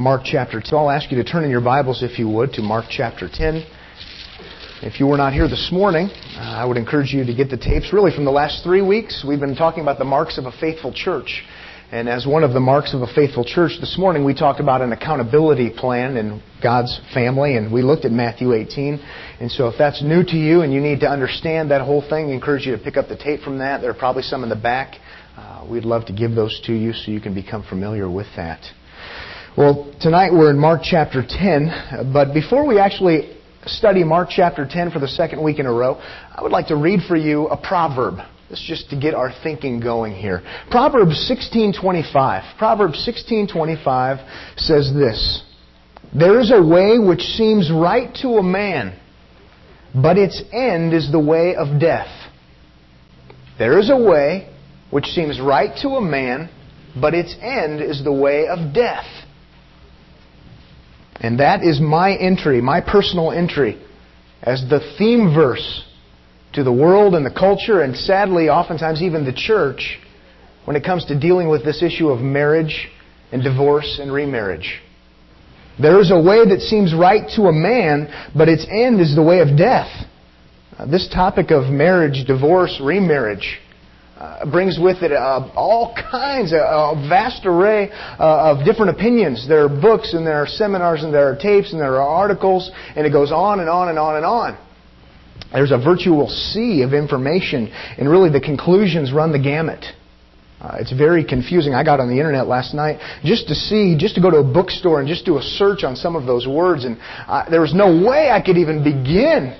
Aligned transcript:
Mark 0.00 0.20
chapter 0.24 0.60
10. 0.60 0.78
I'll 0.78 0.90
ask 0.90 1.10
you 1.10 1.16
to 1.16 1.24
turn 1.24 1.42
in 1.42 1.50
your 1.50 1.60
Bibles, 1.60 2.04
if 2.04 2.20
you 2.20 2.28
would, 2.28 2.52
to 2.52 2.62
Mark 2.62 2.84
chapter 2.88 3.28
10. 3.28 3.66
If 4.80 5.00
you 5.00 5.08
were 5.08 5.16
not 5.16 5.32
here 5.32 5.48
this 5.48 5.70
morning, 5.72 6.08
uh, 6.36 6.38
I 6.38 6.64
would 6.64 6.76
encourage 6.76 7.12
you 7.12 7.24
to 7.24 7.34
get 7.34 7.50
the 7.50 7.56
tapes. 7.56 7.92
Really, 7.92 8.14
from 8.14 8.24
the 8.24 8.30
last 8.30 8.62
three 8.62 8.80
weeks, 8.80 9.24
we've 9.26 9.40
been 9.40 9.56
talking 9.56 9.82
about 9.82 9.98
the 9.98 10.04
marks 10.04 10.38
of 10.38 10.44
a 10.44 10.52
faithful 10.52 10.92
church. 10.92 11.42
And 11.90 12.08
as 12.08 12.28
one 12.28 12.44
of 12.44 12.52
the 12.52 12.60
marks 12.60 12.94
of 12.94 13.02
a 13.02 13.12
faithful 13.12 13.44
church, 13.44 13.72
this 13.80 13.98
morning 13.98 14.24
we 14.24 14.34
talked 14.34 14.60
about 14.60 14.82
an 14.82 14.92
accountability 14.92 15.70
plan 15.76 16.16
in 16.16 16.40
God's 16.62 17.00
family, 17.12 17.56
and 17.56 17.72
we 17.72 17.82
looked 17.82 18.04
at 18.04 18.12
Matthew 18.12 18.52
18. 18.52 19.00
And 19.40 19.50
so 19.50 19.66
if 19.66 19.74
that's 19.78 20.00
new 20.00 20.22
to 20.22 20.36
you 20.36 20.60
and 20.60 20.72
you 20.72 20.80
need 20.80 21.00
to 21.00 21.08
understand 21.08 21.72
that 21.72 21.80
whole 21.80 22.08
thing, 22.08 22.30
I 22.30 22.34
encourage 22.34 22.66
you 22.66 22.76
to 22.76 22.80
pick 22.80 22.96
up 22.96 23.08
the 23.08 23.16
tape 23.16 23.40
from 23.40 23.58
that. 23.58 23.80
There 23.80 23.90
are 23.90 23.98
probably 23.98 24.22
some 24.22 24.44
in 24.44 24.48
the 24.48 24.54
back. 24.54 24.94
Uh, 25.36 25.66
we'd 25.68 25.84
love 25.84 26.06
to 26.06 26.12
give 26.12 26.36
those 26.36 26.60
to 26.66 26.72
you 26.72 26.92
so 26.92 27.10
you 27.10 27.20
can 27.20 27.34
become 27.34 27.64
familiar 27.68 28.08
with 28.08 28.28
that. 28.36 28.64
Well, 29.58 29.92
tonight 30.00 30.32
we're 30.32 30.50
in 30.50 30.58
Mark 30.60 30.82
chapter 30.84 31.20
10, 31.28 32.12
but 32.12 32.32
before 32.32 32.64
we 32.64 32.78
actually 32.78 33.36
study 33.66 34.04
Mark 34.04 34.28
chapter 34.30 34.64
10 34.64 34.92
for 34.92 35.00
the 35.00 35.08
second 35.08 35.42
week 35.42 35.58
in 35.58 35.66
a 35.66 35.72
row, 35.72 35.94
I 35.96 36.44
would 36.44 36.52
like 36.52 36.68
to 36.68 36.76
read 36.76 37.00
for 37.08 37.16
you 37.16 37.48
a 37.48 37.56
proverb. 37.56 38.18
This 38.48 38.60
is 38.60 38.64
just 38.64 38.90
to 38.90 38.96
get 38.96 39.14
our 39.14 39.32
thinking 39.42 39.80
going 39.80 40.14
here. 40.14 40.42
Proverbs 40.70 41.28
16:25. 41.28 42.56
Proverbs 42.56 43.04
16:25 43.04 44.20
says 44.58 44.94
this: 44.94 45.42
There 46.14 46.38
is 46.38 46.52
a 46.52 46.62
way 46.62 47.00
which 47.00 47.22
seems 47.22 47.68
right 47.68 48.14
to 48.22 48.38
a 48.38 48.42
man, 48.44 48.92
but 49.92 50.18
its 50.18 50.40
end 50.52 50.94
is 50.94 51.10
the 51.10 51.18
way 51.18 51.56
of 51.56 51.80
death. 51.80 52.30
There 53.58 53.76
is 53.80 53.90
a 53.90 53.96
way 53.96 54.50
which 54.90 55.06
seems 55.06 55.40
right 55.40 55.76
to 55.78 55.96
a 55.96 56.00
man, 56.00 56.48
but 56.94 57.12
its 57.12 57.34
end 57.42 57.80
is 57.80 58.04
the 58.04 58.12
way 58.12 58.46
of 58.46 58.72
death. 58.72 59.24
And 61.20 61.40
that 61.40 61.62
is 61.64 61.80
my 61.80 62.14
entry, 62.14 62.60
my 62.60 62.80
personal 62.80 63.32
entry, 63.32 63.82
as 64.42 64.62
the 64.68 64.80
theme 64.98 65.34
verse 65.34 65.84
to 66.52 66.62
the 66.62 66.72
world 66.72 67.14
and 67.14 67.26
the 67.26 67.30
culture, 67.30 67.82
and 67.82 67.96
sadly, 67.96 68.48
oftentimes 68.48 69.02
even 69.02 69.24
the 69.24 69.32
church, 69.32 69.98
when 70.64 70.76
it 70.76 70.84
comes 70.84 71.04
to 71.06 71.18
dealing 71.18 71.48
with 71.48 71.64
this 71.64 71.82
issue 71.82 72.08
of 72.08 72.20
marriage 72.20 72.88
and 73.32 73.42
divorce 73.42 73.98
and 74.00 74.12
remarriage. 74.12 74.80
There 75.80 76.00
is 76.00 76.10
a 76.10 76.20
way 76.20 76.44
that 76.44 76.60
seems 76.60 76.94
right 76.94 77.28
to 77.36 77.42
a 77.42 77.52
man, 77.52 78.08
but 78.36 78.48
its 78.48 78.66
end 78.70 79.00
is 79.00 79.14
the 79.14 79.22
way 79.22 79.40
of 79.40 79.56
death. 79.56 79.88
This 80.88 81.08
topic 81.08 81.50
of 81.50 81.72
marriage, 81.72 82.24
divorce, 82.26 82.80
remarriage, 82.82 83.58
uh, 84.18 84.50
brings 84.50 84.78
with 84.80 85.02
it 85.02 85.12
uh, 85.12 85.48
all 85.54 85.94
kinds, 86.10 86.52
a, 86.52 86.56
a 86.56 87.06
vast 87.08 87.46
array 87.46 87.88
uh, 88.18 88.50
of 88.50 88.64
different 88.64 88.90
opinions. 88.90 89.46
There 89.46 89.64
are 89.64 89.68
books 89.68 90.12
and 90.12 90.26
there 90.26 90.42
are 90.42 90.46
seminars 90.46 91.04
and 91.04 91.14
there 91.14 91.30
are 91.30 91.36
tapes 91.36 91.72
and 91.72 91.80
there 91.80 91.94
are 91.94 92.02
articles 92.02 92.70
and 92.96 93.06
it 93.06 93.10
goes 93.10 93.30
on 93.30 93.60
and 93.60 93.68
on 93.68 93.88
and 93.88 93.98
on 93.98 94.16
and 94.16 94.24
on. 94.24 94.58
There's 95.52 95.70
a 95.70 95.78
virtual 95.78 96.28
sea 96.28 96.82
of 96.82 96.92
information 96.92 97.68
and 97.96 98.10
really 98.10 98.28
the 98.28 98.40
conclusions 98.40 99.12
run 99.12 99.30
the 99.30 99.38
gamut. 99.38 99.84
Uh, 100.60 100.78
it's 100.80 100.92
very 100.92 101.24
confusing. 101.24 101.72
I 101.72 101.84
got 101.84 102.00
on 102.00 102.08
the 102.08 102.16
internet 102.16 102.48
last 102.48 102.74
night 102.74 102.98
just 103.22 103.46
to 103.46 103.54
see, 103.54 103.96
just 103.96 104.16
to 104.16 104.20
go 104.20 104.30
to 104.30 104.38
a 104.38 104.44
bookstore 104.44 104.98
and 104.98 105.08
just 105.08 105.24
do 105.24 105.38
a 105.38 105.42
search 105.42 105.84
on 105.84 105.94
some 105.94 106.16
of 106.16 106.26
those 106.26 106.48
words, 106.48 106.84
and 106.84 106.98
uh, 107.00 107.48
there 107.48 107.60
was 107.60 107.72
no 107.72 108.04
way 108.04 108.30
I 108.30 108.40
could 108.40 108.56
even 108.56 108.82
begin 108.82 109.56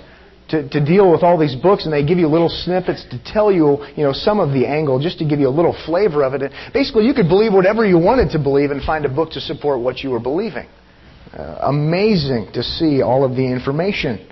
to, 0.49 0.69
to 0.69 0.85
deal 0.85 1.11
with 1.11 1.23
all 1.23 1.39
these 1.39 1.55
books, 1.55 1.85
and 1.85 1.93
they 1.93 2.05
give 2.05 2.19
you 2.19 2.27
little 2.27 2.49
snippets 2.49 3.05
to 3.11 3.23
tell 3.25 3.53
you, 3.53 3.85
you 3.97 4.03
know, 4.03 4.13
some 4.13 4.41
of 4.41 4.51
the 4.51 4.67
angle, 4.67 4.99
just 4.99 5.19
to 5.19 5.25
give 5.27 5.39
you 5.41 5.49
a 5.49 5.51
little 5.51 5.77
flavor 5.85 6.25
of 6.25 6.35
it. 6.35 6.43
And 6.43 6.53
basically, 6.73 7.05
you 7.05 7.15
could 7.15 7.29
believe 7.29 7.53
whatever 7.53 7.85
you 7.85 7.99
wanted 7.99 8.31
to 8.31 8.39
believe 8.39 8.71
and 8.71 8.83
find 8.83 9.05
a 9.05 9.09
book 9.09 9.31
to 9.33 9.41
support 9.41 9.81
what 9.81 9.99
you 9.99 10.11
were 10.11 10.21
believing. 10.21 10.67
Uh, 11.33 11.59
amazing 11.63 12.49
to 12.55 12.63
see 12.63 13.03
all 13.03 13.25
of 13.25 13.33
the 13.33 13.45
information. 13.45 14.27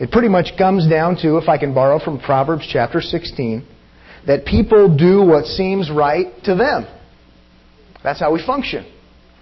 It 0.00 0.10
pretty 0.10 0.28
much 0.28 0.56
comes 0.56 0.88
down 0.88 1.16
to, 1.16 1.36
if 1.36 1.48
I 1.48 1.58
can 1.58 1.74
borrow 1.74 1.98
from 1.98 2.18
Proverbs 2.18 2.66
chapter 2.70 3.00
16, 3.00 3.66
that 4.26 4.44
people 4.44 4.94
do 4.96 5.22
what 5.22 5.44
seems 5.44 5.90
right 5.90 6.32
to 6.44 6.54
them. 6.54 6.86
That's 8.02 8.20
how 8.20 8.32
we 8.32 8.44
function. 8.44 8.90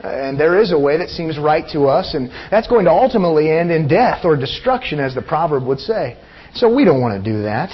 And 0.04 0.38
there 0.38 0.60
is 0.60 0.70
a 0.70 0.78
way 0.78 0.98
that 0.98 1.08
seems 1.08 1.38
right 1.38 1.64
to 1.72 1.86
us, 1.86 2.12
and 2.12 2.28
that's 2.50 2.68
going 2.68 2.84
to 2.84 2.90
ultimately 2.90 3.50
end 3.50 3.70
in 3.70 3.88
death 3.88 4.24
or 4.24 4.36
destruction, 4.36 5.00
as 5.00 5.14
the 5.14 5.22
proverb 5.22 5.66
would 5.66 5.80
say. 5.80 6.18
So 6.52 6.72
we 6.72 6.84
don't 6.84 7.00
want 7.00 7.24
to 7.24 7.30
do 7.32 7.42
that. 7.44 7.70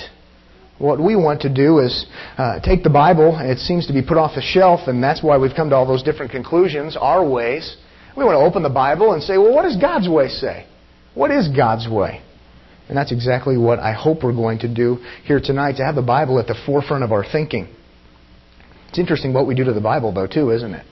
What 0.79 1.03
we 1.03 1.17
want 1.17 1.43
to 1.43 1.53
do 1.53 1.81
is 1.81 2.07
uh, 2.39 2.61
take 2.61 2.85
the 2.85 2.91
Bible, 2.91 3.37
it 3.41 3.59
seems 3.59 3.87
to 3.89 3.93
be 3.93 4.01
put 4.01 4.17
off 4.17 4.37
the 4.37 4.43
shelf, 4.43 4.87
and 4.87 5.03
that's 5.03 5.23
why 5.23 5.37
we've 5.39 5.55
come 5.55 5.71
to 5.71 5.77
all 5.77 5.87
those 5.87 6.03
different 6.03 6.31
conclusions, 6.31 6.97
our 6.97 7.29
ways. 7.29 7.77
We 8.17 8.25
want 8.25 8.37
to 8.37 8.47
open 8.47 8.63
the 8.63 8.71
Bible 8.71 9.13
and 9.13 9.23
say, 9.23 9.37
well, 9.37 9.53
what 9.53 9.63
does 9.63 9.77
God's 9.77 10.09
way 10.09 10.29
say? 10.29 10.67
What 11.15 11.31
is 11.31 11.49
God's 11.49 11.89
way? 11.89 12.23
And 12.89 12.97
that's 12.97 13.13
exactly 13.13 13.59
what 13.59 13.79
I 13.79 13.93
hope 13.93 14.23
we're 14.23 14.33
going 14.33 14.61
to 14.61 14.73
do 14.73 14.99
here 15.25 15.41
tonight, 15.43 15.77
to 15.77 15.85
have 15.85 15.97
the 15.97 16.03
Bible 16.03 16.39
at 16.39 16.47
the 16.47 16.57
forefront 16.65 17.05
of 17.05 17.13
our 17.13 17.25
thinking. 17.31 17.69
It's 18.89 18.99
interesting 18.99 19.35
what 19.35 19.47
we 19.47 19.55
do 19.55 19.65
to 19.65 19.73
the 19.73 19.81
Bible, 19.81 20.13
though, 20.13 20.27
too, 20.27 20.51
isn't 20.51 20.75
it? 20.75 20.87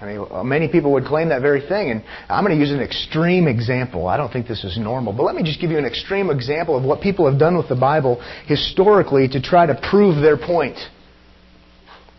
I 0.00 0.06
mean, 0.06 0.26
uh, 0.30 0.44
many 0.44 0.68
people 0.68 0.92
would 0.92 1.04
claim 1.04 1.30
that 1.30 1.42
very 1.42 1.60
thing, 1.60 1.90
and 1.90 2.04
I'm 2.28 2.44
going 2.44 2.56
to 2.56 2.60
use 2.60 2.70
an 2.70 2.80
extreme 2.80 3.48
example. 3.48 4.06
I 4.06 4.16
don't 4.16 4.32
think 4.32 4.46
this 4.46 4.62
is 4.62 4.78
normal, 4.78 5.12
but 5.12 5.24
let 5.24 5.34
me 5.34 5.42
just 5.42 5.60
give 5.60 5.70
you 5.70 5.78
an 5.78 5.84
extreme 5.84 6.30
example 6.30 6.76
of 6.76 6.84
what 6.84 7.00
people 7.00 7.28
have 7.28 7.38
done 7.38 7.56
with 7.56 7.68
the 7.68 7.76
Bible 7.76 8.22
historically 8.46 9.26
to 9.28 9.42
try 9.42 9.66
to 9.66 9.74
prove 9.90 10.22
their 10.22 10.36
point. 10.36 10.78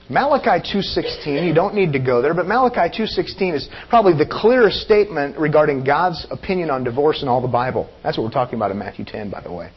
Malachi 0.09 0.59
2:16, 0.73 1.47
you 1.47 1.53
don't 1.53 1.75
need 1.75 1.93
to 1.93 1.99
go 1.99 2.21
there, 2.21 2.33
but 2.33 2.47
Malachi 2.47 2.89
2:16 2.89 3.53
is 3.53 3.69
probably 3.89 4.13
the 4.13 4.25
clearest 4.25 4.81
statement 4.81 5.37
regarding 5.37 5.83
God's 5.83 6.25
opinion 6.31 6.71
on 6.71 6.83
divorce 6.83 7.21
in 7.21 7.27
all 7.27 7.41
the 7.41 7.47
Bible. 7.47 7.87
That's 8.03 8.17
what 8.17 8.23
we're 8.23 8.31
talking 8.31 8.55
about 8.55 8.71
in 8.71 8.79
Matthew 8.79 9.05
10, 9.05 9.29
by 9.29 9.39
the 9.39 9.51
way. 9.51 9.69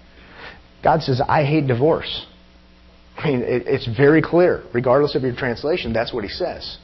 God 0.82 1.02
says, 1.02 1.20
"I 1.20 1.44
hate 1.44 1.66
divorce." 1.66 2.26
I 3.18 3.28
mean, 3.28 3.44
it's 3.46 3.86
very 3.86 4.22
clear, 4.22 4.62
regardless 4.72 5.14
of 5.14 5.22
your 5.22 5.34
translation. 5.34 5.92
That's 5.92 6.14
what 6.14 6.24
He 6.24 6.30
says. 6.30 6.78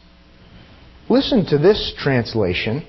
Listen 1.11 1.47
to 1.47 1.59
this 1.59 1.95
translation. 1.99 2.85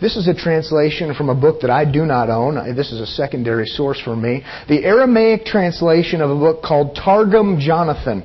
This 0.00 0.16
is 0.16 0.28
a 0.28 0.34
translation 0.34 1.14
from 1.14 1.28
a 1.28 1.34
book 1.34 1.62
that 1.62 1.70
I 1.70 1.90
do 1.90 2.04
not 2.04 2.28
own. 2.28 2.76
This 2.76 2.92
is 2.92 3.00
a 3.00 3.06
secondary 3.06 3.66
source 3.66 4.00
for 4.00 4.14
me. 4.14 4.44
The 4.68 4.84
Aramaic 4.84 5.44
translation 5.44 6.20
of 6.20 6.30
a 6.30 6.36
book 6.36 6.62
called 6.62 6.94
Targum 6.94 7.58
Jonathan. 7.58 8.24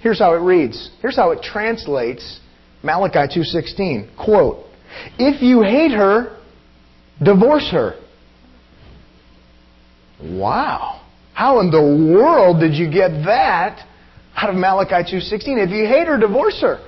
Here's 0.00 0.18
how 0.18 0.34
it 0.34 0.38
reads. 0.38 0.90
Here's 1.02 1.16
how 1.16 1.32
it 1.32 1.42
translates 1.42 2.40
Malachi 2.82 3.40
2:16. 3.40 4.08
Quote, 4.16 4.66
"If 5.18 5.42
you 5.42 5.62
hate 5.62 5.92
her, 5.92 6.30
divorce 7.22 7.68
her." 7.70 7.94
Wow. 10.22 11.00
How 11.32 11.60
in 11.60 11.70
the 11.70 11.82
world 11.82 12.60
did 12.60 12.74
you 12.74 12.88
get 12.88 13.24
that 13.24 13.82
out 14.36 14.50
of 14.50 14.56
Malachi 14.56 15.02
2:16? 15.02 15.58
If 15.58 15.70
you 15.70 15.86
hate 15.86 16.06
her, 16.06 16.16
divorce 16.16 16.60
her. 16.60 16.78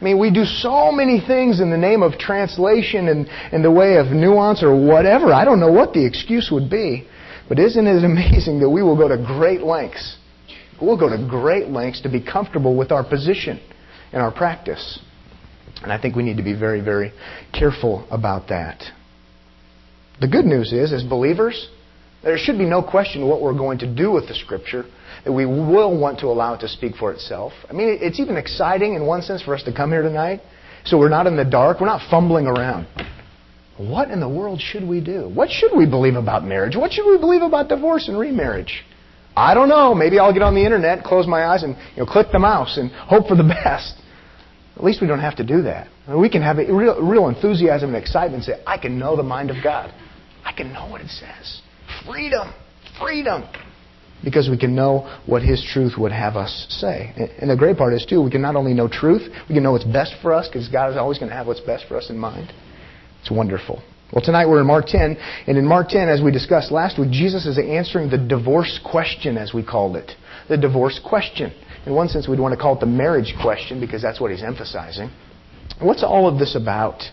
I 0.00 0.04
mean, 0.04 0.18
we 0.18 0.30
do 0.30 0.44
so 0.44 0.90
many 0.90 1.20
things 1.20 1.60
in 1.60 1.70
the 1.70 1.76
name 1.76 2.02
of 2.02 2.18
translation 2.18 3.08
and 3.08 3.28
in 3.52 3.62
the 3.62 3.70
way 3.70 3.98
of 3.98 4.06
nuance 4.06 4.62
or 4.62 4.74
whatever. 4.74 5.32
I 5.32 5.44
don't 5.44 5.60
know 5.60 5.70
what 5.70 5.92
the 5.92 6.06
excuse 6.06 6.48
would 6.50 6.70
be. 6.70 7.06
But 7.50 7.58
isn't 7.58 7.86
it 7.86 8.04
amazing 8.04 8.60
that 8.60 8.70
we 8.70 8.82
will 8.82 8.96
go 8.96 9.08
to 9.08 9.18
great 9.18 9.60
lengths? 9.60 10.16
We'll 10.80 10.96
go 10.96 11.10
to 11.10 11.28
great 11.28 11.68
lengths 11.68 12.00
to 12.02 12.08
be 12.08 12.24
comfortable 12.24 12.74
with 12.76 12.90
our 12.90 13.04
position 13.04 13.60
and 14.12 14.22
our 14.22 14.32
practice. 14.32 14.98
And 15.82 15.92
I 15.92 16.00
think 16.00 16.16
we 16.16 16.22
need 16.22 16.38
to 16.38 16.42
be 16.42 16.58
very, 16.58 16.80
very 16.80 17.12
careful 17.52 18.06
about 18.10 18.48
that. 18.48 18.82
The 20.20 20.28
good 20.28 20.46
news 20.46 20.72
is, 20.72 20.92
as 20.92 21.02
believers, 21.02 21.68
there 22.22 22.38
should 22.38 22.56
be 22.56 22.66
no 22.66 22.82
question 22.82 23.26
what 23.26 23.42
we're 23.42 23.56
going 23.56 23.78
to 23.78 23.94
do 23.94 24.10
with 24.12 24.28
the 24.28 24.34
Scripture 24.34 24.84
that 25.24 25.32
we 25.32 25.46
will 25.46 25.98
want 25.98 26.20
to 26.20 26.26
allow 26.26 26.54
it 26.54 26.60
to 26.60 26.68
speak 26.68 26.96
for 26.96 27.12
itself. 27.12 27.52
I 27.68 27.72
mean, 27.72 27.98
it's 28.00 28.20
even 28.20 28.36
exciting 28.36 28.94
in 28.94 29.06
one 29.06 29.22
sense 29.22 29.42
for 29.42 29.54
us 29.54 29.62
to 29.64 29.72
come 29.72 29.90
here 29.90 30.02
tonight. 30.02 30.40
So 30.84 30.98
we're 30.98 31.10
not 31.10 31.26
in 31.26 31.36
the 31.36 31.44
dark. 31.44 31.80
We're 31.80 31.86
not 31.86 32.08
fumbling 32.10 32.46
around. 32.46 32.86
What 33.76 34.10
in 34.10 34.20
the 34.20 34.28
world 34.28 34.60
should 34.60 34.86
we 34.86 35.00
do? 35.00 35.28
What 35.28 35.50
should 35.50 35.76
we 35.76 35.86
believe 35.86 36.14
about 36.14 36.44
marriage? 36.44 36.76
What 36.76 36.92
should 36.92 37.10
we 37.10 37.18
believe 37.18 37.42
about 37.42 37.68
divorce 37.68 38.08
and 38.08 38.18
remarriage? 38.18 38.84
I 39.36 39.54
don't 39.54 39.68
know. 39.68 39.94
Maybe 39.94 40.18
I'll 40.18 40.32
get 40.32 40.42
on 40.42 40.54
the 40.54 40.64
internet, 40.64 41.04
close 41.04 41.26
my 41.26 41.46
eyes, 41.46 41.62
and 41.62 41.76
you 41.96 42.04
know, 42.04 42.06
click 42.06 42.28
the 42.32 42.38
mouse 42.38 42.76
and 42.76 42.90
hope 42.92 43.28
for 43.28 43.36
the 43.36 43.44
best. 43.44 43.94
At 44.76 44.84
least 44.84 45.00
we 45.00 45.06
don't 45.06 45.20
have 45.20 45.36
to 45.36 45.44
do 45.44 45.62
that. 45.62 45.88
I 46.06 46.12
mean, 46.12 46.20
we 46.20 46.30
can 46.30 46.42
have 46.42 46.58
a 46.58 46.72
real, 46.72 47.00
real 47.02 47.28
enthusiasm 47.28 47.94
and 47.94 48.02
excitement 48.02 48.46
and 48.46 48.56
say, 48.56 48.62
I 48.66 48.78
can 48.78 48.98
know 48.98 49.16
the 49.16 49.22
mind 49.22 49.50
of 49.50 49.62
God. 49.62 49.92
I 50.44 50.52
can 50.52 50.72
know 50.72 50.88
what 50.88 51.00
it 51.00 51.08
says. 51.08 51.60
Freedom. 52.06 52.52
Freedom 52.98 53.44
because 54.22 54.48
we 54.48 54.58
can 54.58 54.74
know 54.74 55.20
what 55.26 55.42
His 55.42 55.62
truth 55.72 55.94
would 55.98 56.12
have 56.12 56.36
us 56.36 56.66
say. 56.68 57.12
And 57.38 57.50
the 57.50 57.56
great 57.56 57.76
part 57.76 57.94
is, 57.94 58.04
too, 58.04 58.22
we 58.22 58.30
can 58.30 58.42
not 58.42 58.56
only 58.56 58.74
know 58.74 58.88
truth, 58.88 59.22
we 59.48 59.54
can 59.54 59.62
know 59.62 59.72
what's 59.72 59.84
best 59.84 60.14
for 60.22 60.32
us 60.32 60.48
because 60.48 60.68
God 60.68 60.90
is 60.90 60.96
always 60.96 61.18
going 61.18 61.30
to 61.30 61.36
have 61.36 61.46
what's 61.46 61.60
best 61.60 61.86
for 61.88 61.96
us 61.96 62.10
in 62.10 62.18
mind. 62.18 62.52
It's 63.20 63.30
wonderful. 63.30 63.82
Well, 64.12 64.24
tonight 64.24 64.46
we're 64.46 64.60
in 64.60 64.66
Mark 64.66 64.86
10, 64.86 65.16
and 65.46 65.56
in 65.56 65.64
Mark 65.64 65.88
10, 65.88 66.08
as 66.08 66.20
we 66.20 66.32
discussed 66.32 66.72
last 66.72 66.98
week, 66.98 67.10
Jesus 67.10 67.46
is 67.46 67.58
answering 67.58 68.10
the 68.10 68.18
divorce 68.18 68.80
question, 68.84 69.38
as 69.38 69.54
we 69.54 69.62
called 69.62 69.94
it. 69.94 70.12
The 70.48 70.56
divorce 70.56 70.98
question. 71.04 71.52
In 71.86 71.94
one 71.94 72.08
sense, 72.08 72.26
we'd 72.26 72.40
want 72.40 72.52
to 72.52 72.60
call 72.60 72.74
it 72.74 72.80
the 72.80 72.86
marriage 72.86 73.32
question 73.40 73.78
because 73.78 74.02
that's 74.02 74.20
what 74.20 74.32
he's 74.32 74.42
emphasizing. 74.42 75.10
What's 75.80 76.02
all 76.02 76.26
of 76.26 76.40
this 76.40 76.56
about? 76.56 77.04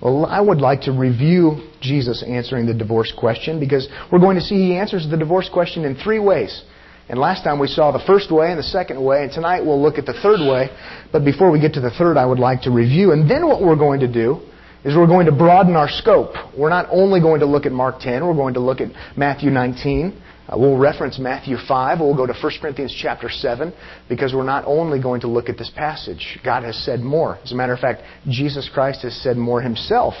Well, 0.00 0.26
I 0.26 0.40
would 0.40 0.60
like 0.60 0.82
to 0.82 0.92
review 0.92 1.68
Jesus 1.80 2.22
answering 2.22 2.66
the 2.66 2.74
divorce 2.74 3.12
question 3.16 3.58
because 3.58 3.88
we're 4.12 4.20
going 4.20 4.36
to 4.36 4.42
see 4.42 4.54
he 4.54 4.76
answers 4.76 5.08
the 5.10 5.16
divorce 5.16 5.48
question 5.52 5.84
in 5.84 5.96
three 5.96 6.20
ways. 6.20 6.62
And 7.08 7.18
last 7.18 7.42
time 7.42 7.58
we 7.58 7.68
saw 7.68 7.90
the 7.90 8.04
first 8.06 8.30
way 8.30 8.50
and 8.50 8.58
the 8.58 8.62
second 8.62 9.02
way, 9.02 9.22
and 9.24 9.32
tonight 9.32 9.64
we'll 9.64 9.80
look 9.80 9.98
at 9.98 10.06
the 10.06 10.12
third 10.12 10.40
way. 10.40 10.68
But 11.10 11.24
before 11.24 11.50
we 11.50 11.58
get 11.58 11.72
to 11.74 11.80
the 11.80 11.90
third, 11.90 12.16
I 12.16 12.26
would 12.26 12.38
like 12.38 12.62
to 12.62 12.70
review. 12.70 13.12
And 13.12 13.28
then 13.28 13.46
what 13.46 13.62
we're 13.62 13.76
going 13.76 14.00
to 14.00 14.12
do 14.12 14.40
is 14.84 14.94
we're 14.94 15.06
going 15.06 15.26
to 15.26 15.32
broaden 15.32 15.74
our 15.74 15.88
scope. 15.88 16.34
We're 16.56 16.68
not 16.68 16.86
only 16.90 17.20
going 17.20 17.40
to 17.40 17.46
look 17.46 17.66
at 17.66 17.72
Mark 17.72 17.98
10, 18.00 18.24
we're 18.24 18.34
going 18.34 18.54
to 18.54 18.60
look 18.60 18.80
at 18.80 18.88
Matthew 19.16 19.50
19. 19.50 20.22
Uh, 20.48 20.56
we'll 20.56 20.78
reference 20.78 21.18
Matthew 21.18 21.56
5. 21.56 22.00
We'll 22.00 22.16
go 22.16 22.26
to 22.26 22.32
1 22.32 22.52
Corinthians 22.60 22.96
chapter 23.00 23.28
7 23.28 23.72
because 24.08 24.32
we're 24.32 24.44
not 24.44 24.64
only 24.66 25.00
going 25.00 25.20
to 25.20 25.28
look 25.28 25.48
at 25.48 25.58
this 25.58 25.70
passage. 25.74 26.38
God 26.44 26.62
has 26.62 26.76
said 26.84 27.00
more. 27.00 27.38
As 27.44 27.52
a 27.52 27.54
matter 27.54 27.74
of 27.74 27.80
fact, 27.80 28.02
Jesus 28.28 28.70
Christ 28.72 29.02
has 29.02 29.14
said 29.22 29.36
more 29.36 29.60
himself. 29.60 30.14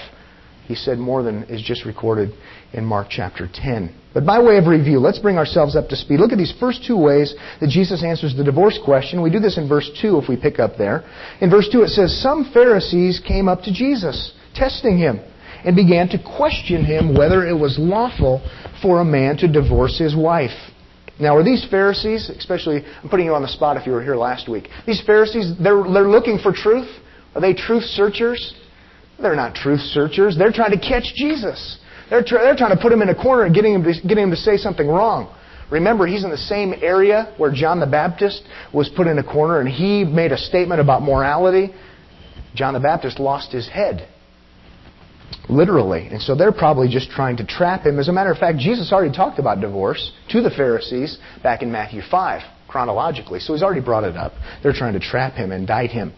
He 0.66 0.74
said 0.74 0.98
more 0.98 1.22
than 1.22 1.44
is 1.44 1.62
just 1.62 1.86
recorded 1.86 2.30
in 2.74 2.84
Mark 2.84 3.06
chapter 3.08 3.48
10. 3.50 3.94
But 4.12 4.26
by 4.26 4.38
way 4.38 4.58
of 4.58 4.66
review, 4.66 4.98
let's 4.98 5.18
bring 5.18 5.38
ourselves 5.38 5.74
up 5.74 5.88
to 5.88 5.96
speed. 5.96 6.20
Look 6.20 6.32
at 6.32 6.36
these 6.36 6.54
first 6.60 6.84
two 6.86 6.98
ways 6.98 7.34
that 7.60 7.70
Jesus 7.70 8.04
answers 8.04 8.36
the 8.36 8.44
divorce 8.44 8.78
question. 8.84 9.22
We 9.22 9.30
do 9.30 9.40
this 9.40 9.56
in 9.56 9.66
verse 9.66 9.90
2 10.02 10.18
if 10.18 10.28
we 10.28 10.36
pick 10.36 10.58
up 10.58 10.72
there. 10.76 11.04
In 11.40 11.48
verse 11.48 11.70
2 11.72 11.84
it 11.84 11.88
says, 11.88 12.20
Some 12.20 12.50
Pharisees 12.52 13.18
came 13.26 13.48
up 13.48 13.62
to 13.62 13.72
Jesus, 13.72 14.32
testing 14.54 14.98
him, 14.98 15.20
and 15.64 15.74
began 15.76 16.08
to 16.08 16.18
question 16.18 16.84
him 16.84 17.16
whether 17.16 17.46
it 17.46 17.54
was 17.54 17.78
lawful 17.78 18.42
for 18.82 19.00
a 19.00 19.04
man 19.04 19.36
to 19.38 19.50
divorce 19.50 19.98
his 19.98 20.14
wife. 20.16 20.56
Now, 21.20 21.36
are 21.36 21.42
these 21.42 21.66
Pharisees, 21.68 22.30
especially, 22.30 22.84
I'm 23.02 23.08
putting 23.08 23.26
you 23.26 23.34
on 23.34 23.42
the 23.42 23.48
spot 23.48 23.76
if 23.76 23.86
you 23.86 23.92
were 23.92 24.02
here 24.02 24.16
last 24.16 24.48
week, 24.48 24.68
these 24.86 25.02
Pharisees, 25.04 25.52
they're, 25.60 25.82
they're 25.82 26.08
looking 26.08 26.38
for 26.38 26.52
truth? 26.52 26.88
Are 27.34 27.40
they 27.40 27.54
truth 27.54 27.82
searchers? 27.82 28.54
They're 29.20 29.34
not 29.34 29.54
truth 29.54 29.80
searchers. 29.80 30.36
They're 30.38 30.52
trying 30.52 30.70
to 30.70 30.78
catch 30.78 31.12
Jesus. 31.16 31.78
They're, 32.08 32.22
tr- 32.22 32.36
they're 32.36 32.56
trying 32.56 32.74
to 32.76 32.80
put 32.80 32.92
him 32.92 33.02
in 33.02 33.08
a 33.08 33.14
corner 33.14 33.44
and 33.44 33.54
getting 33.54 33.74
him, 33.74 33.82
to, 33.82 33.92
getting 34.06 34.24
him 34.24 34.30
to 34.30 34.36
say 34.36 34.56
something 34.56 34.86
wrong. 34.86 35.34
Remember, 35.72 36.06
he's 36.06 36.24
in 36.24 36.30
the 36.30 36.36
same 36.36 36.72
area 36.80 37.34
where 37.36 37.52
John 37.52 37.80
the 37.80 37.86
Baptist 37.86 38.42
was 38.72 38.88
put 38.88 39.06
in 39.06 39.18
a 39.18 39.24
corner 39.24 39.60
and 39.60 39.68
he 39.68 40.04
made 40.04 40.32
a 40.32 40.38
statement 40.38 40.80
about 40.80 41.02
morality. 41.02 41.74
John 42.54 42.74
the 42.74 42.80
Baptist 42.80 43.18
lost 43.18 43.52
his 43.52 43.68
head 43.68 44.08
literally. 45.48 46.06
And 46.08 46.20
so 46.20 46.34
they're 46.34 46.52
probably 46.52 46.88
just 46.88 47.10
trying 47.10 47.36
to 47.38 47.46
trap 47.46 47.86
him. 47.86 47.98
As 47.98 48.08
a 48.08 48.12
matter 48.12 48.30
of 48.30 48.38
fact, 48.38 48.58
Jesus 48.58 48.92
already 48.92 49.14
talked 49.14 49.38
about 49.38 49.60
divorce 49.60 50.12
to 50.30 50.42
the 50.42 50.50
Pharisees 50.50 51.18
back 51.42 51.62
in 51.62 51.72
Matthew 51.72 52.02
5, 52.02 52.42
chronologically. 52.68 53.40
So 53.40 53.54
he's 53.54 53.62
already 53.62 53.80
brought 53.80 54.04
it 54.04 54.16
up. 54.16 54.32
They're 54.62 54.72
trying 54.72 54.94
to 54.94 55.00
trap 55.00 55.34
him, 55.34 55.52
indict 55.52 55.90
him. 55.90 56.12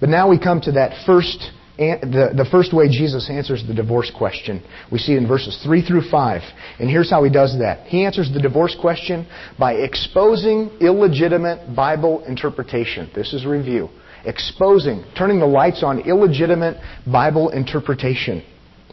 But 0.00 0.08
now 0.08 0.28
we 0.28 0.38
come 0.38 0.60
to 0.62 0.72
that 0.72 1.04
first, 1.06 1.50
the, 1.78 2.32
the 2.36 2.46
first 2.50 2.74
way 2.74 2.88
Jesus 2.88 3.28
answers 3.30 3.64
the 3.66 3.74
divorce 3.74 4.12
question. 4.16 4.62
We 4.92 4.98
see 4.98 5.14
it 5.14 5.18
in 5.18 5.26
verses 5.26 5.58
3 5.64 5.82
through 5.86 6.10
5. 6.10 6.42
And 6.78 6.90
here's 6.90 7.10
how 7.10 7.24
he 7.24 7.30
does 7.30 7.58
that. 7.58 7.86
He 7.86 8.04
answers 8.04 8.30
the 8.32 8.40
divorce 8.40 8.76
question 8.78 9.26
by 9.58 9.74
exposing 9.74 10.70
illegitimate 10.80 11.74
Bible 11.74 12.24
interpretation. 12.24 13.10
This 13.14 13.32
is 13.32 13.46
review. 13.46 13.88
Exposing, 14.24 15.04
turning 15.16 15.38
the 15.38 15.46
lights 15.46 15.84
on 15.84 16.00
illegitimate 16.00 16.76
Bible 17.10 17.50
interpretation. 17.50 18.42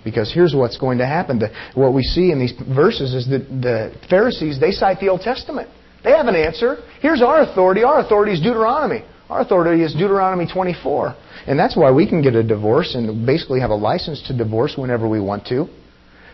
Because 0.03 0.31
here's 0.33 0.53
what's 0.53 0.77
going 0.77 0.97
to 0.97 1.05
happen. 1.05 1.39
The, 1.39 1.50
what 1.75 1.94
we 1.94 2.03
see 2.03 2.31
in 2.31 2.39
these 2.39 2.53
verses 2.75 3.13
is 3.13 3.27
that 3.29 3.47
the 3.50 3.95
Pharisees, 4.09 4.59
they 4.59 4.71
cite 4.71 5.00
the 5.00 5.09
Old 5.09 5.21
Testament. 5.21 5.69
They 6.03 6.11
have 6.11 6.27
an 6.27 6.35
answer. 6.35 6.77
Here's 7.01 7.21
our 7.21 7.41
authority. 7.41 7.83
Our 7.83 8.00
authority 8.00 8.33
is 8.33 8.41
Deuteronomy. 8.41 9.05
Our 9.29 9.41
authority 9.41 9.83
is 9.83 9.94
Deuteronomy 9.94 10.45
24. 10.51 11.15
And 11.47 11.57
that's 11.57 11.77
why 11.77 11.91
we 11.91 12.07
can 12.07 12.21
get 12.21 12.35
a 12.35 12.44
divorce 12.44 12.95
and 12.95 13.25
basically 13.25 13.61
have 13.61 13.69
a 13.69 13.75
license 13.75 14.21
to 14.27 14.38
divorce 14.38 14.75
whenever 14.77 15.07
we 15.07 15.21
want 15.21 15.45
to. 15.47 15.67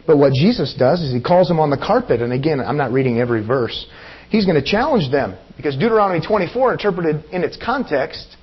But 0.08 0.18
what 0.18 0.34
Jesus 0.34 0.76
does 0.78 1.02
is 1.02 1.14
he 1.14 1.22
calls 1.22 1.48
them 1.48 1.60
on 1.60 1.70
the 1.70 1.78
carpet. 1.78 2.22
And 2.22 2.34
again, 2.34 2.60
I'm 2.60 2.78
not 2.78 2.92
reading 2.92 3.20
every 3.20 3.46
verse. 3.46 3.86
He's 4.30 4.46
going 4.46 4.62
to 4.62 4.66
challenge 4.66 5.12
them 5.12 5.38
because 5.56 5.76
Deuteronomy 5.76 6.26
24, 6.26 6.74
interpreted 6.74 7.26
in 7.32 7.44
its 7.44 7.58
context, 7.64 8.38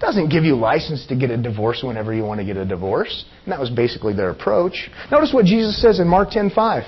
doesn't 0.00 0.28
give 0.28 0.44
you 0.44 0.54
license 0.54 1.06
to 1.06 1.16
get 1.16 1.30
a 1.30 1.36
divorce 1.36 1.82
whenever 1.82 2.14
you 2.14 2.22
want 2.22 2.40
to 2.40 2.46
get 2.46 2.56
a 2.56 2.64
divorce. 2.64 3.24
And 3.44 3.52
that 3.52 3.60
was 3.60 3.70
basically 3.70 4.14
their 4.14 4.30
approach. 4.30 4.90
Notice 5.10 5.32
what 5.32 5.44
Jesus 5.44 5.80
says 5.80 5.98
in 5.98 6.06
Mark 6.06 6.30
10:5. 6.30 6.84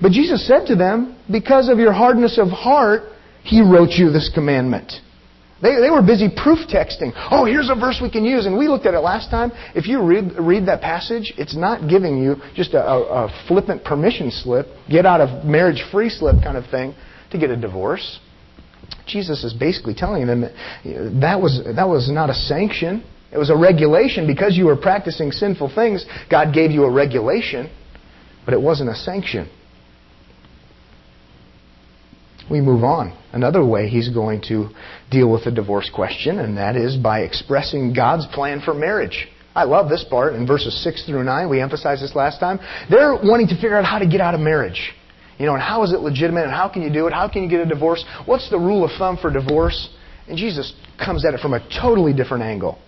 But 0.00 0.12
Jesus 0.12 0.46
said 0.46 0.66
to 0.66 0.76
them, 0.76 1.16
"Because 1.30 1.68
of 1.68 1.78
your 1.78 1.92
hardness 1.92 2.38
of 2.38 2.48
heart, 2.50 3.04
he 3.42 3.60
wrote 3.60 3.90
you 3.90 4.10
this 4.10 4.28
commandment." 4.28 5.00
They, 5.62 5.80
they 5.80 5.88
were 5.88 6.02
busy 6.02 6.28
proof 6.28 6.58
texting. 6.68 7.12
Oh, 7.30 7.46
here's 7.46 7.70
a 7.70 7.74
verse 7.74 7.98
we 8.02 8.10
can 8.10 8.24
use. 8.24 8.44
And 8.44 8.58
we 8.58 8.68
looked 8.68 8.84
at 8.84 8.92
it 8.92 8.98
last 8.98 9.30
time. 9.30 9.50
If 9.74 9.86
you 9.86 10.02
read, 10.02 10.32
read 10.38 10.66
that 10.66 10.82
passage, 10.82 11.32
it's 11.38 11.56
not 11.56 11.88
giving 11.88 12.22
you 12.22 12.36
just 12.54 12.74
a, 12.74 12.84
a, 12.84 13.24
a 13.24 13.44
flippant 13.48 13.82
permission 13.82 14.30
slip, 14.30 14.66
get 14.90 15.06
out 15.06 15.22
of 15.22 15.44
marriage 15.46 15.82
free 15.90 16.10
slip 16.10 16.36
kind 16.42 16.58
of 16.58 16.66
thing 16.66 16.94
to 17.30 17.38
get 17.38 17.48
a 17.48 17.56
divorce. 17.56 18.20
Jesus 19.06 19.44
is 19.44 19.52
basically 19.52 19.94
telling 19.94 20.26
them 20.26 20.42
that 20.42 20.52
that 21.20 21.40
was, 21.40 21.60
that 21.76 21.88
was 21.88 22.10
not 22.10 22.30
a 22.30 22.34
sanction. 22.34 23.04
It 23.32 23.38
was 23.38 23.50
a 23.50 23.56
regulation. 23.56 24.26
Because 24.26 24.56
you 24.56 24.66
were 24.66 24.76
practicing 24.76 25.32
sinful 25.32 25.72
things, 25.74 26.04
God 26.30 26.54
gave 26.54 26.70
you 26.70 26.84
a 26.84 26.90
regulation, 26.90 27.70
but 28.44 28.54
it 28.54 28.60
wasn't 28.60 28.90
a 28.90 28.94
sanction. 28.94 29.50
We 32.50 32.60
move 32.60 32.84
on. 32.84 33.16
Another 33.32 33.64
way 33.64 33.88
he's 33.88 34.10
going 34.10 34.42
to 34.48 34.68
deal 35.10 35.30
with 35.30 35.44
the 35.44 35.50
divorce 35.50 35.90
question, 35.92 36.38
and 36.38 36.58
that 36.58 36.76
is 36.76 36.96
by 36.96 37.20
expressing 37.20 37.94
God's 37.94 38.26
plan 38.26 38.60
for 38.60 38.74
marriage. 38.74 39.28
I 39.54 39.64
love 39.64 39.88
this 39.88 40.04
part 40.08 40.34
in 40.34 40.46
verses 40.46 40.82
6 40.82 41.06
through 41.06 41.24
9. 41.24 41.48
We 41.48 41.60
emphasized 41.60 42.02
this 42.02 42.14
last 42.14 42.40
time. 42.40 42.58
They're 42.90 43.14
wanting 43.14 43.48
to 43.48 43.54
figure 43.54 43.76
out 43.76 43.84
how 43.84 43.98
to 43.98 44.06
get 44.06 44.20
out 44.20 44.34
of 44.34 44.40
marriage. 44.40 44.92
You 45.38 45.46
know, 45.46 45.54
and 45.54 45.62
how 45.62 45.82
is 45.82 45.92
it 45.92 46.00
legitimate 46.00 46.44
and 46.44 46.52
how 46.52 46.68
can 46.68 46.82
you 46.82 46.92
do 46.92 47.06
it? 47.06 47.12
How 47.12 47.28
can 47.28 47.42
you 47.42 47.48
get 47.48 47.60
a 47.60 47.66
divorce? 47.66 48.04
What's 48.24 48.48
the 48.50 48.58
rule 48.58 48.84
of 48.84 48.90
thumb 48.98 49.18
for 49.20 49.32
divorce? 49.32 49.88
And 50.28 50.38
Jesus 50.38 50.72
comes 50.98 51.24
at 51.24 51.34
it 51.34 51.40
from 51.40 51.54
a 51.54 51.60
totally 51.80 52.12
different 52.12 52.44
angle. 52.44 52.78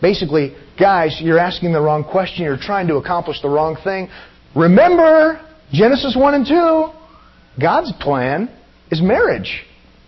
Basically, 0.00 0.56
guys, 0.78 1.18
you're 1.20 1.38
asking 1.38 1.72
the 1.72 1.80
wrong 1.80 2.04
question. 2.04 2.44
You're 2.44 2.56
trying 2.56 2.88
to 2.88 2.96
accomplish 2.96 3.40
the 3.40 3.48
wrong 3.48 3.76
thing. 3.84 4.08
Remember 4.56 5.40
Genesis 5.72 6.16
1 6.18 6.34
and 6.34 6.46
2. 6.46 7.60
God's 7.60 7.92
plan 8.00 8.50
is 8.90 9.00
marriage. 9.00 9.64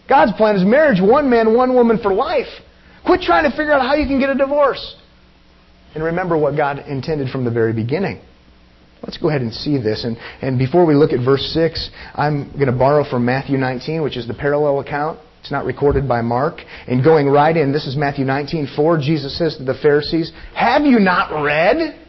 God's 0.09 0.33
plan 0.33 0.57
is 0.57 0.65
marriage, 0.65 1.01
one 1.01 1.29
man, 1.29 1.55
one 1.55 1.75
woman 1.75 1.99
for 2.03 2.13
life. 2.13 2.47
Quit 3.05 3.21
trying 3.21 3.49
to 3.49 3.57
figure 3.57 3.73
out 3.73 3.83
how 3.83 3.95
you 3.95 4.07
can 4.07 4.19
get 4.19 4.31
a 4.31 4.35
divorce. 4.35 4.97
And 5.95 6.03
remember 6.03 6.37
what 6.37 6.57
God 6.57 6.81
intended 6.87 7.31
from 7.31 7.45
the 7.45 7.51
very 7.51 7.73
beginning. 7.73 8.21
Let's 9.03 9.19
go 9.19 9.29
ahead 9.29 9.43
and 9.43 9.53
see 9.53 9.79
this. 9.79 10.05
And, 10.05 10.17
and 10.41 10.59
before 10.59 10.87
we 10.87 10.95
look 10.95 11.13
at 11.13 11.25
verse 11.25 11.43
6, 11.53 11.91
I'm 12.15 12.51
going 12.53 12.67
to 12.67 12.73
borrow 12.73 13.09
from 13.09 13.25
Matthew 13.25 13.57
19, 13.57 14.03
which 14.03 14.17
is 14.17 14.27
the 14.27 14.35
parallel 14.35 14.81
account. 14.81 15.21
It's 15.41 15.53
not 15.53 15.65
recorded 15.65 16.09
by 16.09 16.23
Mark. 16.23 16.61
And 16.89 17.05
going 17.05 17.29
right 17.29 17.57
in, 17.57 17.73
this 17.73 17.87
is 17.87 17.97
Matthew 17.97 18.25
19, 18.25 18.69
4, 18.75 18.99
Jesus 18.99 19.39
says 19.39 19.57
to 19.59 19.65
the 19.65 19.75
Pharisees, 19.81 20.33
Have 20.55 20.83
you 20.83 20.99
not 20.99 21.43
read? 21.43 22.01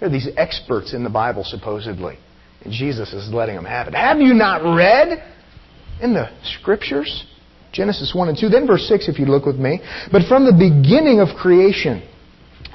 They're 0.00 0.08
these 0.08 0.28
experts 0.36 0.94
in 0.94 1.04
the 1.04 1.10
Bible, 1.10 1.44
supposedly. 1.44 2.18
And 2.64 2.72
Jesus 2.72 3.12
is 3.12 3.32
letting 3.32 3.56
them 3.56 3.64
have 3.64 3.88
it. 3.88 3.94
Have 3.94 4.20
you 4.20 4.32
not 4.32 4.62
read 4.76 5.22
in 6.00 6.14
the 6.14 6.30
Scriptures? 6.60 7.26
Genesis 7.72 8.12
1 8.14 8.28
and 8.28 8.38
2. 8.38 8.48
Then 8.48 8.66
verse 8.66 8.86
6, 8.88 9.08
if 9.08 9.18
you 9.18 9.26
look 9.26 9.44
with 9.44 9.56
me. 9.56 9.80
But 10.10 10.22
from 10.28 10.44
the 10.44 10.52
beginning 10.52 11.20
of 11.20 11.36
creation, 11.36 12.06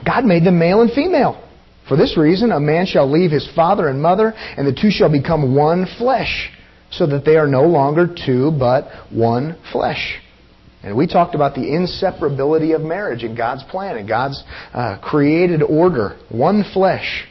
God 0.06 0.26
made 0.26 0.44
them 0.44 0.60
male 0.60 0.82
and 0.82 0.92
female. 0.92 1.47
For 1.88 1.96
this 1.96 2.18
reason, 2.18 2.52
a 2.52 2.60
man 2.60 2.86
shall 2.86 3.10
leave 3.10 3.32
his 3.32 3.48
father 3.56 3.88
and 3.88 4.02
mother, 4.02 4.34
and 4.36 4.68
the 4.68 4.74
two 4.74 4.92
shall 4.92 5.12
become 5.12 5.56
one 5.56 5.86
flesh, 5.98 6.52
so 6.92 7.08
that 7.08 7.24
they 7.26 7.38
are 7.38 7.48
no 7.48 7.64
longer 7.64 8.08
two, 8.08 8.52
but 8.52 8.90
one 9.12 9.58
flesh. 9.72 10.20
And 10.84 10.96
we 10.96 11.08
talked 11.08 11.36
about 11.36 11.56
the 11.56 11.62
inseparability 11.62 12.76
of 12.76 12.82
marriage 12.82 13.24
in 13.24 13.36
God's 13.36 13.64
plan, 13.64 13.98
in 13.98 14.08
God's 14.08 14.44
uh, 14.74 14.98
created 15.02 15.62
order. 15.64 16.18
One 16.30 16.64
flesh. 16.74 17.26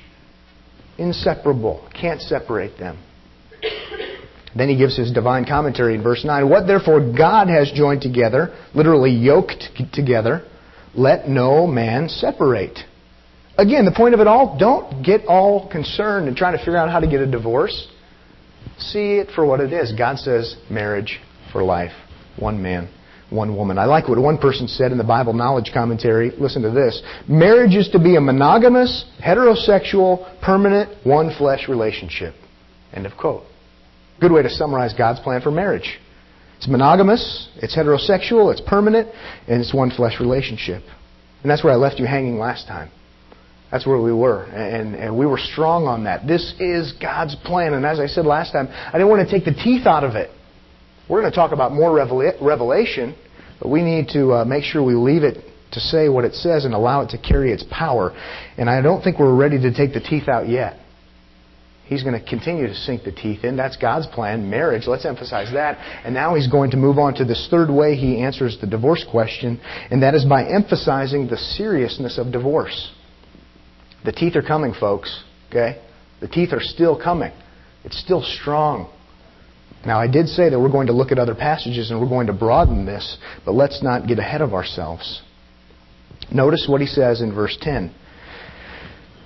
Inseparable. 0.98 1.88
Can't 1.98 2.20
separate 2.20 2.78
them. 2.78 2.98
Then 4.56 4.68
he 4.70 4.76
gives 4.76 4.96
his 4.96 5.12
divine 5.12 5.44
commentary 5.44 5.94
in 5.94 6.02
verse 6.02 6.24
9. 6.24 6.48
What 6.48 6.66
therefore 6.66 7.00
God 7.00 7.48
has 7.48 7.70
joined 7.72 8.00
together, 8.00 8.56
literally 8.74 9.10
yoked 9.10 9.64
together, 9.92 10.46
let 10.94 11.28
no 11.28 11.66
man 11.66 12.08
separate. 12.08 12.78
Again, 13.58 13.86
the 13.86 13.92
point 13.92 14.14
of 14.14 14.20
it 14.20 14.26
all, 14.26 14.58
don't 14.58 15.02
get 15.02 15.26
all 15.26 15.68
concerned 15.70 16.28
and 16.28 16.36
trying 16.36 16.52
to 16.52 16.58
figure 16.58 16.76
out 16.76 16.90
how 16.90 17.00
to 17.00 17.06
get 17.06 17.20
a 17.20 17.26
divorce. 17.26 17.88
See 18.78 19.16
it 19.16 19.30
for 19.34 19.46
what 19.46 19.60
it 19.60 19.72
is. 19.72 19.92
God 19.92 20.18
says 20.18 20.56
marriage 20.70 21.18
for 21.52 21.62
life. 21.62 21.92
One 22.38 22.62
man, 22.62 22.90
one 23.30 23.56
woman. 23.56 23.78
I 23.78 23.86
like 23.86 24.08
what 24.08 24.18
one 24.18 24.36
person 24.36 24.68
said 24.68 24.92
in 24.92 24.98
the 24.98 25.04
Bible 25.04 25.32
Knowledge 25.32 25.70
Commentary. 25.72 26.32
Listen 26.38 26.62
to 26.62 26.70
this. 26.70 27.02
Marriage 27.26 27.74
is 27.74 27.88
to 27.90 27.98
be 27.98 28.16
a 28.16 28.20
monogamous, 28.20 29.06
heterosexual, 29.24 30.38
permanent, 30.42 31.06
one 31.06 31.34
flesh 31.38 31.66
relationship. 31.66 32.34
End 32.92 33.06
of 33.06 33.16
quote. 33.16 33.44
Good 34.20 34.32
way 34.32 34.42
to 34.42 34.50
summarize 34.50 34.92
God's 34.92 35.20
plan 35.20 35.40
for 35.40 35.50
marriage. 35.50 35.98
It's 36.58 36.68
monogamous, 36.68 37.48
it's 37.56 37.76
heterosexual, 37.76 38.50
it's 38.50 38.62
permanent, 38.62 39.08
and 39.46 39.60
it's 39.60 39.74
one 39.74 39.90
flesh 39.90 40.20
relationship. 40.20 40.82
And 41.42 41.50
that's 41.50 41.62
where 41.62 41.72
I 41.72 41.76
left 41.76 41.98
you 41.98 42.06
hanging 42.06 42.38
last 42.38 42.66
time. 42.66 42.90
That's 43.70 43.86
where 43.86 44.00
we 44.00 44.12
were. 44.12 44.44
And, 44.44 44.94
and 44.94 45.18
we 45.18 45.26
were 45.26 45.38
strong 45.38 45.86
on 45.86 46.04
that. 46.04 46.26
This 46.26 46.54
is 46.60 46.92
God's 47.00 47.34
plan. 47.44 47.74
And 47.74 47.84
as 47.84 47.98
I 47.98 48.06
said 48.06 48.24
last 48.24 48.52
time, 48.52 48.68
I 48.68 48.92
didn't 48.92 49.08
want 49.08 49.28
to 49.28 49.32
take 49.32 49.44
the 49.44 49.54
teeth 49.54 49.86
out 49.86 50.04
of 50.04 50.14
it. 50.14 50.30
We're 51.08 51.20
going 51.20 51.32
to 51.32 51.36
talk 51.36 51.52
about 51.52 51.72
more 51.72 51.94
revelation, 51.94 53.14
but 53.60 53.68
we 53.68 53.82
need 53.82 54.08
to 54.08 54.32
uh, 54.32 54.44
make 54.44 54.64
sure 54.64 54.82
we 54.82 54.94
leave 54.94 55.22
it 55.22 55.44
to 55.72 55.80
say 55.80 56.08
what 56.08 56.24
it 56.24 56.34
says 56.34 56.64
and 56.64 56.74
allow 56.74 57.02
it 57.02 57.10
to 57.10 57.18
carry 57.18 57.52
its 57.52 57.64
power. 57.70 58.12
And 58.56 58.70
I 58.70 58.80
don't 58.82 59.02
think 59.02 59.18
we're 59.18 59.34
ready 59.34 59.60
to 59.60 59.74
take 59.74 59.92
the 59.92 60.00
teeth 60.00 60.28
out 60.28 60.48
yet. 60.48 60.80
He's 61.84 62.02
going 62.02 62.20
to 62.20 62.28
continue 62.28 62.66
to 62.66 62.74
sink 62.74 63.04
the 63.04 63.12
teeth 63.12 63.44
in. 63.44 63.56
That's 63.56 63.76
God's 63.76 64.08
plan, 64.08 64.50
marriage. 64.50 64.88
Let's 64.88 65.04
emphasize 65.04 65.52
that. 65.52 65.78
And 66.04 66.12
now 66.12 66.34
he's 66.34 66.48
going 66.48 66.72
to 66.72 66.76
move 66.76 66.98
on 66.98 67.14
to 67.14 67.24
this 67.24 67.46
third 67.48 67.70
way 67.70 67.94
he 67.94 68.22
answers 68.22 68.58
the 68.60 68.66
divorce 68.66 69.04
question, 69.08 69.60
and 69.90 70.02
that 70.02 70.14
is 70.16 70.24
by 70.24 70.44
emphasizing 70.48 71.28
the 71.28 71.36
seriousness 71.36 72.18
of 72.18 72.32
divorce. 72.32 72.90
The 74.06 74.12
teeth 74.12 74.36
are 74.36 74.42
coming, 74.42 74.72
folks. 74.72 75.24
Okay? 75.50 75.82
The 76.20 76.28
teeth 76.28 76.52
are 76.52 76.60
still 76.60 76.98
coming. 76.98 77.32
It's 77.84 77.98
still 77.98 78.22
strong. 78.22 78.90
Now, 79.84 80.00
I 80.00 80.06
did 80.06 80.28
say 80.28 80.48
that 80.48 80.58
we're 80.58 80.70
going 80.70 80.86
to 80.86 80.92
look 80.92 81.12
at 81.12 81.18
other 81.18 81.34
passages 81.34 81.90
and 81.90 82.00
we're 82.00 82.08
going 82.08 82.28
to 82.28 82.32
broaden 82.32 82.86
this, 82.86 83.18
but 83.44 83.52
let's 83.52 83.82
not 83.82 84.06
get 84.08 84.18
ahead 84.18 84.40
of 84.40 84.54
ourselves. 84.54 85.22
Notice 86.32 86.66
what 86.68 86.80
he 86.80 86.86
says 86.86 87.20
in 87.20 87.34
verse 87.34 87.56
10. 87.60 87.94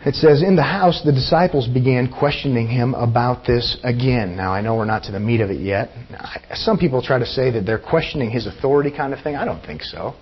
It 0.07 0.15
says, 0.15 0.43
In 0.43 0.57
the 0.57 0.63
house, 0.63 1.03
the 1.05 1.13
disciples 1.13 1.69
began 1.69 2.11
questioning 2.11 2.67
him 2.67 2.95
about 2.95 3.47
this 3.47 3.79
again. 3.85 4.35
Now, 4.35 4.53
I 4.53 4.63
know 4.63 4.77
we're 4.77 4.87
not 4.87 5.05
to 5.05 5.13
the 5.13 5.21
meat 5.21 5.43
of 5.43 5.51
it 5.51 5.61
yet. 5.61 5.91
Some 6.55 6.79
people 6.79 7.03
try 7.03 7.19
to 7.19 7.27
say 7.27 7.51
that 7.51 7.67
they're 7.67 7.79
questioning 7.79 8.31
his 8.31 8.47
authority 8.47 8.91
kind 8.91 9.13
of 9.13 9.23
thing. 9.23 9.37
I 9.37 9.45
don't 9.45 9.65
think 9.65 9.83
so. 9.83 10.15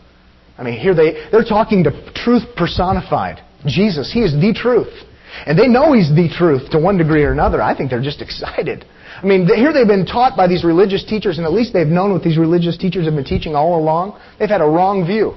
I 0.57 0.65
mean, 0.65 0.81
here 0.81 0.95
they, 0.95 1.29
they're 1.31 1.45
talking 1.45 1.85
to 1.85 2.13
truth 2.15 2.43
personified. 2.57 3.45
Jesus, 3.67 4.13
He 4.13 4.21
is 4.21 4.33
the 4.33 4.55
truth. 4.55 4.93
And 5.47 5.59
they 5.59 5.69
know 5.69 5.93
He's 5.93 6.09
the 6.09 6.29
truth 6.29 6.71
to 6.71 6.79
one 6.79 6.97
degree 6.97 7.23
or 7.23 7.33
another. 7.33 7.63
I 7.63 7.77
think 7.77 7.91
they're 7.91 8.03
just 8.03 8.23
excited. 8.27 8.85
I 9.23 9.27
mean, 9.27 9.47
here 9.47 9.73
they've 9.73 9.87
been 9.87 10.07
taught 10.07 10.37
by 10.37 10.47
these 10.47 10.65
religious 10.65 11.05
teachers, 11.05 11.39
and 11.39 11.47
at 11.47 11.53
least 11.53 11.73
they've 11.73 11.87
known 11.87 12.13
what 12.13 12.23
these 12.23 12.39
religious 12.39 12.77
teachers 12.77 13.05
have 13.07 13.15
been 13.15 13.25
teaching 13.25 13.55
all 13.55 13.79
along. 13.79 14.21
They've 14.39 14.49
had 14.49 14.61
a 14.61 14.67
wrong 14.67 15.07
view. 15.07 15.35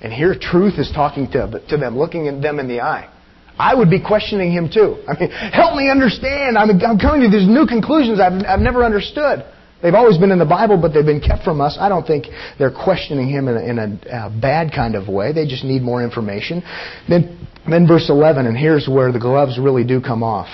And 0.00 0.12
here 0.12 0.34
truth 0.38 0.78
is 0.78 0.90
talking 0.90 1.30
to, 1.32 1.60
to 1.68 1.76
them, 1.76 1.98
looking 1.98 2.28
at 2.28 2.40
them 2.40 2.58
in 2.58 2.68
the 2.68 2.80
eye. 2.80 3.10
I 3.58 3.74
would 3.74 3.90
be 3.90 4.00
questioning 4.00 4.52
him 4.52 4.68
too. 4.72 5.02
I 5.08 5.18
mean, 5.18 5.30
help 5.30 5.76
me 5.76 5.90
understand. 5.90 6.58
I'm, 6.58 6.70
I'm 6.70 6.98
coming 6.98 7.22
to 7.22 7.30
these 7.30 7.48
new 7.48 7.66
conclusions 7.66 8.20
I've, 8.20 8.44
I've 8.46 8.60
never 8.60 8.84
understood. 8.84 9.44
They've 9.82 9.94
always 9.94 10.16
been 10.16 10.30
in 10.30 10.38
the 10.38 10.46
Bible, 10.46 10.80
but 10.80 10.94
they've 10.94 11.04
been 11.04 11.20
kept 11.20 11.44
from 11.44 11.60
us. 11.60 11.76
I 11.78 11.88
don't 11.88 12.06
think 12.06 12.26
they're 12.58 12.72
questioning 12.72 13.28
him 13.28 13.48
in 13.48 13.56
a, 13.56 13.60
in 13.60 13.78
a, 13.78 14.26
a 14.26 14.30
bad 14.30 14.72
kind 14.72 14.94
of 14.94 15.08
way. 15.08 15.32
They 15.32 15.46
just 15.46 15.64
need 15.64 15.82
more 15.82 16.02
information. 16.02 16.62
Then, 17.08 17.46
then 17.68 17.86
verse 17.86 18.08
11, 18.08 18.46
and 18.46 18.56
here's 18.56 18.88
where 18.88 19.12
the 19.12 19.20
gloves 19.20 19.58
really 19.58 19.84
do 19.84 20.00
come 20.00 20.22
off. 20.22 20.48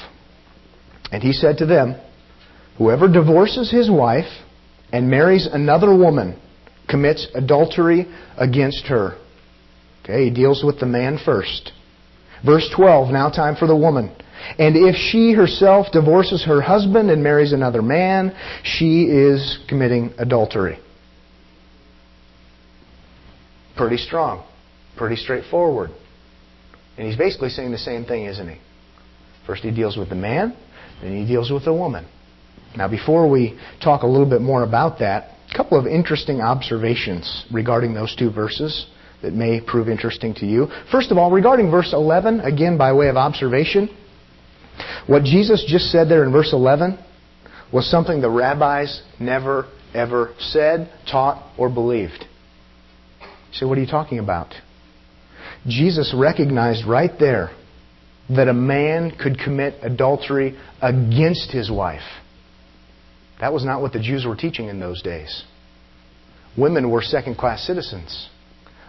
And 1.13 1.23
he 1.23 1.33
said 1.33 1.59
to 1.59 1.67
them, 1.67 2.01
Whoever 2.79 3.13
divorces 3.13 3.71
his 3.71 3.91
wife 3.91 4.31
and 4.93 5.11
marries 5.11 5.47
another 5.47 5.95
woman 5.95 6.41
commits 6.89 7.29
adultery 7.35 8.07
against 8.37 8.87
her. 8.87 9.17
Okay, 10.03 10.25
he 10.25 10.31
deals 10.31 10.65
with 10.65 10.81
the 10.81 10.87
man 10.87 11.19
first. 11.25 11.73
Verse 12.45 12.69
12, 12.75 13.13
now 13.13 13.29
time 13.29 13.55
for 13.55 13.67
the 13.67 13.77
woman. 13.77 14.17
And 14.59 14.77
if 14.77 14.97
she 14.97 15.33
herself 15.33 15.89
divorces 15.93 16.45
her 16.45 16.61
husband 16.61 17.11
and 17.11 17.23
marries 17.23 17.53
another 17.53 17.83
man, 17.83 18.35
she 18.63 19.05
is 19.05 19.59
committing 19.69 20.13
adultery. 20.19 20.79
Pretty 23.77 23.97
strong. 23.97 24.45
Pretty 24.97 25.17
straightforward. 25.17 25.91
And 26.99 27.07
he's 27.07 27.17
basically 27.17 27.49
saying 27.49 27.71
the 27.71 27.79
same 27.79 28.05
thing, 28.05 28.27
isn't 28.27 28.49
he? 28.49 28.59
First 29.47 29.63
he 29.63 29.71
deals 29.71 29.97
with 29.97 30.11
the 30.11 30.15
man, 30.15 30.57
then 31.03 31.17
he 31.17 31.27
deals 31.27 31.51
with 31.51 31.65
the 31.65 31.73
woman. 31.73 32.07
Now, 32.77 32.89
before 32.89 33.29
we 33.29 33.59
talk 33.83 34.03
a 34.03 34.07
little 34.07 34.29
bit 34.29 34.43
more 34.43 34.63
about 34.63 34.99
that, 35.01 35.31
a 35.53 35.57
couple 35.57 35.79
of 35.79 35.87
interesting 35.87 36.41
observations 36.41 37.47
regarding 37.53 37.95
those 37.95 38.15
two 38.15 38.31
verses 38.31 38.87
that 39.23 39.33
may 39.33 39.61
prove 39.61 39.89
interesting 39.89 40.35
to 40.35 40.47
you. 40.47 40.69
First 40.91 41.11
of 41.11 41.19
all, 41.19 41.31
regarding 41.31 41.71
verse 41.71 41.93
11, 41.93 42.41
again 42.41 42.79
by 42.79 42.93
way 42.93 43.09
of 43.09 43.17
observation, 43.17 43.89
what 45.07 45.25
Jesus 45.25 45.65
just 45.67 45.91
said 45.91 46.09
there 46.09 46.25
in 46.25 46.33
verse 46.33 46.53
11 46.53 46.99
was 47.73 47.91
something 47.91 48.21
the 48.21 48.31
rabbis 48.31 49.03
never, 49.19 49.67
ever 49.95 50.35
said, 50.39 50.91
taught, 51.11 51.53
or 51.59 51.69
believed. 51.69 52.25
So, 53.53 53.67
what 53.69 53.79
are 53.79 53.81
you 53.81 53.87
talking 53.87 54.19
about? 54.19 54.55
Jesus 55.67 56.15
recognized 56.17 56.87
right 56.87 57.11
there 57.19 57.51
that 58.31 58.49
a 58.49 58.55
man 58.55 59.11
could 59.11 59.39
commit 59.39 59.75
adultery 59.83 60.57
against 60.81 61.51
his 61.51 61.71
wife. 61.71 62.03
That 63.41 63.53
was 63.53 63.65
not 63.65 63.81
what 63.83 63.93
the 63.93 64.01
Jews 64.01 64.25
were 64.25 64.37
teaching 64.37 64.69
in 64.69 64.81
those 64.81 65.03
days. 65.03 65.45
Women 66.57 66.91
were 66.91 67.03
second 67.03 67.37
class 67.37 67.67
citizens. 67.67 68.29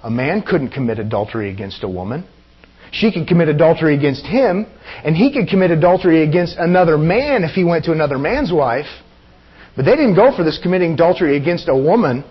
A 0.04 0.10
man 0.10 0.42
couldn't 0.42 0.72
commit 0.72 1.00
adultery 1.00 1.50
against 1.50 1.84
a 1.84 1.88
woman. 1.88 2.28
She 2.92 3.12
could 3.12 3.28
commit 3.28 3.48
adultery 3.48 3.96
against 3.96 4.26
him, 4.26 4.68
and 5.04 5.16
he 5.16 5.32
could 5.32 5.48
commit 5.48 5.72
adultery 5.72 6.24
against 6.24 6.58
another 6.58 6.98
man 6.98 7.44
if 7.44 7.52
he 7.52 7.64
went 7.64 7.86
to 7.86 7.94
another 7.94 8.18
man's 8.18 8.52
wife. 8.52 8.88
But 9.76 9.86
they 9.86 9.96
didn't 9.96 10.16
go 10.16 10.36
for 10.36 10.44
this 10.44 10.60
committing 10.62 10.94
adultery 10.94 11.38
against 11.38 11.70
a 11.70 11.76
woman 11.76 12.26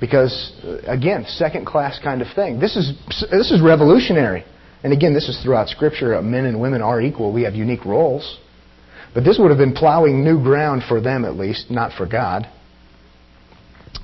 because, 0.00 0.52
uh, 0.64 0.78
again, 0.86 1.24
second 1.28 1.66
class 1.66 2.00
kind 2.02 2.20
of 2.20 2.28
thing. 2.34 2.58
This 2.58 2.76
is, 2.76 2.94
this 3.30 3.52
is 3.52 3.60
revolutionary. 3.62 4.44
And 4.82 4.92
again, 4.92 5.14
this 5.14 5.28
is 5.28 5.40
throughout 5.42 5.68
Scripture. 5.68 6.20
Men 6.22 6.46
and 6.46 6.60
women 6.60 6.82
are 6.82 7.00
equal. 7.00 7.32
We 7.32 7.42
have 7.42 7.54
unique 7.54 7.84
roles. 7.84 8.38
But 9.14 9.24
this 9.24 9.38
would 9.38 9.50
have 9.50 9.58
been 9.58 9.74
plowing 9.74 10.24
new 10.24 10.42
ground 10.42 10.82
for 10.88 11.00
them, 11.00 11.24
at 11.24 11.36
least, 11.36 11.70
not 11.70 11.92
for 11.92 12.06
God. 12.06 12.48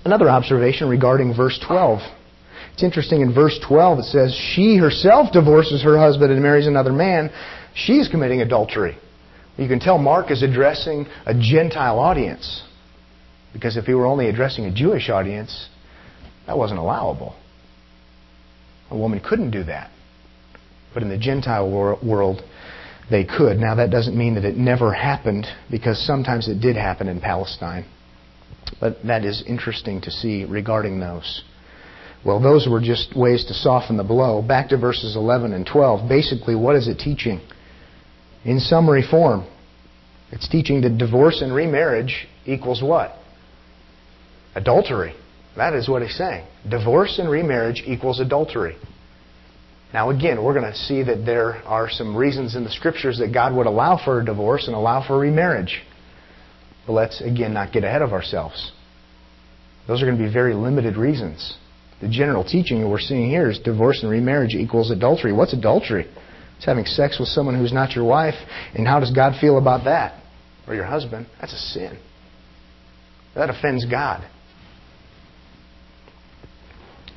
Another 0.05 0.29
observation 0.29 0.89
regarding 0.89 1.35
verse 1.35 1.59
12. 1.67 2.01
It's 2.77 2.83
interesting 2.83 3.23
in 3.23 3.33
verse 3.33 3.59
12 3.67 4.01
it 4.01 4.05
says, 4.05 4.39
She 4.55 4.77
herself 4.77 5.33
divorces 5.33 5.83
her 5.83 5.97
husband 5.97 6.31
and 6.31 6.43
marries 6.43 6.67
another 6.67 6.93
man. 6.93 7.31
She's 7.75 8.07
committing 8.07 8.43
adultery. 8.43 8.99
You 9.57 9.67
can 9.67 9.81
tell 9.81 9.97
Mark 9.97 10.31
is 10.31 10.43
addressing 10.43 11.07
a 11.25 11.33
Gentile 11.33 11.99
audience. 11.99 12.63
Because 13.55 13.79
if 13.79 13.87
he 13.87 13.95
were 13.95 14.05
only 14.05 14.29
addressing 14.29 14.67
a 14.67 14.75
Jewish 14.75 15.09
audience, 15.09 15.71
that 16.47 16.59
wasn't 16.59 16.79
allowable. 16.79 17.35
A 18.91 18.99
woman 18.99 19.21
couldn't 19.27 19.53
do 19.53 19.65
that. 19.65 19.91
But 20.93 21.03
in 21.03 21.09
the 21.09 21.17
Gentile 21.17 21.71
world, 21.71 22.43
they 23.11 23.25
could. 23.25 23.57
Now, 23.57 23.77
that 23.77 23.91
doesn't 23.91 24.15
mean 24.15 24.35
that 24.35 24.45
it 24.45 24.59
never 24.59 24.93
happened, 24.93 25.47
because 25.71 25.99
sometimes 26.07 26.47
it 26.47 26.61
did 26.61 26.77
happen 26.77 27.09
in 27.09 27.23
Palestine. 27.23 27.87
But 28.81 29.03
that 29.07 29.25
is 29.25 29.43
interesting 29.47 30.03
to 30.03 30.11
see 30.11 30.45
regarding 30.45 31.01
those. 31.01 31.43
Well, 32.27 32.41
those 32.41 32.67
were 32.69 32.81
just 32.81 33.15
ways 33.15 33.45
to 33.45 33.55
soften 33.55 33.97
the 33.97 34.03
blow. 34.03 34.43
Back 34.43 34.71
to 34.71 34.77
verses 34.77 35.15
11 35.15 35.53
and 35.53 35.65
12. 35.65 36.09
Basically, 36.09 36.57
what 36.57 36.75
is 36.75 36.89
it 36.89 36.99
teaching? 36.99 37.41
In 38.45 38.59
summary 38.59 39.05
form, 39.09 39.47
it's 40.33 40.49
teaching 40.49 40.81
that 40.81 40.99
divorce 40.99 41.41
and 41.41 41.55
remarriage 41.55 42.27
equals 42.45 42.83
what? 42.83 43.13
Adultery. 44.57 45.15
That 45.57 45.75
is 45.75 45.89
what 45.89 46.03
he's 46.03 46.17
saying. 46.17 46.45
Divorce 46.69 47.21
and 47.21 47.31
remarriage 47.31 47.85
equals 47.87 48.19
adultery. 48.19 48.77
Now, 49.95 50.11
again, 50.11 50.43
we're 50.43 50.59
going 50.59 50.71
to 50.71 50.77
see 50.77 51.05
that 51.05 51.25
there 51.25 51.63
are 51.65 51.89
some 51.89 52.17
reasons 52.17 52.57
in 52.57 52.65
the 52.65 52.71
Scriptures 52.71 53.19
that 53.19 53.33
God 53.33 53.55
would 53.55 53.69
allow 53.69 54.05
for 54.05 54.21
a 54.21 54.25
divorce 54.25 54.67
and 54.67 54.75
allow 54.75 55.07
for 55.07 55.17
remarriage. 55.17 55.81
But 56.89 56.95
let's, 56.95 57.21
again, 57.21 57.55
not 57.55 57.73
get 57.73 57.85
ahead 57.85 58.03
of 58.03 58.13
ourselves. 58.13 58.73
Those 59.87 60.03
are 60.03 60.07
going 60.07 60.19
to 60.19 60.25
be 60.25 60.33
very 60.33 60.55
limited 60.55 60.97
reasons. 60.97 61.57
The 62.01 62.09
general 62.09 62.45
teaching 62.45 62.89
we're 62.89 62.99
seeing 62.99 63.31
here 63.31 63.51
is 63.51 63.59
divorce 63.59 64.03
and 64.03 64.11
remarriage 64.11 64.55
equals 64.55 64.91
adultery. 64.91 65.33
What's 65.33 65.55
adultery? 65.55 66.07
It's 66.57 66.67
having 66.67 66.85
sex 66.85 67.19
with 67.19 67.29
someone 67.29 67.55
who's 67.59 67.73
not 67.73 67.95
your 67.95 68.05
wife. 68.05 68.35
And 68.75 68.87
how 68.87 69.01
does 69.01 69.11
God 69.11 69.41
feel 69.41 69.59
about 69.59 69.85
that? 69.85 70.23
Or 70.67 70.75
your 70.75 70.85
husband? 70.85 71.27
That's 71.41 71.53
a 71.53 71.59
sin. 71.59 71.99
That 73.35 73.51
offends 73.51 73.85
God. 73.87 74.29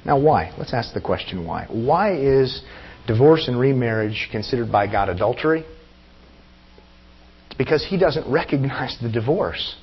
Now, 0.05 0.19
why? 0.19 0.53
Let's 0.57 0.73
ask 0.73 0.93
the 0.93 1.01
question 1.01 1.45
why. 1.45 1.67
Why 1.69 2.15
is 2.15 2.61
divorce 3.07 3.47
and 3.47 3.59
remarriage 3.59 4.29
considered 4.31 4.71
by 4.71 4.87
God 4.87 5.09
adultery? 5.09 5.65
It's 7.47 7.57
because 7.57 7.85
He 7.85 7.97
doesn't 7.97 8.31
recognize 8.31 8.97
the 9.01 9.09
divorce. 9.09 9.75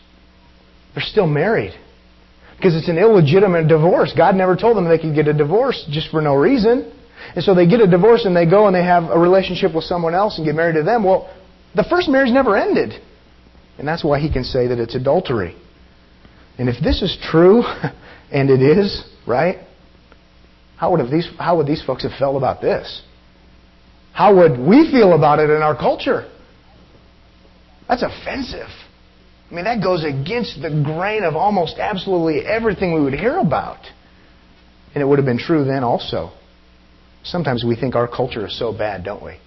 They're 0.94 1.04
still 1.04 1.26
married. 1.26 1.74
Because 2.56 2.74
it's 2.74 2.88
an 2.88 2.98
illegitimate 2.98 3.68
divorce. 3.68 4.12
God 4.16 4.34
never 4.34 4.56
told 4.56 4.76
them 4.76 4.88
they 4.88 4.98
could 4.98 5.14
get 5.14 5.28
a 5.28 5.34
divorce 5.34 5.86
just 5.90 6.10
for 6.10 6.22
no 6.22 6.34
reason. 6.34 6.92
And 7.34 7.44
so 7.44 7.54
they 7.54 7.66
get 7.66 7.80
a 7.80 7.86
divorce 7.86 8.24
and 8.24 8.34
they 8.34 8.48
go 8.48 8.66
and 8.66 8.74
they 8.74 8.84
have 8.84 9.04
a 9.04 9.18
relationship 9.18 9.74
with 9.74 9.84
someone 9.84 10.14
else 10.14 10.38
and 10.38 10.46
get 10.46 10.54
married 10.54 10.74
to 10.74 10.82
them. 10.82 11.04
Well, 11.04 11.32
the 11.74 11.84
first 11.84 12.08
marriage 12.08 12.30
never 12.30 12.56
ended. 12.56 12.94
And 13.78 13.86
that's 13.86 14.02
why 14.02 14.20
he 14.20 14.32
can 14.32 14.44
say 14.44 14.68
that 14.68 14.78
it's 14.78 14.94
adultery. 14.94 15.54
And 16.58 16.68
if 16.68 16.82
this 16.82 17.02
is 17.02 17.16
true, 17.22 17.62
and 18.32 18.48
it 18.48 18.62
is, 18.62 19.04
right? 19.26 19.58
How 20.76 20.90
would, 20.90 21.00
have 21.00 21.10
these, 21.10 21.28
how 21.38 21.58
would 21.58 21.66
these 21.66 21.84
folks 21.84 22.02
have 22.02 22.12
felt 22.18 22.36
about 22.36 22.60
this? 22.60 23.02
How 24.12 24.34
would 24.36 24.58
we 24.58 24.90
feel 24.90 25.12
about 25.12 25.40
it 25.40 25.50
in 25.50 25.62
our 25.62 25.76
culture? 25.76 26.30
That's 27.88 28.02
offensive. 28.02 28.68
I 29.50 29.54
mean, 29.54 29.64
that 29.64 29.82
goes 29.82 30.04
against 30.04 30.60
the 30.60 30.70
grain 30.70 31.22
of 31.22 31.36
almost 31.36 31.78
absolutely 31.78 32.44
everything 32.44 32.94
we 32.94 33.00
would 33.00 33.14
hear 33.14 33.38
about. 33.38 33.78
And 34.94 35.02
it 35.02 35.06
would 35.06 35.18
have 35.18 35.26
been 35.26 35.38
true 35.38 35.64
then 35.64 35.84
also. 35.84 36.32
Sometimes 37.22 37.64
we 37.64 37.76
think 37.76 37.94
our 37.94 38.08
culture 38.08 38.46
is 38.46 38.58
so 38.58 38.72
bad, 38.72 39.04
don't 39.04 39.22
we? 39.22 39.38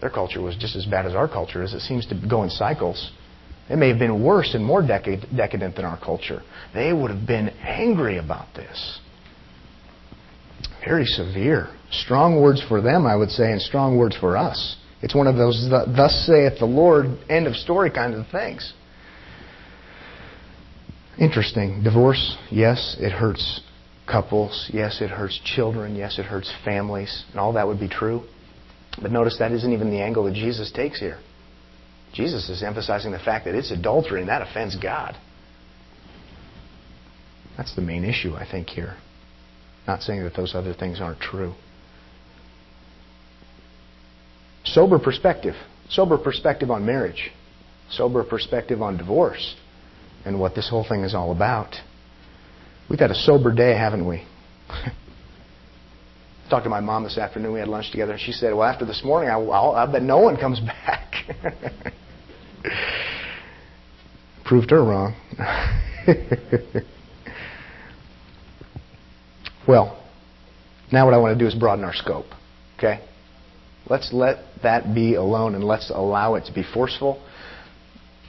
Their 0.00 0.10
culture 0.10 0.40
was 0.40 0.56
just 0.56 0.76
as 0.76 0.84
bad 0.84 1.06
as 1.06 1.14
our 1.14 1.28
culture 1.28 1.62
is. 1.62 1.74
It 1.74 1.80
seems 1.80 2.06
to 2.06 2.20
go 2.28 2.42
in 2.42 2.50
cycles. 2.50 3.12
It 3.70 3.76
may 3.76 3.88
have 3.88 3.98
been 3.98 4.22
worse 4.22 4.54
and 4.54 4.64
more 4.64 4.82
decadent 4.82 5.76
than 5.76 5.84
our 5.84 5.98
culture. 5.98 6.42
They 6.74 6.92
would 6.92 7.10
have 7.10 7.26
been 7.26 7.50
angry 7.60 8.18
about 8.18 8.52
this. 8.54 9.00
Very 10.84 11.06
severe. 11.06 11.68
Strong 11.90 12.40
words 12.40 12.62
for 12.68 12.80
them, 12.80 13.06
I 13.06 13.14
would 13.14 13.30
say, 13.30 13.52
and 13.52 13.62
strong 13.62 13.96
words 13.96 14.16
for 14.16 14.36
us. 14.36 14.76
It's 15.02 15.14
one 15.14 15.26
of 15.26 15.36
those, 15.36 15.68
thus 15.68 16.24
saith 16.26 16.58
the 16.60 16.66
Lord, 16.66 17.06
end 17.28 17.46
of 17.46 17.56
story 17.56 17.90
kind 17.90 18.14
of 18.14 18.28
things. 18.28 18.72
Interesting. 21.18 21.82
Divorce, 21.82 22.36
yes, 22.50 22.96
it 23.00 23.10
hurts 23.10 23.60
couples. 24.06 24.70
Yes, 24.72 25.00
it 25.00 25.10
hurts 25.10 25.40
children. 25.44 25.96
Yes, 25.96 26.18
it 26.18 26.24
hurts 26.24 26.52
families. 26.64 27.24
And 27.30 27.40
all 27.40 27.52
that 27.54 27.66
would 27.66 27.80
be 27.80 27.88
true. 27.88 28.22
But 29.00 29.10
notice 29.10 29.36
that 29.38 29.52
isn't 29.52 29.72
even 29.72 29.90
the 29.90 30.00
angle 30.00 30.24
that 30.24 30.34
Jesus 30.34 30.70
takes 30.70 31.00
here. 31.00 31.18
Jesus 32.12 32.48
is 32.48 32.62
emphasizing 32.62 33.10
the 33.10 33.18
fact 33.18 33.46
that 33.46 33.54
it's 33.54 33.70
adultery 33.70 34.20
and 34.20 34.28
that 34.28 34.42
offends 34.42 34.76
God. 34.76 35.16
That's 37.56 37.74
the 37.74 37.82
main 37.82 38.04
issue, 38.04 38.34
I 38.34 38.48
think, 38.48 38.68
here. 38.68 38.96
Not 39.86 40.02
saying 40.02 40.22
that 40.24 40.34
those 40.36 40.54
other 40.54 40.74
things 40.74 41.00
aren't 41.00 41.20
true. 41.20 41.54
Sober 44.64 44.98
perspective. 44.98 45.54
Sober 45.88 46.18
perspective 46.18 46.70
on 46.70 46.86
marriage. 46.86 47.30
Sober 47.90 48.24
perspective 48.24 48.80
on 48.80 48.96
divorce 48.96 49.56
and 50.24 50.38
what 50.38 50.54
this 50.54 50.68
whole 50.68 50.84
thing 50.88 51.02
is 51.04 51.14
all 51.14 51.32
about. 51.32 51.76
We've 52.88 52.98
had 52.98 53.10
a 53.10 53.14
sober 53.14 53.52
day, 53.52 53.74
haven't 53.74 54.06
we? 54.06 54.24
Talked 56.50 56.64
to 56.64 56.70
my 56.70 56.80
mom 56.80 57.04
this 57.04 57.18
afternoon. 57.18 57.52
We 57.54 57.60
had 57.60 57.68
lunch 57.68 57.90
together, 57.90 58.12
and 58.12 58.20
she 58.20 58.32
said, 58.32 58.52
"Well, 58.54 58.64
after 58.68 58.84
this 58.84 59.02
morning, 59.04 59.30
I, 59.30 59.34
I'll, 59.34 59.72
I 59.72 59.90
bet 59.90 60.02
no 60.02 60.18
one 60.18 60.36
comes 60.36 60.60
back." 60.84 61.14
Proved 64.44 64.70
her 64.70 64.84
wrong. 64.84 65.14
well, 69.66 69.98
now 70.92 71.06
what 71.06 71.14
I 71.14 71.18
want 71.18 71.38
to 71.38 71.42
do 71.42 71.46
is 71.46 71.54
broaden 71.54 71.84
our 71.84 71.94
scope. 71.94 72.26
Okay? 72.76 73.00
Let's 73.88 74.12
let 74.12 74.38
that 74.62 74.94
be 74.94 75.14
alone 75.14 75.54
and 75.54 75.64
let's 75.64 75.90
allow 75.90 76.36
it 76.36 76.46
to 76.46 76.52
be 76.52 76.62
forceful. 76.62 77.22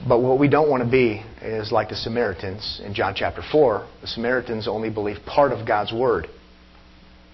But 0.06 0.20
what 0.20 0.38
we 0.38 0.48
don't 0.48 0.68
want 0.68 0.82
to 0.82 0.90
be 0.90 1.24
is 1.40 1.70
like 1.70 1.88
the 1.88 1.96
Samaritans 1.96 2.80
in 2.84 2.94
John 2.94 3.14
chapter 3.16 3.42
4. 3.52 3.88
The 4.00 4.06
Samaritans 4.06 4.66
only 4.66 4.90
believe 4.90 5.18
part 5.24 5.52
of 5.52 5.66
God's 5.66 5.92
word. 5.92 6.26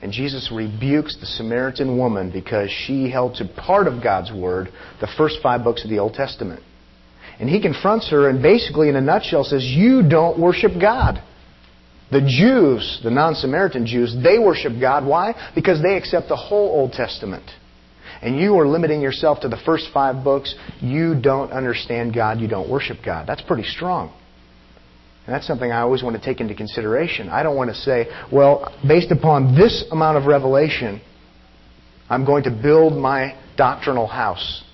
And 0.03 0.13
Jesus 0.13 0.51
rebukes 0.53 1.17
the 1.19 1.27
Samaritan 1.27 1.99
woman 1.99 2.31
because 2.31 2.71
she 2.71 3.11
held 3.11 3.35
to 3.37 3.47
part 3.47 3.87
of 3.87 4.03
God's 4.03 4.33
word, 4.33 4.69
the 5.01 5.09
first 5.19 5.39
five 5.43 5.65
books 5.65 5.85
of 5.85 5.91
the 5.91 5.99
Old 5.99 6.15
Testament. 6.15 6.63
And 7.39 7.49
he 7.49 7.61
confronts 7.61 8.11
her 8.11 8.29
and 8.29 8.43
basically, 8.43 8.89
in 8.89 8.97
a 8.97 9.01
nutshell, 9.01 9.45
says, 9.45 9.65
You 9.65 10.07
don't 10.07 10.39
worship 10.39 10.73
God. 10.81 11.23
The 12.11 12.21
Jews, 12.21 13.01
the 13.03 13.11
non 13.11 13.35
Samaritan 13.35 13.87
Jews, 13.87 14.15
they 14.23 14.39
worship 14.39 14.73
God. 14.81 15.07
Why? 15.07 15.35
Because 15.55 15.83
they 15.83 15.97
accept 15.97 16.29
the 16.29 16.37
whole 16.37 16.69
Old 16.69 16.93
Testament 16.93 17.51
and 18.23 18.39
you 18.39 18.59
are 18.59 18.67
limiting 18.67 19.01
yourself 19.01 19.41
to 19.41 19.49
the 19.49 19.57
first 19.65 19.89
five 19.93 20.23
books, 20.25 20.55
you 20.81 21.19
don't 21.21 21.53
understand 21.53 22.15
God, 22.15 22.41
you 22.41 22.49
don't 22.49 22.71
worship 22.71 22.99
God. 23.05 23.27
That's 23.27 23.43
pretty 23.43 23.65
strong. 23.65 24.13
And 25.27 25.35
that's 25.35 25.47
something 25.47 25.71
I 25.71 25.81
always 25.81 26.03
want 26.03 26.17
to 26.17 26.23
take 26.23 26.41
into 26.41 26.55
consideration. 26.55 27.29
I 27.29 27.43
don't 27.43 27.57
want 27.57 27.71
to 27.71 27.77
say, 27.77 28.09
well, 28.33 28.75
based 28.87 29.11
upon 29.11 29.55
this 29.55 29.85
amount 29.91 30.19
of 30.19 30.25
revelation, 30.25 31.01
I'm 32.09 32.25
going 32.25 32.45
to 32.45 32.51
build 32.51 32.95
my 32.95 33.39
doctrinal 33.57 34.07
house. 34.07 34.65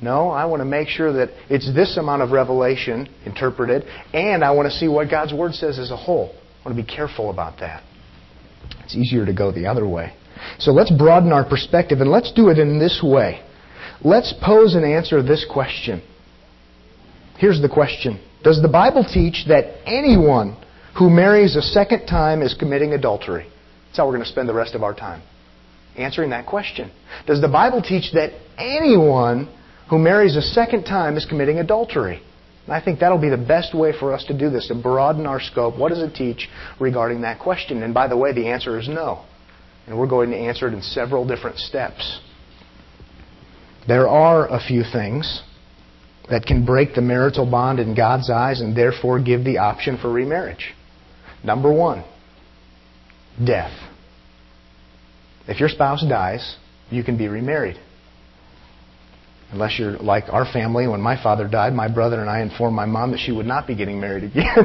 No, 0.00 0.28
I 0.28 0.44
want 0.44 0.60
to 0.60 0.66
make 0.66 0.88
sure 0.88 1.12
that 1.14 1.30
it's 1.50 1.72
this 1.74 1.96
amount 1.96 2.22
of 2.22 2.30
revelation 2.30 3.08
interpreted, 3.24 3.84
and 4.12 4.44
I 4.44 4.50
want 4.52 4.70
to 4.70 4.78
see 4.78 4.88
what 4.88 5.10
God's 5.10 5.32
Word 5.32 5.54
says 5.54 5.78
as 5.78 5.90
a 5.90 5.96
whole. 5.96 6.34
I 6.34 6.68
want 6.68 6.76
to 6.76 6.82
be 6.82 6.88
careful 6.88 7.30
about 7.30 7.60
that. 7.60 7.82
It's 8.84 8.94
easier 8.94 9.24
to 9.24 9.32
go 9.32 9.52
the 9.52 9.66
other 9.66 9.88
way. 9.88 10.14
So 10.58 10.72
let's 10.72 10.90
broaden 10.90 11.32
our 11.32 11.44
perspective 11.44 12.00
and 12.00 12.10
let's 12.10 12.32
do 12.32 12.48
it 12.48 12.58
in 12.58 12.78
this 12.78 13.00
way. 13.02 13.42
Let's 14.02 14.34
pose 14.42 14.74
and 14.74 14.84
answer 14.84 15.22
this 15.22 15.46
question. 15.50 16.02
Here's 17.38 17.60
the 17.60 17.68
question 17.68 18.20
Does 18.42 18.60
the 18.62 18.68
Bible 18.68 19.04
teach 19.04 19.44
that 19.48 19.82
anyone 19.86 20.56
who 20.98 21.10
marries 21.10 21.56
a 21.56 21.62
second 21.62 22.06
time 22.06 22.42
is 22.42 22.54
committing 22.54 22.92
adultery? 22.92 23.46
That's 23.86 23.98
how 23.98 24.06
we're 24.06 24.14
going 24.14 24.24
to 24.24 24.30
spend 24.30 24.48
the 24.48 24.54
rest 24.54 24.74
of 24.74 24.82
our 24.82 24.94
time. 24.94 25.22
Answering 25.96 26.30
that 26.30 26.46
question. 26.46 26.90
Does 27.26 27.40
the 27.40 27.48
Bible 27.48 27.80
teach 27.80 28.12
that 28.12 28.32
anyone 28.58 29.48
who 29.88 29.98
marries 29.98 30.36
a 30.36 30.42
second 30.42 30.84
time 30.84 31.16
is 31.16 31.24
committing 31.24 31.58
adultery? 31.58 32.22
And 32.66 32.74
I 32.74 32.84
think 32.84 32.98
that'll 32.98 33.18
be 33.18 33.30
the 33.30 33.36
best 33.36 33.74
way 33.74 33.92
for 33.98 34.12
us 34.12 34.24
to 34.24 34.36
do 34.36 34.50
this, 34.50 34.68
to 34.68 34.74
broaden 34.74 35.24
our 35.26 35.40
scope. 35.40 35.78
What 35.78 35.90
does 35.90 36.00
it 36.00 36.14
teach 36.14 36.48
regarding 36.80 37.20
that 37.22 37.38
question? 37.38 37.82
And 37.82 37.94
by 37.94 38.08
the 38.08 38.16
way, 38.16 38.32
the 38.32 38.48
answer 38.48 38.78
is 38.78 38.88
no. 38.88 39.24
And 39.86 39.98
we're 39.98 40.08
going 40.08 40.30
to 40.30 40.36
answer 40.36 40.66
it 40.68 40.74
in 40.74 40.82
several 40.82 41.26
different 41.26 41.58
steps. 41.58 42.20
There 43.86 44.08
are 44.08 44.48
a 44.48 44.60
few 44.60 44.82
things 44.82 45.42
that 46.28 46.44
can 46.44 46.66
break 46.66 46.94
the 46.94 47.02
marital 47.02 47.48
bond 47.48 47.78
in 47.78 47.94
God's 47.94 48.30
eyes 48.30 48.60
and 48.60 48.76
therefore 48.76 49.20
give 49.20 49.44
the 49.44 49.58
option 49.58 49.96
for 49.96 50.10
remarriage. 50.10 50.74
Number 51.44 51.72
one, 51.72 52.04
death. 53.44 53.72
If 55.46 55.60
your 55.60 55.68
spouse 55.68 56.04
dies, 56.08 56.56
you 56.90 57.04
can 57.04 57.16
be 57.16 57.28
remarried. 57.28 57.78
Unless 59.52 59.78
you're 59.78 59.96
like 59.98 60.24
our 60.28 60.44
family, 60.44 60.88
when 60.88 61.00
my 61.00 61.20
father 61.22 61.46
died, 61.46 61.72
my 61.72 61.86
brother 61.86 62.20
and 62.20 62.28
I 62.28 62.40
informed 62.40 62.74
my 62.74 62.84
mom 62.84 63.12
that 63.12 63.20
she 63.20 63.30
would 63.30 63.46
not 63.46 63.66
be 63.66 63.76
getting 63.76 64.00
married 64.00 64.24
again. 64.24 64.44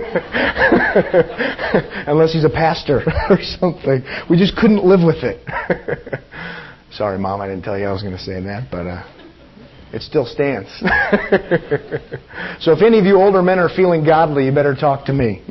Unless 2.07 2.33
he's 2.33 2.43
a 2.43 2.49
pastor 2.49 3.03
or 3.29 3.37
something. 3.59 4.03
We 4.27 4.37
just 4.37 4.55
couldn't 4.55 4.83
live 4.83 5.01
with 5.05 5.23
it. 5.23 5.39
Sorry, 6.91 7.19
mom, 7.19 7.41
I 7.41 7.47
didn't 7.47 7.63
tell 7.63 7.77
you 7.77 7.85
I 7.85 7.91
was 7.91 8.01
going 8.01 8.17
to 8.17 8.23
say 8.23 8.41
that, 8.41 8.69
but 8.71 8.87
uh, 8.87 9.03
it 9.93 10.01
still 10.01 10.25
stands. 10.25 10.67
so 12.59 12.71
if 12.71 12.81
any 12.81 12.97
of 12.97 13.05
you 13.05 13.17
older 13.17 13.43
men 13.43 13.59
are 13.59 13.69
feeling 13.69 14.03
godly, 14.03 14.45
you 14.45 14.51
better 14.51 14.73
talk 14.75 15.05
to 15.05 15.13
me. 15.13 15.43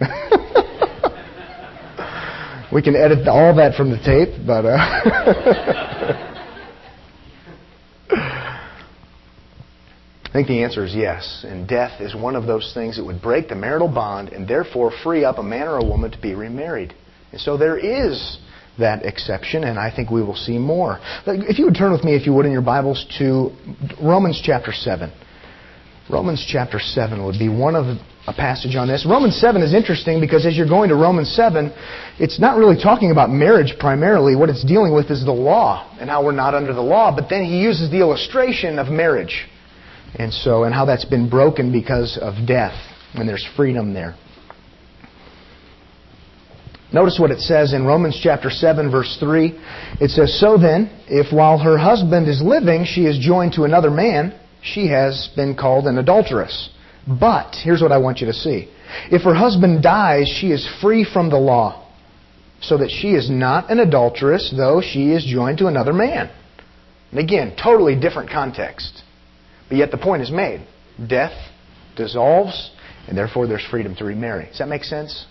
we 2.73 2.83
can 2.83 2.97
edit 2.97 3.29
all 3.29 3.55
that 3.55 3.77
from 3.77 3.91
the 3.91 3.99
tape, 3.99 4.45
but. 4.45 4.67
Uh 4.67 6.27
I 10.31 10.33
think 10.33 10.47
the 10.47 10.63
answer 10.63 10.85
is 10.85 10.95
yes. 10.95 11.45
And 11.47 11.67
death 11.67 12.01
is 12.01 12.15
one 12.15 12.37
of 12.37 12.47
those 12.47 12.71
things 12.73 12.97
that 12.97 13.05
would 13.05 13.21
break 13.21 13.49
the 13.49 13.57
marital 13.57 13.89
bond 13.89 14.29
and 14.29 14.47
therefore 14.47 14.93
free 15.03 15.25
up 15.25 15.39
a 15.39 15.43
man 15.43 15.67
or 15.67 15.79
a 15.79 15.85
woman 15.85 16.13
to 16.13 16.21
be 16.21 16.35
remarried. 16.35 16.95
And 17.33 17.41
so 17.41 17.57
there 17.57 17.77
is 17.77 18.39
that 18.79 19.05
exception, 19.05 19.65
and 19.65 19.77
I 19.77 19.95
think 19.95 20.09
we 20.09 20.23
will 20.23 20.37
see 20.37 20.57
more. 20.57 21.01
If 21.27 21.59
you 21.59 21.65
would 21.65 21.75
turn 21.75 21.91
with 21.91 22.05
me, 22.05 22.15
if 22.15 22.27
you 22.27 22.33
would, 22.35 22.47
in 22.47 22.53
your 22.53 22.63
Bibles 22.63 23.05
to 23.19 23.51
Romans 24.01 24.41
chapter 24.43 24.73
7. 24.73 25.13
Romans 26.09 26.47
chapter 26.49 26.79
7 26.79 27.25
would 27.25 27.39
be 27.39 27.49
one 27.49 27.75
of 27.75 27.99
a 28.27 28.33
passage 28.33 28.77
on 28.77 28.87
this. 28.87 29.05
Romans 29.09 29.37
7 29.37 29.63
is 29.63 29.75
interesting 29.75 30.21
because 30.21 30.47
as 30.47 30.57
you're 30.57 30.69
going 30.69 30.91
to 30.91 30.95
Romans 30.95 31.33
7, 31.35 31.73
it's 32.21 32.39
not 32.39 32.57
really 32.57 32.81
talking 32.81 33.11
about 33.11 33.31
marriage 33.31 33.75
primarily. 33.81 34.37
What 34.37 34.49
it's 34.49 34.65
dealing 34.65 34.95
with 34.95 35.11
is 35.11 35.25
the 35.25 35.33
law 35.33 35.97
and 36.01 36.09
how 36.09 36.25
we're 36.25 36.33
not 36.33 36.55
under 36.55 36.73
the 36.73 36.83
law. 36.83 37.15
But 37.15 37.29
then 37.29 37.45
he 37.45 37.61
uses 37.61 37.91
the 37.91 37.99
illustration 37.99 38.79
of 38.79 38.89
marriage. 38.89 39.49
And 40.15 40.33
so, 40.33 40.65
and 40.65 40.75
how 40.75 40.85
that's 40.85 41.05
been 41.05 41.31
broken 41.31 41.73
because 41.73 42.19
of 42.21 42.47
death, 42.47 42.75
and 43.15 43.29
there's 43.29 43.47
freedom 43.57 43.95
there. 43.95 44.17
Notice 46.93 47.19
what 47.21 47.31
it 47.31 47.39
says 47.39 47.73
in 47.73 47.87
Romans 47.87 48.19
chapter 48.21 48.51
7 48.51 48.91
verse 48.91 49.17
3. 49.21 49.57
It 50.01 50.11
says, 50.11 50.41
So 50.41 50.59
then, 50.59 50.91
if 51.07 51.33
while 51.33 51.59
her 51.59 51.79
husband 51.79 52.29
is 52.29 52.43
living 52.43 52.85
she 52.85 53.03
is 53.07 53.19
joined 53.19 53.53
to 53.53 53.63
another 53.63 53.91
man, 53.91 54.39
she 54.63 54.89
has 54.89 55.31
been 55.37 55.57
called 55.57 55.87
an 55.87 55.99
adulteress. 55.99 56.71
But, 57.07 57.55
here's 57.63 57.81
what 57.81 57.93
I 57.93 57.99
want 57.99 58.19
you 58.19 58.27
to 58.27 58.33
see. 58.33 58.69
If 59.11 59.23
her 59.23 59.35
husband 59.35 59.83
dies, 59.83 60.29
she 60.29 60.49
is 60.49 60.69
free 60.83 61.05
from 61.05 61.31
the 61.31 61.39
law, 61.39 61.89
so 62.61 62.77
that 62.79 62.91
she 62.91 63.11
is 63.11 63.31
not 63.31 63.71
an 63.71 63.79
adulteress, 63.79 64.53
though 64.55 64.83
she 64.83 65.13
is 65.13 65.25
joined 65.25 65.59
to 65.59 65.67
another 65.67 65.93
man. 65.93 66.29
And 67.13 67.21
again, 67.21 67.55
totally 67.61 67.99
different 67.99 68.31
context. 68.31 69.03
But 69.71 69.79
yet 69.79 69.91
the 69.91 69.99
point 69.99 70.21
is 70.21 70.31
made. 70.31 70.67
Death 71.09 71.33
dissolves, 71.97 72.73
and 73.09 73.17
therefore 73.17 73.47
there's 73.47 73.65
freedom 73.65 73.95
to 73.97 74.05
remarry. 74.05 74.47
Does 74.47 74.59
that 74.59 74.69
make 74.69 74.85
sense? 74.85 75.25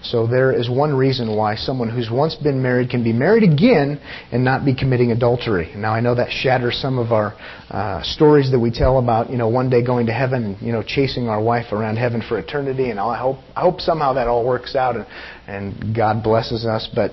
So 0.00 0.28
there 0.28 0.52
is 0.52 0.70
one 0.70 0.94
reason 0.94 1.34
why 1.34 1.56
someone 1.56 1.90
who's 1.90 2.08
once 2.08 2.36
been 2.36 2.62
married 2.62 2.88
can 2.88 3.02
be 3.02 3.12
married 3.12 3.42
again 3.42 4.00
and 4.30 4.44
not 4.44 4.64
be 4.64 4.72
committing 4.72 5.10
adultery. 5.10 5.72
Now 5.76 5.92
I 5.92 5.98
know 5.98 6.14
that 6.14 6.30
shatters 6.30 6.78
some 6.80 6.98
of 6.98 7.10
our 7.10 7.34
uh, 7.68 8.02
stories 8.04 8.52
that 8.52 8.60
we 8.60 8.70
tell 8.70 9.00
about, 9.00 9.28
you 9.28 9.36
know, 9.36 9.48
one 9.48 9.70
day 9.70 9.84
going 9.84 10.06
to 10.06 10.12
heaven 10.12 10.44
and 10.44 10.62
you 10.62 10.70
know 10.70 10.84
chasing 10.86 11.28
our 11.28 11.42
wife 11.42 11.72
around 11.72 11.96
heaven 11.96 12.22
for 12.26 12.38
eternity. 12.38 12.90
And 12.90 13.00
I 13.00 13.18
hope 13.18 13.38
I 13.56 13.60
hope 13.62 13.80
somehow 13.80 14.12
that 14.12 14.28
all 14.28 14.46
works 14.46 14.76
out 14.76 14.94
and, 14.94 15.06
and 15.48 15.96
God 15.96 16.22
blesses 16.22 16.64
us. 16.64 16.88
But 16.94 17.10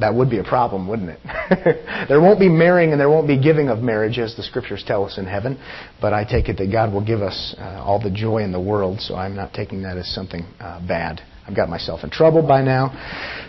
that 0.00 0.14
would 0.14 0.28
be 0.28 0.38
a 0.38 0.44
problem, 0.44 0.88
wouldn't 0.88 1.10
it? 1.10 2.06
there 2.08 2.20
won't 2.20 2.40
be 2.40 2.48
marrying 2.48 2.92
and 2.92 3.00
there 3.00 3.08
won't 3.08 3.28
be 3.28 3.40
giving 3.40 3.68
of 3.68 3.78
marriage 3.78 4.18
as 4.18 4.36
the 4.36 4.42
scriptures 4.42 4.82
tell 4.86 5.04
us 5.04 5.18
in 5.18 5.26
heaven, 5.26 5.58
but 6.00 6.12
I 6.12 6.24
take 6.24 6.48
it 6.48 6.58
that 6.58 6.72
God 6.72 6.92
will 6.92 7.04
give 7.04 7.22
us 7.22 7.54
uh, 7.58 7.82
all 7.84 8.00
the 8.02 8.10
joy 8.10 8.38
in 8.38 8.52
the 8.52 8.60
world, 8.60 9.00
so 9.00 9.14
I'm 9.14 9.36
not 9.36 9.52
taking 9.52 9.82
that 9.82 9.96
as 9.96 10.12
something 10.12 10.42
uh, 10.58 10.86
bad. 10.86 11.20
I've 11.46 11.54
got 11.54 11.68
myself 11.68 12.04
in 12.04 12.10
trouble 12.10 12.46
by 12.46 12.62
now. 12.62 12.90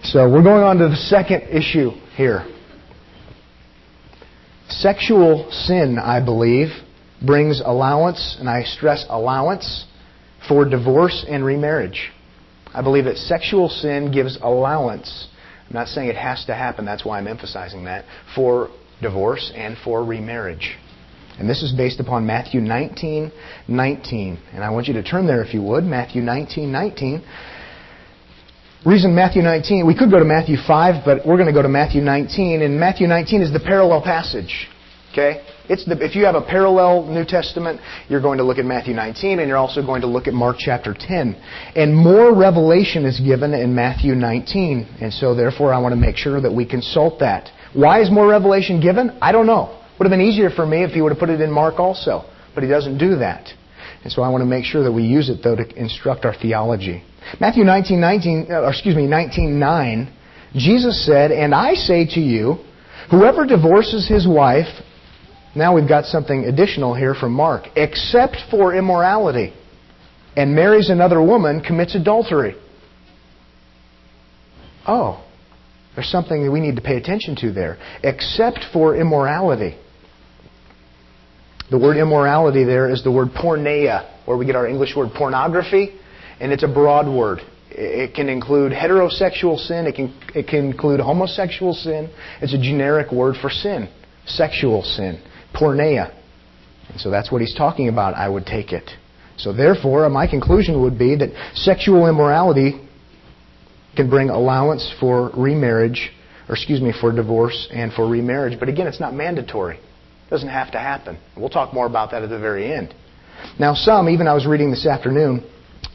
So 0.04 0.30
we're 0.30 0.44
going 0.44 0.64
on 0.64 0.78
to 0.78 0.90
the 0.90 0.96
second 0.96 1.44
issue 1.44 1.92
here. 2.16 2.46
Sexual 4.68 5.50
sin, 5.52 5.98
I 5.98 6.24
believe, 6.24 6.70
brings 7.26 7.62
allowance, 7.64 8.36
and 8.40 8.50
I 8.50 8.64
stress 8.64 9.06
allowance, 9.10 9.86
for 10.48 10.68
divorce 10.68 11.26
and 11.28 11.44
remarriage. 11.44 12.12
I 12.74 12.82
believe 12.82 13.06
that 13.06 13.18
sexual 13.18 13.70
sin 13.70 14.12
gives 14.12 14.38
allowance 14.42 15.30
I'm 15.68 15.74
not 15.74 15.88
saying 15.88 16.10
it 16.10 16.16
has 16.16 16.46
to 16.46 16.54
happen, 16.54 16.86
that's 16.86 17.06
why 17.06 17.18
I'm 17.18 17.28
emphasizing 17.28 17.86
that, 17.86 18.06
for 18.36 18.70
divorce 19.02 19.52
and 19.56 19.78
for 19.84 20.04
remarriage. 20.04 20.78
And 21.38 21.50
this 21.50 21.64
is 21.64 21.74
based 21.74 22.00
upon 22.00 22.26
Matthew 22.26 22.62
19, 22.62 23.32
19. 23.68 24.40
And 24.54 24.64
I 24.64 24.70
want 24.70 24.88
you 24.88 24.94
to 24.94 25.04
turn 25.04 25.28
there 25.28 25.44
if 25.44 25.54
you 25.54 25.62
would. 25.64 25.84
Matthew 25.84 26.22
19, 26.22 26.72
19. 26.72 27.24
Reason 28.86 29.14
Matthew 29.14 29.42
19, 29.42 29.86
we 29.86 29.98
could 29.98 30.12
go 30.12 30.20
to 30.20 30.26
Matthew 30.26 30.58
5, 30.66 31.04
but 31.04 31.26
we're 31.26 31.36
going 31.36 31.48
to 31.48 31.54
go 31.54 31.62
to 31.62 31.68
Matthew 31.68 32.02
19. 32.02 32.62
And 32.62 32.80
Matthew 32.80 33.08
19 33.08 33.42
is 33.42 33.52
the 33.52 33.60
parallel 33.60 34.02
passage. 34.02 34.68
Okay? 35.12 35.42
It's 35.68 35.86
the, 35.86 35.98
if 36.04 36.16
you 36.16 36.26
have 36.26 36.36
a 36.36 36.42
parallel 36.42 37.06
New 37.06 37.26
Testament, 37.26 37.82
you're 38.08 38.22
going 38.22 38.38
to 38.38 38.44
look 38.44 38.58
at 38.58 38.66
Matthew 38.66 38.94
19 38.94 39.40
and 39.40 39.48
you're 39.48 39.58
also 39.58 39.84
going 39.86 40.02
to 40.02 40.08
look 40.08 40.28
at 40.28 40.34
Mark 40.34 40.58
chapter 40.60 40.94
10. 40.98 41.36
And 41.76 41.96
more 41.96 42.36
revelation 42.36 43.06
is 43.06 43.20
given 43.20 43.54
in 43.54 43.74
Matthew 43.74 44.14
19. 44.16 44.98
And 45.02 45.14
so 45.14 45.34
therefore 45.34 45.74
I 45.74 45.80
want 45.80 45.94
to 45.94 46.00
make 46.00 46.18
sure 46.18 46.40
that 46.42 46.54
we 46.54 46.66
consult 46.66 47.20
that. 47.20 47.50
Why 47.74 48.02
is 48.02 48.12
more 48.12 48.28
revelation 48.28 48.80
given? 48.80 49.18
I 49.22 49.32
don't 49.32 49.48
know. 49.48 49.82
Would 49.98 50.06
have 50.06 50.12
been 50.12 50.22
easier 50.22 50.50
for 50.50 50.66
me 50.66 50.84
if 50.84 50.92
he 50.92 51.02
would 51.02 51.12
have 51.12 51.20
put 51.20 51.30
it 51.30 51.42
in 51.42 51.52
Mark 51.52 51.80
also. 51.80 52.30
But 52.54 52.64
he 52.64 52.70
doesn't 52.70 52.98
do 52.98 53.16
that. 53.18 53.50
And 54.04 54.12
so 54.12 54.22
I 54.22 54.30
want 54.30 54.42
to 54.44 54.46
make 54.46 54.66
sure 54.66 54.84
that 54.84 54.92
we 54.92 55.04
use 55.04 55.30
it 55.30 55.42
though 55.44 55.56
to 55.56 55.68
instruct 55.76 56.26
our 56.26 56.36
theology. 56.36 57.04
Matthew 57.40 57.64
19, 57.64 58.00
19 58.00 58.48
or 58.50 58.70
excuse 58.70 58.96
me, 58.96 59.08
19, 59.08 59.60
9, 59.60 60.14
Jesus 60.56 61.06
said, 61.06 61.32
And 61.32 61.56
I 61.56 61.74
say 61.74 62.06
to 62.06 62.20
you, 62.20 62.58
whoever 63.10 63.46
divorces 63.46 64.08
his 64.08 64.28
wife 64.28 64.68
now 65.56 65.74
we've 65.74 65.88
got 65.88 66.06
something 66.06 66.44
additional 66.44 66.94
here 66.94 67.16
from 67.16 67.32
Mark. 67.32 67.68
Except 67.76 68.38
for 68.52 68.76
immorality, 68.76 69.54
and 70.36 70.54
marries 70.54 70.90
another 70.90 71.22
woman, 71.22 71.62
commits 71.62 71.96
adultery. 71.96 72.56
Oh, 74.86 75.26
there's 75.96 76.10
something 76.10 76.44
that 76.44 76.52
we 76.52 76.60
need 76.60 76.76
to 76.76 76.82
pay 76.82 76.98
attention 76.98 77.38
to 77.38 77.54
there. 77.54 77.78
Except 78.04 78.60
for 78.74 78.98
immorality. 78.98 79.78
The 81.72 81.80
word 81.80 81.98
immorality 81.98 82.66
there 82.66 82.92
is 82.92 83.04
the 83.04 83.12
word 83.12 83.30
porneia, 83.30 84.12
where 84.26 84.38
we 84.38 84.46
get 84.46 84.56
our 84.56 84.68
English 84.68 84.94
word 84.96 85.10
pornography, 85.16 85.98
and 86.42 86.52
it's 86.52 86.64
a 86.64 86.68
broad 86.68 87.08
word. 87.08 87.40
It 87.72 88.14
can 88.14 88.30
include 88.30 88.74
heterosexual 88.74 89.58
sin, 89.58 89.88
it 89.88 89.96
can, 89.96 90.14
it 90.36 90.48
can 90.48 90.66
include 90.66 91.00
homosexual 91.00 91.74
sin. 91.74 92.14
It's 92.42 92.54
a 92.54 92.58
generic 92.58 93.12
word 93.12 93.36
for 93.42 93.50
sin, 93.50 93.90
sexual 94.26 94.84
sin 94.84 95.22
porneia. 95.56 96.14
And 96.90 97.00
so 97.00 97.10
that's 97.10 97.32
what 97.32 97.42
he's 97.42 97.56
talking 97.56 97.88
about, 97.88 98.14
I 98.14 98.30
would 98.30 98.46
take 98.46 98.72
it. 98.72 98.92
So 99.38 99.52
therefore, 99.52 100.08
my 100.10 100.28
conclusion 100.28 100.82
would 100.84 100.98
be 100.98 101.16
that 101.16 101.30
sexual 101.56 102.08
immorality 102.08 102.82
can 103.96 104.10
bring 104.10 104.30
allowance 104.30 104.94
for 105.00 105.32
remarriage, 105.36 106.12
or 106.48 106.56
excuse 106.56 106.82
me, 106.82 106.94
for 107.00 107.12
divorce 107.12 107.68
and 107.72 107.92
for 107.92 108.08
remarriage. 108.08 108.60
But 108.60 108.70
again, 108.70 108.88
it's 108.88 109.00
not 109.00 109.14
mandatory. 109.14 109.78
It 109.78 110.30
doesn't 110.30 110.50
have 110.50 110.72
to 110.72 110.80
happen. 110.80 111.18
We'll 111.38 111.50
talk 111.50 111.74
more 111.74 111.86
about 111.86 112.12
that 112.12 112.24
at 112.24 112.30
the 112.30 112.40
very 112.40 112.72
end. 112.74 112.94
Now, 113.60 113.74
some, 113.74 114.10
even 114.10 114.28
I 114.28 114.34
was 114.34 114.46
reading 114.46 114.72
this 114.72 114.86
afternoon, 114.86 115.44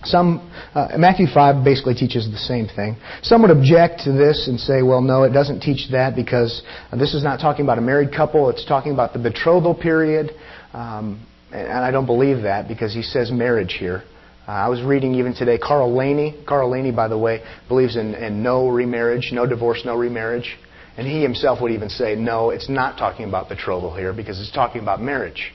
some, 0.05 0.51
uh, 0.75 0.89
Matthew 0.97 1.27
5 1.27 1.63
basically 1.63 1.95
teaches 1.95 2.31
the 2.31 2.39
same 2.39 2.67
thing. 2.67 2.97
Some 3.23 3.43
would 3.43 3.51
object 3.51 4.01
to 4.05 4.13
this 4.13 4.49
and 4.49 4.59
say, 4.59 4.83
well, 4.83 5.03
no, 5.03 5.25
it 5.25 5.31
doesn't 5.31 5.61
teach 5.61 5.91
that 5.93 6.17
because 6.17 6.63
this 6.93 7.13
is 7.13 7.23
not 7.23 7.39
talking 7.39 7.65
about 7.65 7.77
a 7.77 7.83
married 7.83 8.11
couple, 8.15 8.49
it's 8.49 8.65
talking 8.65 8.93
about 8.93 9.13
the 9.13 9.19
betrothal 9.19 9.75
period. 9.75 10.31
Um, 10.73 11.27
and 11.53 11.85
I 11.85 11.91
don't 11.91 12.07
believe 12.07 12.43
that 12.43 12.69
because 12.69 12.95
he 12.95 13.03
says 13.03 13.31
marriage 13.31 13.77
here. 13.79 14.05
Uh, 14.49 14.53
I 14.53 14.69
was 14.69 14.83
reading 14.83 15.15
even 15.17 15.35
today, 15.35 15.59
Carl 15.59 15.95
Laney. 15.95 16.43
Carl 16.47 16.71
Laney, 16.71 16.93
by 16.93 17.09
the 17.09 17.19
way, 17.19 17.43
believes 17.69 17.97
in, 17.97 18.15
in 18.15 18.43
no 18.43 18.69
remarriage, 18.69 19.31
no 19.33 19.47
divorce, 19.47 19.83
no 19.85 19.97
remarriage. 19.97 20.57
And 20.97 21.07
he 21.07 21.23
himself 21.23 21.61
would 21.61 21.73
even 21.73 21.89
say, 21.89 22.15
no, 22.15 22.51
it's 22.51 22.69
not 22.69 22.99
talking 22.99 23.29
about 23.29 23.49
betrothal 23.49 23.95
here 23.95 24.13
because 24.13 24.41
it's 24.41 24.53
talking 24.53 24.81
about 24.81 25.01
marriage. 25.01 25.53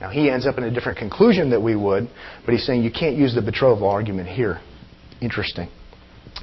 Now, 0.00 0.10
he 0.10 0.30
ends 0.30 0.46
up 0.46 0.58
in 0.58 0.64
a 0.64 0.70
different 0.70 0.98
conclusion 0.98 1.50
that 1.50 1.60
we 1.60 1.74
would, 1.74 2.08
but 2.44 2.52
he's 2.52 2.64
saying 2.64 2.84
you 2.84 2.92
can't 2.92 3.16
use 3.16 3.34
the 3.34 3.42
betrothal 3.42 3.88
argument 3.88 4.28
here. 4.28 4.60
Interesting. 5.20 5.68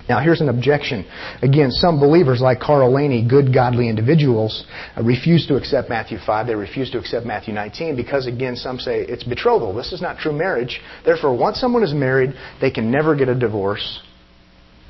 Now, 0.10 0.20
here's 0.20 0.42
an 0.42 0.50
objection. 0.50 1.06
Again, 1.42 1.72
some 1.72 2.00
believers, 2.00 2.42
like 2.42 2.60
Carl 2.60 2.94
Laney, 2.94 3.28
good, 3.28 3.54
godly 3.54 3.90
individuals, 3.90 4.66
uh, 4.96 5.04
refuse 5.04 5.48
to 5.48 5.56
accept 5.56 5.90
Matthew 5.90 6.20
5. 6.24 6.48
They 6.48 6.56
refuse 6.56 6.92
to 6.92 7.00
accept 7.00 7.26
Matthew 7.26 7.54
19 7.54 7.96
because, 7.96 8.28
again, 8.28 8.56
some 8.56 8.78
say 8.78 9.00
it's 9.02 9.24
betrothal. 9.24 9.74
This 9.74 9.94
is 9.94 10.02
not 10.02 10.18
true 10.18 10.34
marriage. 10.34 10.82
Therefore, 11.04 11.36
once 11.36 11.60
someone 11.60 11.82
is 11.82 11.94
married, 11.94 12.34
they 12.62 12.70
can 12.70 12.92
never 12.92 13.16
get 13.16 13.30
a 13.30 13.36
divorce. 13.36 14.02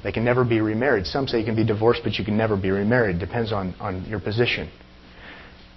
They 0.03 0.11
can 0.11 0.25
never 0.25 0.43
be 0.43 0.59
remarried. 0.59 1.05
Some 1.05 1.27
say 1.27 1.39
you 1.39 1.45
can 1.45 1.55
be 1.55 1.65
divorced, 1.65 2.01
but 2.03 2.13
you 2.13 2.25
can 2.25 2.35
never 2.35 2.57
be 2.57 2.71
remarried. 2.71 3.19
Depends 3.19 3.53
on, 3.53 3.73
on 3.79 4.05
your 4.05 4.19
position. 4.19 4.69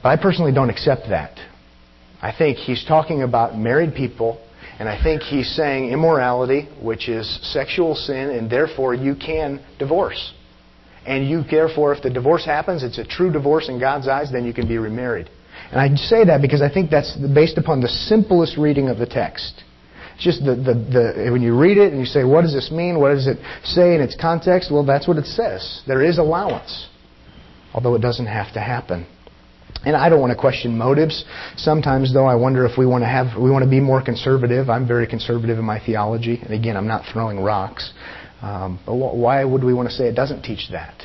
But 0.02 0.18
I 0.18 0.22
personally 0.22 0.52
don't 0.52 0.70
accept 0.70 1.02
that. 1.10 1.38
I 2.20 2.32
think 2.36 2.58
he's 2.58 2.84
talking 2.84 3.22
about 3.22 3.56
married 3.56 3.94
people, 3.94 4.40
and 4.78 4.88
I 4.88 5.02
think 5.02 5.22
he's 5.22 5.54
saying 5.54 5.90
immorality, 5.90 6.68
which 6.82 7.08
is 7.08 7.38
sexual 7.52 7.94
sin, 7.94 8.30
and 8.30 8.50
therefore 8.50 8.94
you 8.94 9.14
can 9.14 9.64
divorce. 9.78 10.34
And 11.06 11.28
you, 11.28 11.42
therefore, 11.42 11.94
if 11.94 12.02
the 12.02 12.10
divorce 12.10 12.44
happens, 12.44 12.82
it's 12.82 12.98
a 12.98 13.04
true 13.04 13.32
divorce 13.32 13.68
in 13.68 13.80
God's 13.80 14.08
eyes, 14.08 14.30
then 14.30 14.44
you 14.44 14.52
can 14.52 14.68
be 14.68 14.78
remarried. 14.78 15.30
And 15.70 15.80
I 15.80 15.94
say 15.96 16.24
that 16.24 16.42
because 16.42 16.60
I 16.60 16.72
think 16.72 16.90
that's 16.90 17.16
based 17.34 17.56
upon 17.56 17.80
the 17.80 17.88
simplest 17.88 18.56
reading 18.56 18.88
of 18.88 18.98
the 18.98 19.06
text. 19.06 19.62
It's 20.14 20.24
just 20.24 20.44
the, 20.44 20.54
the, 20.56 20.74
the, 20.74 21.30
when 21.30 21.42
you 21.42 21.56
read 21.56 21.78
it 21.78 21.92
and 21.92 22.00
you 22.00 22.06
say, 22.06 22.24
what 22.24 22.42
does 22.42 22.52
this 22.52 22.70
mean? 22.70 22.98
What 22.98 23.10
does 23.10 23.26
it 23.26 23.38
say 23.64 23.94
in 23.94 24.00
its 24.00 24.16
context? 24.20 24.70
Well, 24.70 24.84
that's 24.84 25.06
what 25.06 25.16
it 25.16 25.26
says. 25.26 25.82
There 25.86 26.02
is 26.02 26.18
allowance, 26.18 26.88
although 27.72 27.94
it 27.94 28.00
doesn't 28.00 28.26
have 28.26 28.52
to 28.54 28.60
happen. 28.60 29.06
And 29.84 29.96
I 29.96 30.08
don't 30.08 30.20
want 30.20 30.32
to 30.32 30.38
question 30.38 30.76
motives. 30.76 31.24
Sometimes, 31.56 32.12
though, 32.12 32.26
I 32.26 32.34
wonder 32.34 32.66
if 32.66 32.76
we 32.76 32.84
want 32.84 33.02
to 33.02 33.08
have 33.08 33.40
we 33.40 33.50
want 33.50 33.64
to 33.64 33.70
be 33.70 33.80
more 33.80 34.02
conservative. 34.02 34.68
I'm 34.68 34.86
very 34.86 35.06
conservative 35.06 35.58
in 35.58 35.64
my 35.64 35.78
theology, 35.78 36.40
and 36.42 36.52
again, 36.52 36.76
I'm 36.76 36.88
not 36.88 37.04
throwing 37.12 37.40
rocks. 37.40 37.92
Um, 38.42 38.78
but 38.84 38.94
why 38.94 39.44
would 39.44 39.64
we 39.64 39.74
want 39.74 39.88
to 39.88 39.94
say 39.94 40.04
it 40.08 40.14
doesn't 40.14 40.42
teach 40.42 40.68
that? 40.70 41.02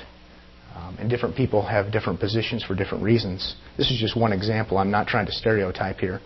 Um, 0.76 0.98
and 1.00 1.10
different 1.10 1.36
people 1.36 1.66
have 1.66 1.92
different 1.92 2.20
positions 2.20 2.64
for 2.64 2.76
different 2.76 3.04
reasons. 3.04 3.56
This 3.78 3.92
is 3.92 4.00
just 4.00 4.16
one 4.18 4.34
example. 4.34 4.78
I'm 4.78 4.92
not 4.92 5.08
trying 5.08 5.28
to 5.28 5.32
stereotype 5.32 5.98
here. 5.98 6.20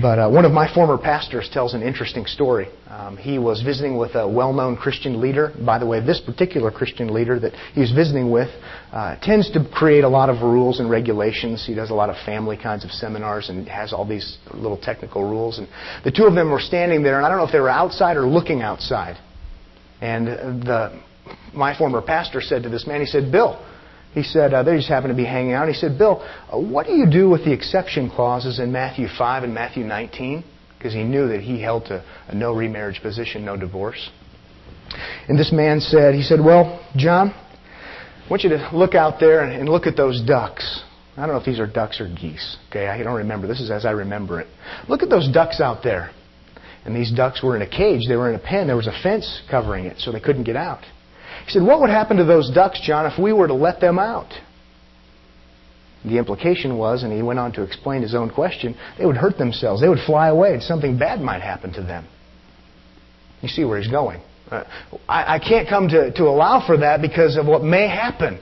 But 0.00 0.18
uh, 0.18 0.30
one 0.30 0.46
of 0.46 0.52
my 0.52 0.72
former 0.72 0.96
pastors 0.96 1.50
tells 1.52 1.74
an 1.74 1.82
interesting 1.82 2.24
story. 2.24 2.68
Um, 2.88 3.18
he 3.18 3.38
was 3.38 3.60
visiting 3.60 3.98
with 3.98 4.14
a 4.14 4.26
well-known 4.26 4.76
Christian 4.76 5.20
leader. 5.20 5.52
By 5.66 5.78
the 5.78 5.86
way, 5.86 6.00
this 6.00 6.18
particular 6.18 6.70
Christian 6.70 7.12
leader 7.12 7.38
that 7.40 7.52
he 7.74 7.80
was 7.80 7.92
visiting 7.92 8.30
with 8.30 8.48
uh, 8.90 9.16
tends 9.20 9.50
to 9.50 9.68
create 9.70 10.04
a 10.04 10.08
lot 10.08 10.30
of 10.30 10.40
rules 10.40 10.80
and 10.80 10.88
regulations. 10.88 11.66
He 11.66 11.74
does 11.74 11.90
a 11.90 11.94
lot 11.94 12.08
of 12.08 12.16
family 12.24 12.56
kinds 12.56 12.84
of 12.86 12.90
seminars 12.90 13.50
and 13.50 13.68
has 13.68 13.92
all 13.92 14.06
these 14.06 14.38
little 14.54 14.78
technical 14.78 15.28
rules. 15.28 15.58
And 15.58 15.68
the 16.04 16.10
two 16.10 16.24
of 16.24 16.34
them 16.34 16.50
were 16.50 16.60
standing 16.60 17.02
there, 17.02 17.18
and 17.18 17.26
I 17.26 17.28
don't 17.28 17.36
know 17.36 17.46
if 17.46 17.52
they 17.52 17.60
were 17.60 17.68
outside 17.68 18.16
or 18.16 18.26
looking 18.26 18.62
outside. 18.62 19.18
And 20.00 20.26
the 20.26 21.02
my 21.52 21.76
former 21.76 22.00
pastor 22.00 22.40
said 22.40 22.62
to 22.62 22.70
this 22.70 22.86
man, 22.86 23.00
he 23.00 23.06
said, 23.06 23.30
"Bill." 23.30 23.62
He 24.12 24.22
said, 24.22 24.52
uh, 24.52 24.62
they 24.62 24.76
just 24.76 24.88
happened 24.88 25.12
to 25.12 25.16
be 25.16 25.24
hanging 25.24 25.52
out. 25.52 25.68
He 25.68 25.74
said, 25.74 25.96
Bill, 25.96 26.20
uh, 26.52 26.58
what 26.58 26.86
do 26.86 26.92
you 26.92 27.10
do 27.10 27.30
with 27.30 27.44
the 27.44 27.52
exception 27.52 28.10
clauses 28.10 28.58
in 28.58 28.70
Matthew 28.70 29.08
5 29.08 29.44
and 29.44 29.54
Matthew 29.54 29.84
19? 29.84 30.44
Because 30.76 30.92
he 30.92 31.02
knew 31.02 31.28
that 31.28 31.40
he 31.40 31.62
held 31.62 31.86
to 31.86 32.04
a 32.28 32.34
no 32.34 32.54
remarriage 32.54 33.00
position, 33.00 33.44
no 33.44 33.56
divorce. 33.56 34.10
And 35.28 35.38
this 35.38 35.52
man 35.52 35.80
said, 35.80 36.14
he 36.14 36.22
said, 36.22 36.40
well, 36.40 36.84
John, 36.96 37.30
I 37.30 38.28
want 38.28 38.42
you 38.42 38.50
to 38.50 38.70
look 38.74 38.94
out 38.94 39.18
there 39.18 39.40
and 39.44 39.68
look 39.68 39.86
at 39.86 39.96
those 39.96 40.22
ducks. 40.22 40.82
I 41.16 41.22
don't 41.22 41.34
know 41.34 41.40
if 41.40 41.46
these 41.46 41.60
are 41.60 41.66
ducks 41.66 42.00
or 42.00 42.08
geese. 42.08 42.56
Okay, 42.68 42.88
I 42.88 43.02
don't 43.02 43.16
remember. 43.16 43.46
This 43.46 43.60
is 43.60 43.70
as 43.70 43.86
I 43.86 43.90
remember 43.90 44.40
it. 44.40 44.46
Look 44.88 45.02
at 45.02 45.10
those 45.10 45.30
ducks 45.30 45.60
out 45.60 45.82
there. 45.82 46.10
And 46.84 46.96
these 46.96 47.12
ducks 47.12 47.42
were 47.42 47.54
in 47.54 47.62
a 47.62 47.68
cage. 47.68 48.08
They 48.08 48.16
were 48.16 48.28
in 48.28 48.34
a 48.34 48.42
pen. 48.42 48.66
There 48.66 48.76
was 48.76 48.88
a 48.88 49.02
fence 49.02 49.42
covering 49.50 49.84
it, 49.84 50.00
so 50.00 50.10
they 50.10 50.20
couldn't 50.20 50.44
get 50.44 50.56
out. 50.56 50.82
He 51.46 51.50
said, 51.50 51.62
What 51.62 51.80
would 51.80 51.90
happen 51.90 52.16
to 52.18 52.24
those 52.24 52.50
ducks, 52.50 52.80
John, 52.80 53.06
if 53.06 53.18
we 53.18 53.32
were 53.32 53.48
to 53.48 53.54
let 53.54 53.80
them 53.80 53.98
out? 53.98 54.32
The 56.04 56.18
implication 56.18 56.78
was, 56.78 57.04
and 57.04 57.12
he 57.12 57.22
went 57.22 57.38
on 57.38 57.52
to 57.52 57.62
explain 57.62 58.02
his 58.02 58.14
own 58.14 58.30
question, 58.30 58.76
they 58.98 59.06
would 59.06 59.16
hurt 59.16 59.38
themselves. 59.38 59.80
They 59.80 59.88
would 59.88 60.00
fly 60.04 60.28
away, 60.28 60.52
and 60.52 60.62
something 60.62 60.98
bad 60.98 61.20
might 61.20 61.42
happen 61.42 61.72
to 61.74 61.82
them. 61.82 62.06
You 63.40 63.48
see 63.48 63.64
where 63.64 63.78
he's 63.78 63.90
going. 63.90 64.20
Uh, 64.50 64.64
I, 65.08 65.36
I 65.36 65.38
can't 65.38 65.68
come 65.68 65.88
to, 65.88 66.12
to 66.12 66.24
allow 66.24 66.64
for 66.66 66.78
that 66.78 67.00
because 67.00 67.36
of 67.36 67.46
what 67.46 67.62
may 67.62 67.88
happen. 67.88 68.40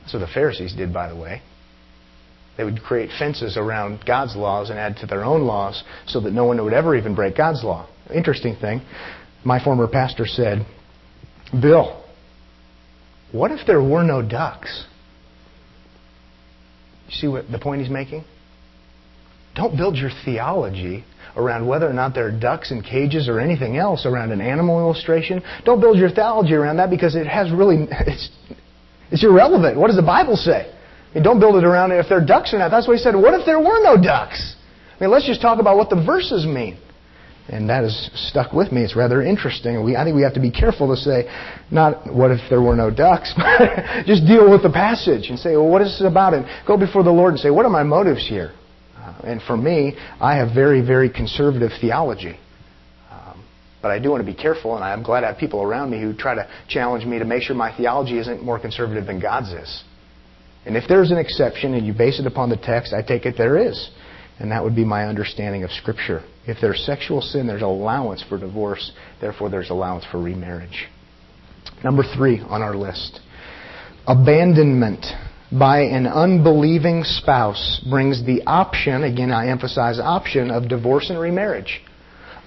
That's 0.00 0.14
what 0.14 0.20
the 0.20 0.26
Pharisees 0.26 0.74
did, 0.74 0.92
by 0.92 1.08
the 1.08 1.16
way. 1.16 1.42
They 2.56 2.64
would 2.64 2.82
create 2.82 3.10
fences 3.18 3.56
around 3.56 4.04
God's 4.06 4.36
laws 4.36 4.70
and 4.70 4.78
add 4.78 4.98
to 4.98 5.06
their 5.06 5.24
own 5.24 5.42
laws 5.42 5.82
so 6.06 6.20
that 6.20 6.32
no 6.32 6.44
one 6.44 6.62
would 6.62 6.72
ever 6.72 6.96
even 6.96 7.14
break 7.14 7.36
God's 7.36 7.64
law. 7.64 7.88
Interesting 8.14 8.56
thing. 8.56 8.82
My 9.44 9.62
former 9.62 9.86
pastor 9.86 10.26
said, 10.26 10.66
Bill, 11.52 12.02
what 13.32 13.50
if 13.50 13.66
there 13.66 13.82
were 13.82 14.02
no 14.02 14.22
ducks? 14.22 14.86
You 17.08 17.14
see 17.14 17.28
what 17.28 17.50
the 17.50 17.58
point 17.58 17.82
he's 17.82 17.90
making? 17.90 18.24
Don't 19.54 19.76
build 19.76 19.96
your 19.96 20.10
theology 20.24 21.04
around 21.36 21.66
whether 21.66 21.88
or 21.88 21.92
not 21.92 22.14
there 22.14 22.26
are 22.26 22.40
ducks 22.40 22.70
in 22.70 22.82
cages 22.82 23.28
or 23.28 23.38
anything 23.38 23.76
else 23.76 24.06
around 24.06 24.32
an 24.32 24.40
animal 24.40 24.78
illustration. 24.78 25.42
Don't 25.64 25.80
build 25.80 25.98
your 25.98 26.10
theology 26.10 26.54
around 26.54 26.78
that 26.78 26.90
because 26.90 27.14
it 27.14 27.26
has 27.26 27.52
really 27.52 27.86
it's 27.90 28.30
it's 29.10 29.24
irrelevant. 29.24 29.78
What 29.78 29.88
does 29.88 29.96
the 29.96 30.02
Bible 30.02 30.36
say? 30.36 30.70
I 30.70 31.14
mean, 31.14 31.22
don't 31.22 31.38
build 31.38 31.56
it 31.56 31.64
around 31.64 31.92
if 31.92 32.08
there 32.08 32.18
are 32.18 32.24
ducks 32.24 32.52
or 32.52 32.58
not. 32.58 32.70
That's 32.70 32.88
why 32.88 32.94
he 32.94 33.00
said, 33.00 33.14
what 33.14 33.38
if 33.38 33.46
there 33.46 33.60
were 33.60 33.80
no 33.82 33.96
ducks? 34.00 34.56
I 34.98 35.04
mean, 35.04 35.10
let's 35.10 35.26
just 35.26 35.40
talk 35.40 35.60
about 35.60 35.76
what 35.76 35.90
the 35.90 36.02
verses 36.02 36.46
mean. 36.46 36.78
And 37.48 37.68
that 37.68 37.84
has 37.84 38.10
stuck 38.14 38.54
with 38.54 38.72
me. 38.72 38.82
It's 38.82 38.96
rather 38.96 39.20
interesting. 39.20 39.84
We, 39.84 39.96
I 39.96 40.04
think 40.04 40.16
we 40.16 40.22
have 40.22 40.32
to 40.34 40.40
be 40.40 40.50
careful 40.50 40.88
to 40.94 40.96
say, 40.96 41.28
not 41.70 42.10
what 42.12 42.30
if 42.30 42.40
there 42.48 42.62
were 42.62 42.74
no 42.74 42.90
ducks, 42.90 43.34
but 43.36 44.06
just 44.06 44.26
deal 44.26 44.50
with 44.50 44.62
the 44.62 44.70
passage 44.70 45.28
and 45.28 45.38
say, 45.38 45.50
well, 45.56 45.68
what 45.68 45.82
is 45.82 45.98
this 45.98 46.08
about? 46.08 46.32
And 46.32 46.46
go 46.66 46.78
before 46.78 47.02
the 47.02 47.12
Lord 47.12 47.32
and 47.32 47.40
say, 47.40 47.50
what 47.50 47.66
are 47.66 47.70
my 47.70 47.82
motives 47.82 48.26
here? 48.26 48.52
Uh, 48.96 49.14
and 49.24 49.42
for 49.42 49.58
me, 49.58 49.94
I 50.20 50.36
have 50.36 50.54
very, 50.54 50.80
very 50.80 51.10
conservative 51.10 51.70
theology. 51.82 52.38
Um, 53.10 53.44
but 53.82 53.90
I 53.90 53.98
do 53.98 54.10
want 54.10 54.24
to 54.24 54.32
be 54.32 54.36
careful, 54.36 54.76
and 54.76 54.82
I'm 54.82 55.02
glad 55.02 55.22
I 55.22 55.28
have 55.28 55.38
people 55.38 55.62
around 55.62 55.90
me 55.90 56.00
who 56.00 56.14
try 56.14 56.34
to 56.34 56.48
challenge 56.66 57.04
me 57.04 57.18
to 57.18 57.26
make 57.26 57.42
sure 57.42 57.54
my 57.54 57.76
theology 57.76 58.18
isn't 58.18 58.42
more 58.42 58.58
conservative 58.58 59.04
than 59.04 59.20
God's 59.20 59.52
is. 59.52 59.84
And 60.64 60.78
if 60.78 60.84
there's 60.88 61.10
an 61.10 61.18
exception 61.18 61.74
and 61.74 61.86
you 61.86 61.92
base 61.92 62.18
it 62.18 62.26
upon 62.26 62.48
the 62.48 62.56
text, 62.56 62.94
I 62.94 63.02
take 63.02 63.26
it 63.26 63.34
there 63.36 63.58
is. 63.58 63.90
And 64.38 64.50
that 64.50 64.64
would 64.64 64.74
be 64.74 64.84
my 64.84 65.06
understanding 65.06 65.62
of 65.62 65.70
Scripture. 65.70 66.22
If 66.46 66.58
there's 66.60 66.84
sexual 66.84 67.20
sin, 67.20 67.46
there's 67.46 67.62
allowance 67.62 68.22
for 68.28 68.38
divorce. 68.38 68.92
Therefore, 69.20 69.48
there's 69.48 69.70
allowance 69.70 70.04
for 70.10 70.20
remarriage. 70.20 70.88
Number 71.82 72.02
three 72.16 72.40
on 72.40 72.62
our 72.62 72.74
list 72.74 73.20
abandonment 74.06 75.06
by 75.50 75.82
an 75.82 76.06
unbelieving 76.06 77.04
spouse 77.04 77.80
brings 77.88 78.24
the 78.24 78.42
option, 78.46 79.04
again, 79.04 79.30
I 79.30 79.48
emphasize 79.48 79.98
option, 80.00 80.50
of 80.50 80.68
divorce 80.68 81.10
and 81.10 81.18
remarriage. 81.18 81.82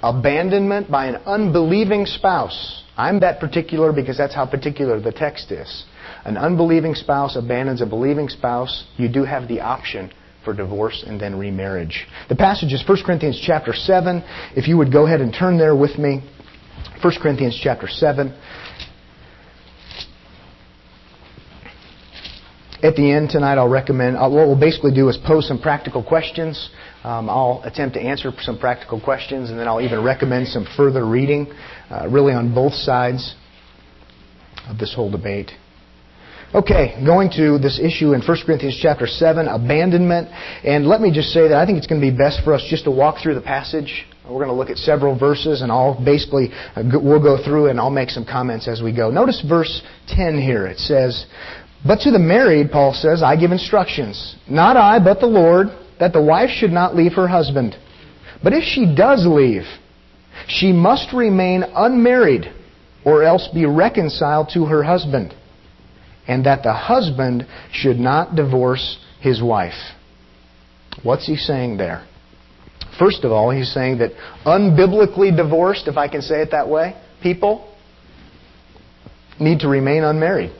Abandonment 0.04 0.92
by 0.92 1.08
an 1.08 1.16
unbelieving 1.26 2.06
spouse. 2.06 2.84
I'm 2.98 3.20
that 3.22 3.40
particular 3.40 3.94
because 3.94 4.18
that's 4.18 4.36
how 4.36 4.46
particular 4.46 5.00
the 5.00 5.12
text 5.12 5.52
is. 5.52 5.86
An 6.26 6.38
unbelieving 6.38 6.96
spouse 6.96 7.36
abandons 7.36 7.82
a 7.82 7.86
believing 7.86 8.30
spouse. 8.30 8.86
You 8.98 9.08
do 9.08 9.24
have 9.24 9.48
the 9.48 9.62
option 9.62 10.12
for 10.48 10.54
divorce 10.54 11.04
and 11.06 11.20
then 11.20 11.38
remarriage. 11.38 12.08
The 12.30 12.36
passage 12.38 12.72
is 12.72 12.82
1 12.88 13.04
Corinthians 13.06 13.38
chapter 13.46 13.74
7. 13.74 14.24
If 14.56 14.70
you 14.70 14.78
would 14.78 14.94
go 14.94 15.06
ahead 15.06 15.20
and 15.20 15.34
turn 15.34 15.58
there 15.58 15.76
with 15.76 15.98
me. 15.98 16.24
1 17.04 17.14
Corinthians 17.22 17.60
chapter 17.62 17.90
7. 17.90 18.34
At 22.82 22.96
the 22.96 23.12
end 23.12 23.30
tonight, 23.30 23.58
I'll 23.58 23.68
recommend, 23.68 24.16
uh, 24.16 24.30
what 24.30 24.48
we'll 24.48 24.58
basically 24.58 24.94
do 24.94 25.10
is 25.10 25.18
pose 25.18 25.46
some 25.46 25.60
practical 25.60 26.02
questions. 26.02 26.70
Um, 27.04 27.30
I'll 27.30 27.62
attempt 27.66 27.96
to 27.96 28.02
answer 28.02 28.32
some 28.40 28.58
practical 28.58 29.02
questions, 29.02 29.50
and 29.50 29.60
then 29.60 29.68
I'll 29.68 29.82
even 29.82 30.02
recommend 30.02 30.48
some 30.48 30.66
further 30.78 31.06
reading, 31.06 31.52
uh, 31.92 32.08
really 32.08 32.32
on 32.32 32.56
both 32.56 32.74
sides 32.74 33.36
of 34.70 34.78
this 34.78 34.94
whole 34.94 35.12
debate. 35.12 35.52
Okay, 36.56 36.98
going 37.06 37.30
to 37.32 37.58
this 37.60 37.78
issue 37.78 38.14
in 38.14 38.22
1 38.22 38.38
Corinthians 38.46 38.80
chapter 38.82 39.06
7, 39.06 39.50
abandonment. 39.50 40.30
And 40.64 40.88
let 40.88 41.02
me 41.02 41.12
just 41.12 41.34
say 41.34 41.50
that 41.50 41.58
I 41.58 41.66
think 41.66 41.78
it's 41.78 41.88
going 41.88 42.00
to 42.00 42.10
be 42.10 42.16
best 42.16 42.42
for 42.46 42.54
us 42.54 42.66
just 42.70 42.86
to 42.86 42.92
walk 42.92 43.22
through 43.22 43.36
the 43.36 43.42
passage. 43.42 44.06
We're 44.24 44.46
going 44.46 44.48
to 44.48 44.54
look 44.54 44.70
at 44.70 44.78
several 44.78 45.20
verses, 45.20 45.62
and 45.62 45.70
I'll 45.70 46.02
basically, 46.04 46.52
uh, 46.78 46.84
we'll 47.04 47.22
go 47.22 47.44
through 47.44 47.68
and 47.68 47.82
I'll 47.82 47.90
make 47.90 48.10
some 48.10 48.24
comments 48.24 48.70
as 48.70 48.82
we 48.82 48.96
go. 48.96 49.12
Notice 49.12 49.44
verse 49.48 49.82
10 50.08 50.40
here. 50.40 50.68
It 50.68 50.78
says, 50.78 51.26
But 51.86 52.00
to 52.02 52.12
the 52.12 52.20
married, 52.20 52.72
Paul 52.72 52.94
says, 52.94 53.22
I 53.22 53.36
give 53.36 53.52
instructions. 53.52 54.38
Not 54.50 54.78
I, 54.78 55.04
but 55.04 55.20
the 55.20 55.28
Lord, 55.28 55.68
that 56.00 56.14
the 56.14 56.24
wife 56.24 56.50
should 56.50 56.72
not 56.72 56.96
leave 56.96 57.12
her 57.14 57.28
husband. 57.28 57.76
But 58.42 58.54
if 58.54 58.64
she 58.64 58.96
does 58.96 59.26
leave, 59.28 59.64
she 60.48 60.72
must 60.72 61.12
remain 61.12 61.64
unmarried, 61.76 62.54
or 63.04 63.24
else 63.24 63.50
be 63.54 63.66
reconciled 63.66 64.52
to 64.54 64.66
her 64.68 64.82
husband 64.82 65.34
and 66.28 66.46
that 66.46 66.64
the 66.64 66.74
husband 66.74 67.48
should 67.72 67.98
not 67.98 68.36
divorce 68.36 69.00
his 69.22 69.42
wife. 69.42 69.96
What's 71.04 71.26
he 71.26 71.36
saying 71.36 71.78
there? 71.78 72.06
First 73.00 73.24
of 73.24 73.32
all, 73.32 73.52
he's 73.52 73.72
saying 73.72 74.00
that 74.00 74.12
unbiblically 74.46 75.36
divorced, 75.36 75.88
if 75.88 75.98
I 75.98 76.08
can 76.08 76.22
say 76.22 76.42
it 76.42 76.52
that 76.52 76.68
way, 76.68 77.00
people 77.22 77.74
need 79.40 79.60
to 79.60 79.68
remain 79.68 80.04
unmarried 80.04 80.52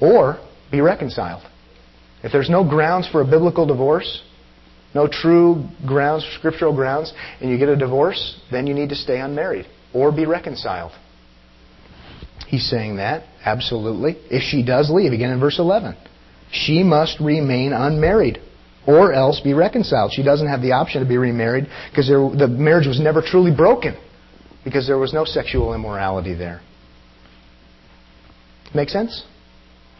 or 0.00 0.38
be 0.70 0.80
reconciled. 0.80 1.42
If 2.22 2.32
there's 2.32 2.50
no 2.50 2.68
grounds 2.68 3.08
for 3.08 3.20
a 3.20 3.24
biblical 3.24 3.66
divorce, 3.66 4.22
no 4.94 5.06
true 5.06 5.64
grounds, 5.86 6.26
scriptural 6.38 6.74
grounds, 6.74 7.12
and 7.40 7.50
you 7.50 7.58
get 7.58 7.68
a 7.68 7.76
divorce, 7.76 8.40
then 8.50 8.66
you 8.66 8.74
need 8.74 8.88
to 8.88 8.96
stay 8.96 9.20
unmarried 9.20 9.66
or 9.94 10.10
be 10.10 10.26
reconciled. 10.26 10.92
He's 12.46 12.68
saying 12.68 12.96
that, 12.96 13.24
absolutely. 13.44 14.16
If 14.30 14.42
she 14.42 14.64
does 14.64 14.90
leave, 14.90 15.12
again 15.12 15.30
in 15.30 15.40
verse 15.40 15.58
11, 15.58 15.96
she 16.52 16.82
must 16.82 17.20
remain 17.20 17.72
unmarried 17.72 18.40
or 18.86 19.12
else 19.12 19.40
be 19.40 19.54
reconciled. 19.54 20.12
She 20.12 20.22
doesn't 20.22 20.48
have 20.48 20.62
the 20.62 20.72
option 20.72 21.02
to 21.02 21.08
be 21.08 21.16
remarried 21.16 21.66
because 21.90 22.08
the 22.08 22.48
marriage 22.48 22.86
was 22.86 22.98
never 23.00 23.22
truly 23.22 23.54
broken 23.54 23.96
because 24.64 24.86
there 24.86 24.98
was 24.98 25.12
no 25.12 25.24
sexual 25.24 25.74
immorality 25.74 26.34
there. 26.34 26.60
Make 28.74 28.88
sense? 28.88 29.24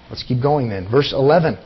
Let's 0.08 0.22
keep 0.22 0.42
going 0.42 0.68
then. 0.68 0.90
Verse 0.90 1.12
11. 1.12 1.58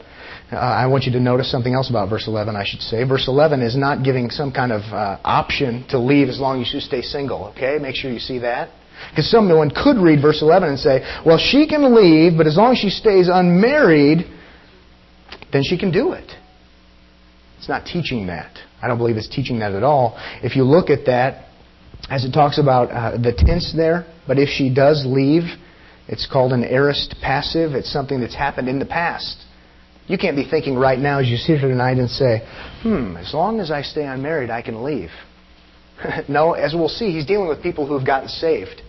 Uh, 0.53 0.57
I 0.57 0.87
want 0.87 1.05
you 1.05 1.13
to 1.13 1.21
notice 1.21 1.51
something 1.51 1.75
else 1.75 1.89
about 1.89 2.11
verse 2.11 2.29
11, 2.29 2.55
I 2.55 2.65
should 2.65 2.81
say. 2.81 3.03
Verse 3.05 3.27
11 3.29 3.63
is 3.63 3.77
not 3.77 4.05
giving 4.05 4.31
some 4.31 4.53
kind 4.53 4.73
of 4.73 4.83
uh, 4.93 5.19
option 5.25 5.87
to 5.89 5.99
leave 5.99 6.29
as 6.29 6.39
long 6.39 6.61
as 6.61 6.73
you 6.73 6.81
stay 6.81 7.01
single, 7.01 7.47
okay? 7.47 7.79
Make 7.81 7.97
sure 7.97 8.11
you 8.11 8.19
see 8.19 8.41
that. 8.41 8.69
Because 9.11 9.31
someone 9.31 9.71
could 9.71 9.97
read 9.97 10.21
verse 10.21 10.43
11 10.43 10.69
and 10.69 10.79
say, 10.79 11.01
well, 11.25 11.39
she 11.39 11.67
can 11.69 11.95
leave, 11.95 12.37
but 12.37 12.47
as 12.47 12.57
long 12.57 12.73
as 12.73 12.79
she 12.79 12.91
stays 12.91 13.29
unmarried, 13.33 14.27
then 15.53 15.63
she 15.65 15.79
can 15.79 15.91
do 15.91 16.13
it. 16.13 16.31
It's 17.59 17.69
not 17.69 17.87
teaching 17.87 18.27
that. 18.27 18.59
I 18.83 18.89
don't 18.89 18.99
believe 18.99 19.17
it's 19.17 19.29
teaching 19.29 19.61
that 19.61 19.73
at 19.73 19.83
all. 19.83 20.17
If 20.43 20.57
you 20.57 20.65
look 20.65 20.91
at 20.91 21.07
that, 21.07 21.49
as 22.11 22.25
it 22.25 22.33
talks 22.33 22.59
about 22.59 22.91
uh, 22.91 23.17
the 23.17 23.33
tense 23.33 23.73
there, 23.75 24.05
but 24.27 24.39
if 24.39 24.49
she 24.49 24.73
does 24.73 25.05
leave, 25.07 25.45
it's 26.07 26.27
called 26.31 26.53
an 26.53 26.65
aorist 26.65 27.15
passive. 27.23 27.73
It's 27.73 27.91
something 27.91 28.21
that's 28.21 28.35
happened 28.35 28.69
in 28.69 28.79
the 28.79 28.85
past. 28.85 29.43
You 30.07 30.19
can't 30.19 30.37
be 30.37 30.47
thinking 30.49 30.75
right 30.75 30.99
now 30.99 31.21
as 31.21 31.29
you 31.29 31.37
sit 31.37 31.61
here 31.61 31.69
tonight 31.69 31.97
and 31.97 32.11
say, 32.11 32.47
hmm, 32.83 33.17
as 33.17 33.33
long 33.33 33.61
as 33.61 33.71
I 33.71 33.81
stay 33.81 34.05
unmarried, 34.05 34.51
I 34.51 34.61
can 34.61 34.85
leave. 34.85 35.11
no, 36.29 36.53
as 36.53 36.75
we'll 36.75 36.89
see, 36.89 37.11
he's 37.11 37.25
dealing 37.25 37.49
with 37.49 37.63
people 37.63 37.87
who 37.87 37.97
have 37.97 38.07
gotten 38.07 38.29
saved. 38.29 38.83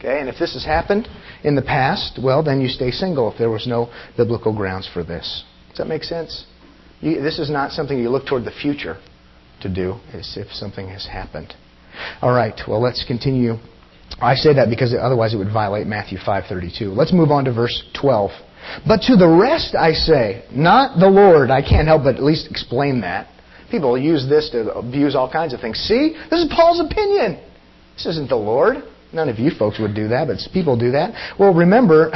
Okay, 0.00 0.18
and 0.18 0.30
if 0.30 0.38
this 0.38 0.54
has 0.54 0.64
happened 0.64 1.08
in 1.44 1.56
the 1.56 1.62
past, 1.62 2.18
well, 2.22 2.42
then 2.42 2.62
you 2.62 2.68
stay 2.68 2.90
single 2.90 3.30
if 3.30 3.36
there 3.36 3.50
was 3.50 3.66
no 3.66 3.92
biblical 4.16 4.56
grounds 4.56 4.88
for 4.90 5.04
this. 5.04 5.44
Does 5.68 5.76
that 5.76 5.88
make 5.88 6.04
sense? 6.04 6.46
You, 7.02 7.20
this 7.20 7.38
is 7.38 7.50
not 7.50 7.72
something 7.72 7.98
you 7.98 8.08
look 8.08 8.26
toward 8.26 8.46
the 8.46 8.50
future 8.50 8.96
to 9.60 9.68
do, 9.68 9.96
as 10.14 10.38
if 10.38 10.50
something 10.52 10.88
has 10.88 11.06
happened. 11.06 11.52
All 12.22 12.32
right, 12.32 12.58
well, 12.66 12.80
let's 12.80 13.04
continue. 13.06 13.56
I 14.22 14.36
say 14.36 14.54
that 14.54 14.70
because 14.70 14.94
otherwise 14.98 15.34
it 15.34 15.36
would 15.36 15.52
violate 15.52 15.86
Matthew 15.86 16.16
5:32. 16.16 16.96
Let's 16.96 17.12
move 17.12 17.30
on 17.30 17.44
to 17.44 17.52
verse 17.52 17.84
12. 18.00 18.30
But 18.86 19.02
to 19.02 19.16
the 19.16 19.28
rest 19.28 19.74
I 19.74 19.92
say, 19.92 20.44
not 20.50 20.98
the 20.98 21.08
Lord. 21.08 21.50
I 21.50 21.60
can't 21.60 21.88
help 21.88 22.04
but 22.04 22.16
at 22.16 22.22
least 22.22 22.50
explain 22.50 23.02
that. 23.02 23.28
People 23.70 23.98
use 23.98 24.26
this 24.28 24.48
to 24.50 24.72
abuse 24.72 25.14
all 25.14 25.30
kinds 25.30 25.52
of 25.52 25.60
things. 25.60 25.78
See, 25.78 26.16
this 26.30 26.40
is 26.40 26.48
Paul's 26.50 26.80
opinion. 26.80 27.38
This 27.96 28.06
isn't 28.06 28.30
the 28.30 28.36
Lord. 28.36 28.82
None 29.12 29.28
of 29.28 29.38
you 29.38 29.50
folks 29.50 29.78
would 29.78 29.94
do 29.94 30.08
that, 30.08 30.28
but 30.28 30.38
people 30.52 30.76
do 30.78 30.92
that. 30.92 31.36
Well, 31.38 31.52
remember, 31.52 32.10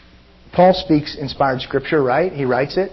Paul 0.52 0.72
speaks 0.74 1.16
inspired 1.18 1.60
scripture, 1.60 2.02
right? 2.02 2.32
He 2.32 2.44
writes 2.44 2.76
it. 2.76 2.92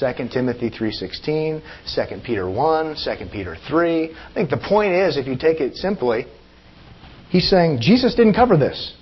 2 0.00 0.28
Timothy 0.32 0.70
3.16, 0.70 1.62
2 1.94 2.20
Peter 2.24 2.50
1, 2.50 2.96
2 2.96 3.26
Peter 3.30 3.56
3. 3.68 4.10
I 4.12 4.34
think 4.34 4.50
the 4.50 4.56
point 4.56 4.92
is, 4.92 5.16
if 5.16 5.26
you 5.26 5.36
take 5.36 5.60
it 5.60 5.76
simply, 5.76 6.26
He's 7.30 7.48
saying 7.48 7.78
Jesus 7.80 8.14
didn't 8.14 8.34
cover 8.34 8.56
this. 8.56 8.94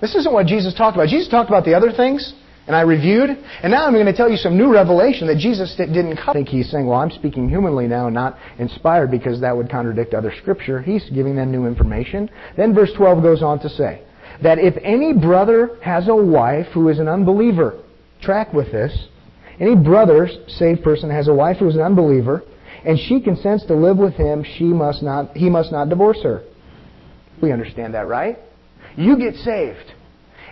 This 0.00 0.14
isn't 0.14 0.32
what 0.32 0.46
Jesus 0.46 0.74
talked 0.74 0.96
about. 0.96 1.08
Jesus 1.08 1.28
talked 1.28 1.48
about 1.48 1.64
the 1.64 1.74
other 1.74 1.92
things, 1.92 2.34
and 2.68 2.76
I 2.76 2.82
reviewed, 2.82 3.30
and 3.30 3.72
now 3.72 3.86
I'm 3.86 3.94
going 3.94 4.04
to 4.04 4.12
tell 4.12 4.30
you 4.30 4.36
some 4.36 4.58
new 4.58 4.70
revelation 4.70 5.26
that 5.28 5.38
Jesus 5.38 5.74
didn't 5.74 6.16
cover. 6.16 6.32
I 6.32 6.34
think 6.34 6.48
he's 6.48 6.70
saying, 6.70 6.86
well, 6.86 7.00
I'm 7.00 7.10
speaking 7.10 7.48
humanly 7.48 7.88
now, 7.88 8.10
not 8.10 8.36
inspired, 8.58 9.10
because 9.10 9.40
that 9.40 9.56
would 9.56 9.70
contradict 9.70 10.12
other 10.12 10.30
scripture. 10.42 10.82
He's 10.82 11.08
giving 11.08 11.34
them 11.34 11.50
new 11.50 11.66
information. 11.66 12.28
Then 12.58 12.74
verse 12.74 12.90
12 12.94 13.22
goes 13.22 13.42
on 13.42 13.58
to 13.60 13.70
say 13.70 14.02
that 14.42 14.58
if 14.58 14.74
any 14.84 15.14
brother 15.14 15.78
has 15.82 16.08
a 16.08 16.14
wife 16.14 16.66
who 16.74 16.90
is 16.90 16.98
an 16.98 17.08
unbeliever, 17.08 17.82
track 18.20 18.52
with 18.52 18.70
this, 18.70 19.06
any 19.58 19.74
brother, 19.74 20.28
saved 20.46 20.84
person, 20.84 21.10
has 21.10 21.26
a 21.26 21.34
wife 21.34 21.56
who 21.56 21.68
is 21.68 21.74
an 21.74 21.80
unbeliever, 21.80 22.42
and 22.84 22.98
she 22.98 23.18
consents 23.22 23.64
to 23.64 23.74
live 23.74 23.96
with 23.96 24.12
him, 24.12 24.44
she 24.58 24.64
must 24.64 25.02
not, 25.02 25.34
he 25.34 25.48
must 25.48 25.72
not 25.72 25.88
divorce 25.88 26.22
her. 26.22 26.44
We 27.40 27.50
understand 27.50 27.94
that, 27.94 28.08
right? 28.08 28.38
You 28.94 29.16
get 29.16 29.36
saved. 29.36 29.94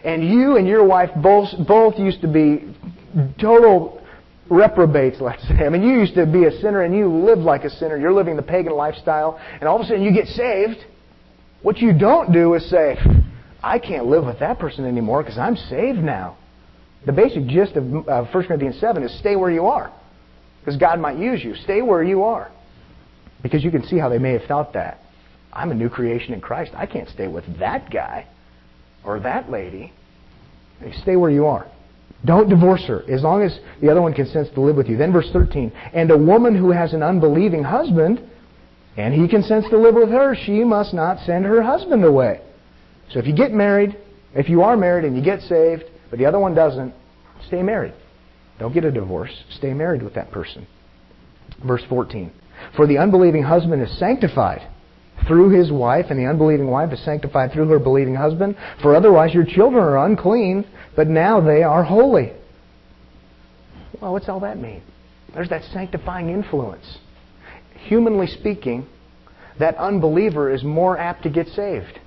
And 0.06 0.22
you 0.22 0.56
and 0.56 0.68
your 0.68 0.84
wife 0.84 1.10
both, 1.20 1.48
both 1.66 1.98
used 1.98 2.20
to 2.20 2.28
be 2.28 2.72
total 3.40 4.00
reprobates, 4.48 5.20
let's 5.20 5.42
say. 5.48 5.66
I 5.66 5.68
mean, 5.68 5.82
you 5.82 5.98
used 5.98 6.14
to 6.14 6.24
be 6.26 6.44
a 6.44 6.52
sinner 6.60 6.82
and 6.82 6.94
you 6.94 7.08
lived 7.08 7.40
like 7.40 7.64
a 7.64 7.70
sinner. 7.70 7.98
You're 7.98 8.12
living 8.12 8.36
the 8.36 8.42
pagan 8.42 8.72
lifestyle. 8.72 9.36
And 9.54 9.64
all 9.64 9.74
of 9.74 9.82
a 9.82 9.84
sudden 9.84 10.04
you 10.04 10.12
get 10.12 10.28
saved. 10.28 10.78
What 11.62 11.78
you 11.78 11.92
don't 11.92 12.32
do 12.32 12.54
is 12.54 12.70
say, 12.70 12.96
I 13.64 13.80
can't 13.80 14.06
live 14.06 14.24
with 14.24 14.38
that 14.38 14.60
person 14.60 14.84
anymore 14.84 15.24
because 15.24 15.38
I'm 15.38 15.56
saved 15.56 15.98
now. 15.98 16.38
The 17.04 17.12
basic 17.12 17.46
gist 17.46 17.72
of 17.72 18.08
uh, 18.08 18.26
1 18.26 18.46
Corinthians 18.46 18.78
7 18.78 19.02
is 19.02 19.18
stay 19.18 19.34
where 19.34 19.50
you 19.50 19.66
are. 19.66 19.92
Because 20.60 20.78
God 20.78 21.00
might 21.00 21.18
use 21.18 21.42
you. 21.42 21.56
Stay 21.56 21.82
where 21.82 22.04
you 22.04 22.22
are. 22.22 22.52
Because 23.42 23.64
you 23.64 23.72
can 23.72 23.82
see 23.82 23.98
how 23.98 24.08
they 24.08 24.18
may 24.18 24.34
have 24.34 24.44
thought 24.44 24.72
that. 24.74 25.00
I'm 25.52 25.72
a 25.72 25.74
new 25.74 25.88
creation 25.88 26.32
in 26.32 26.40
Christ. 26.40 26.70
I 26.76 26.86
can't 26.86 27.08
stay 27.08 27.26
with 27.26 27.44
that 27.58 27.90
guy 27.90 28.28
or 29.04 29.18
that 29.20 29.50
lady. 29.50 29.92
You 30.80 30.92
stay 31.02 31.16
where 31.16 31.30
you 31.30 31.46
are. 31.46 31.66
Don't 32.24 32.48
divorce 32.48 32.84
her 32.86 33.02
as 33.10 33.22
long 33.22 33.42
as 33.42 33.58
the 33.80 33.90
other 33.90 34.02
one 34.02 34.12
consents 34.12 34.50
to 34.54 34.60
live 34.60 34.76
with 34.76 34.88
you. 34.88 34.96
Then 34.96 35.12
verse 35.12 35.28
13. 35.32 35.72
And 35.92 36.10
a 36.10 36.18
woman 36.18 36.56
who 36.56 36.70
has 36.70 36.92
an 36.92 37.02
unbelieving 37.02 37.62
husband 37.62 38.20
and 38.96 39.14
he 39.14 39.28
consents 39.28 39.68
to 39.70 39.78
live 39.78 39.94
with 39.94 40.08
her, 40.08 40.34
she 40.34 40.64
must 40.64 40.94
not 40.94 41.24
send 41.24 41.44
her 41.44 41.62
husband 41.62 42.04
away. 42.04 42.40
So 43.12 43.18
if 43.18 43.26
you 43.26 43.34
get 43.34 43.52
married, 43.52 43.96
if 44.34 44.48
you 44.48 44.62
are 44.62 44.76
married 44.76 45.04
and 45.04 45.16
you 45.16 45.22
get 45.22 45.40
saved, 45.42 45.84
but 46.10 46.18
the 46.18 46.26
other 46.26 46.38
one 46.38 46.54
doesn't, 46.54 46.94
stay 47.46 47.62
married. 47.62 47.94
Don't 48.58 48.72
get 48.72 48.84
a 48.84 48.90
divorce. 48.90 49.44
Stay 49.50 49.74
married 49.74 50.02
with 50.02 50.14
that 50.14 50.30
person. 50.30 50.66
Verse 51.64 51.82
14. 51.88 52.32
For 52.74 52.86
the 52.86 52.98
unbelieving 52.98 53.42
husband 53.42 53.82
is 53.82 53.98
sanctified 53.98 54.66
through 55.26 55.50
his 55.50 55.72
wife, 55.72 56.06
and 56.10 56.18
the 56.18 56.26
unbelieving 56.26 56.68
wife 56.68 56.92
is 56.92 57.04
sanctified 57.04 57.52
through 57.52 57.68
her 57.68 57.78
believing 57.78 58.14
husband. 58.14 58.56
For 58.82 58.94
otherwise 58.94 59.34
your 59.34 59.44
children 59.44 59.82
are 59.82 60.06
unclean, 60.06 60.64
but 60.94 61.08
now 61.08 61.40
they 61.40 61.62
are 61.62 61.82
holy. 61.82 62.32
Well, 64.00 64.12
what's 64.12 64.28
all 64.28 64.40
that 64.40 64.58
mean? 64.58 64.82
There's 65.34 65.48
that 65.48 65.64
sanctifying 65.72 66.30
influence. 66.30 66.98
Humanly 67.86 68.26
speaking, 68.26 68.86
that 69.58 69.76
unbeliever 69.76 70.52
is 70.52 70.62
more 70.62 70.98
apt 70.98 71.22
to 71.24 71.30
get 71.30 71.48
saved. 71.48 71.98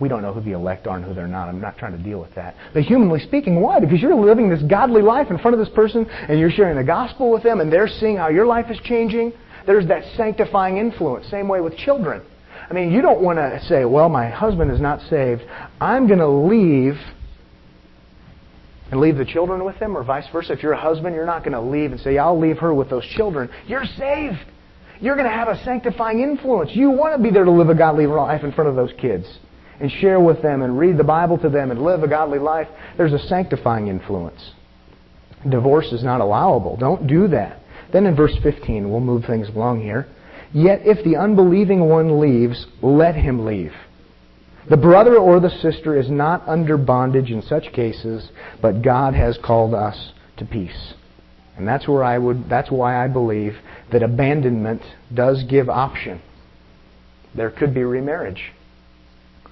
We 0.00 0.08
don't 0.08 0.22
know 0.22 0.32
who 0.32 0.40
the 0.40 0.52
elect 0.52 0.86
are 0.86 0.96
and 0.96 1.04
who 1.04 1.14
they're 1.14 1.28
not. 1.28 1.48
I'm 1.48 1.60
not 1.60 1.78
trying 1.78 1.96
to 1.96 2.02
deal 2.02 2.18
with 2.18 2.34
that. 2.34 2.56
But 2.72 2.82
humanly 2.82 3.20
speaking, 3.20 3.60
why? 3.60 3.78
Because 3.78 4.00
you're 4.00 4.14
living 4.14 4.48
this 4.48 4.62
godly 4.62 5.02
life 5.02 5.30
in 5.30 5.38
front 5.38 5.54
of 5.54 5.64
this 5.64 5.72
person 5.74 6.06
and 6.06 6.40
you're 6.40 6.50
sharing 6.50 6.76
the 6.76 6.84
gospel 6.84 7.30
with 7.30 7.42
them 7.42 7.60
and 7.60 7.72
they're 7.72 7.88
seeing 7.88 8.16
how 8.16 8.28
your 8.28 8.46
life 8.46 8.70
is 8.70 8.78
changing. 8.84 9.32
There's 9.66 9.86
that 9.88 10.04
sanctifying 10.16 10.78
influence. 10.78 11.28
Same 11.28 11.48
way 11.48 11.60
with 11.60 11.76
children. 11.76 12.22
I 12.68 12.74
mean, 12.74 12.92
you 12.92 13.02
don't 13.02 13.20
want 13.20 13.38
to 13.38 13.60
say, 13.66 13.84
well, 13.84 14.08
my 14.08 14.28
husband 14.28 14.70
is 14.70 14.80
not 14.80 15.00
saved. 15.08 15.42
I'm 15.80 16.06
going 16.06 16.20
to 16.20 16.28
leave 16.28 16.98
and 18.90 19.00
leave 19.00 19.16
the 19.16 19.24
children 19.24 19.64
with 19.64 19.76
him, 19.76 19.96
or 19.96 20.04
vice 20.04 20.26
versa. 20.32 20.52
If 20.52 20.62
you're 20.62 20.72
a 20.72 20.80
husband, 20.80 21.14
you're 21.14 21.26
not 21.26 21.44
going 21.44 21.54
to 21.54 21.60
leave 21.60 21.92
and 21.92 22.00
say, 22.00 22.18
I'll 22.18 22.38
leave 22.38 22.58
her 22.58 22.74
with 22.74 22.90
those 22.90 23.06
children. 23.06 23.48
You're 23.66 23.86
saved. 23.86 24.38
You're 25.00 25.16
going 25.16 25.28
to 25.28 25.34
have 25.34 25.48
a 25.48 25.62
sanctifying 25.64 26.20
influence. 26.20 26.70
You 26.74 26.90
want 26.90 27.16
to 27.16 27.22
be 27.22 27.30
there 27.30 27.44
to 27.44 27.50
live 27.50 27.70
a 27.70 27.74
godly 27.74 28.06
life 28.06 28.44
in 28.44 28.52
front 28.52 28.68
of 28.68 28.76
those 28.76 28.92
kids 28.98 29.26
and 29.80 29.90
share 29.90 30.20
with 30.20 30.42
them 30.42 30.62
and 30.62 30.78
read 30.78 30.98
the 30.98 31.04
Bible 31.04 31.38
to 31.38 31.48
them 31.48 31.70
and 31.70 31.82
live 31.82 32.02
a 32.02 32.08
godly 32.08 32.38
life. 32.38 32.68
There's 32.96 33.14
a 33.14 33.18
sanctifying 33.18 33.88
influence. 33.88 34.52
Divorce 35.48 35.90
is 35.90 36.04
not 36.04 36.20
allowable. 36.20 36.76
Don't 36.76 37.06
do 37.06 37.28
that. 37.28 37.61
Then 37.92 38.06
in 38.06 38.16
verse 38.16 38.36
15, 38.42 38.90
we'll 38.90 39.00
move 39.00 39.24
things 39.24 39.48
along 39.48 39.82
here. 39.82 40.06
Yet 40.52 40.82
if 40.84 41.04
the 41.04 41.16
unbelieving 41.16 41.88
one 41.88 42.20
leaves, 42.20 42.66
let 42.82 43.14
him 43.14 43.44
leave. 43.44 43.72
The 44.68 44.76
brother 44.76 45.16
or 45.16 45.40
the 45.40 45.50
sister 45.50 45.98
is 45.98 46.08
not 46.08 46.46
under 46.46 46.76
bondage 46.76 47.30
in 47.30 47.42
such 47.42 47.72
cases, 47.72 48.30
but 48.60 48.82
God 48.82 49.14
has 49.14 49.38
called 49.38 49.74
us 49.74 50.12
to 50.36 50.44
peace. 50.44 50.94
And 51.56 51.66
that's 51.66 51.88
where 51.88 52.04
I 52.04 52.16
would 52.16 52.48
that's 52.48 52.70
why 52.70 53.02
I 53.02 53.08
believe 53.08 53.56
that 53.90 54.02
abandonment 54.02 54.82
does 55.12 55.42
give 55.44 55.68
option. 55.68 56.22
There 57.34 57.50
could 57.50 57.74
be 57.74 57.82
remarriage. 57.82 58.52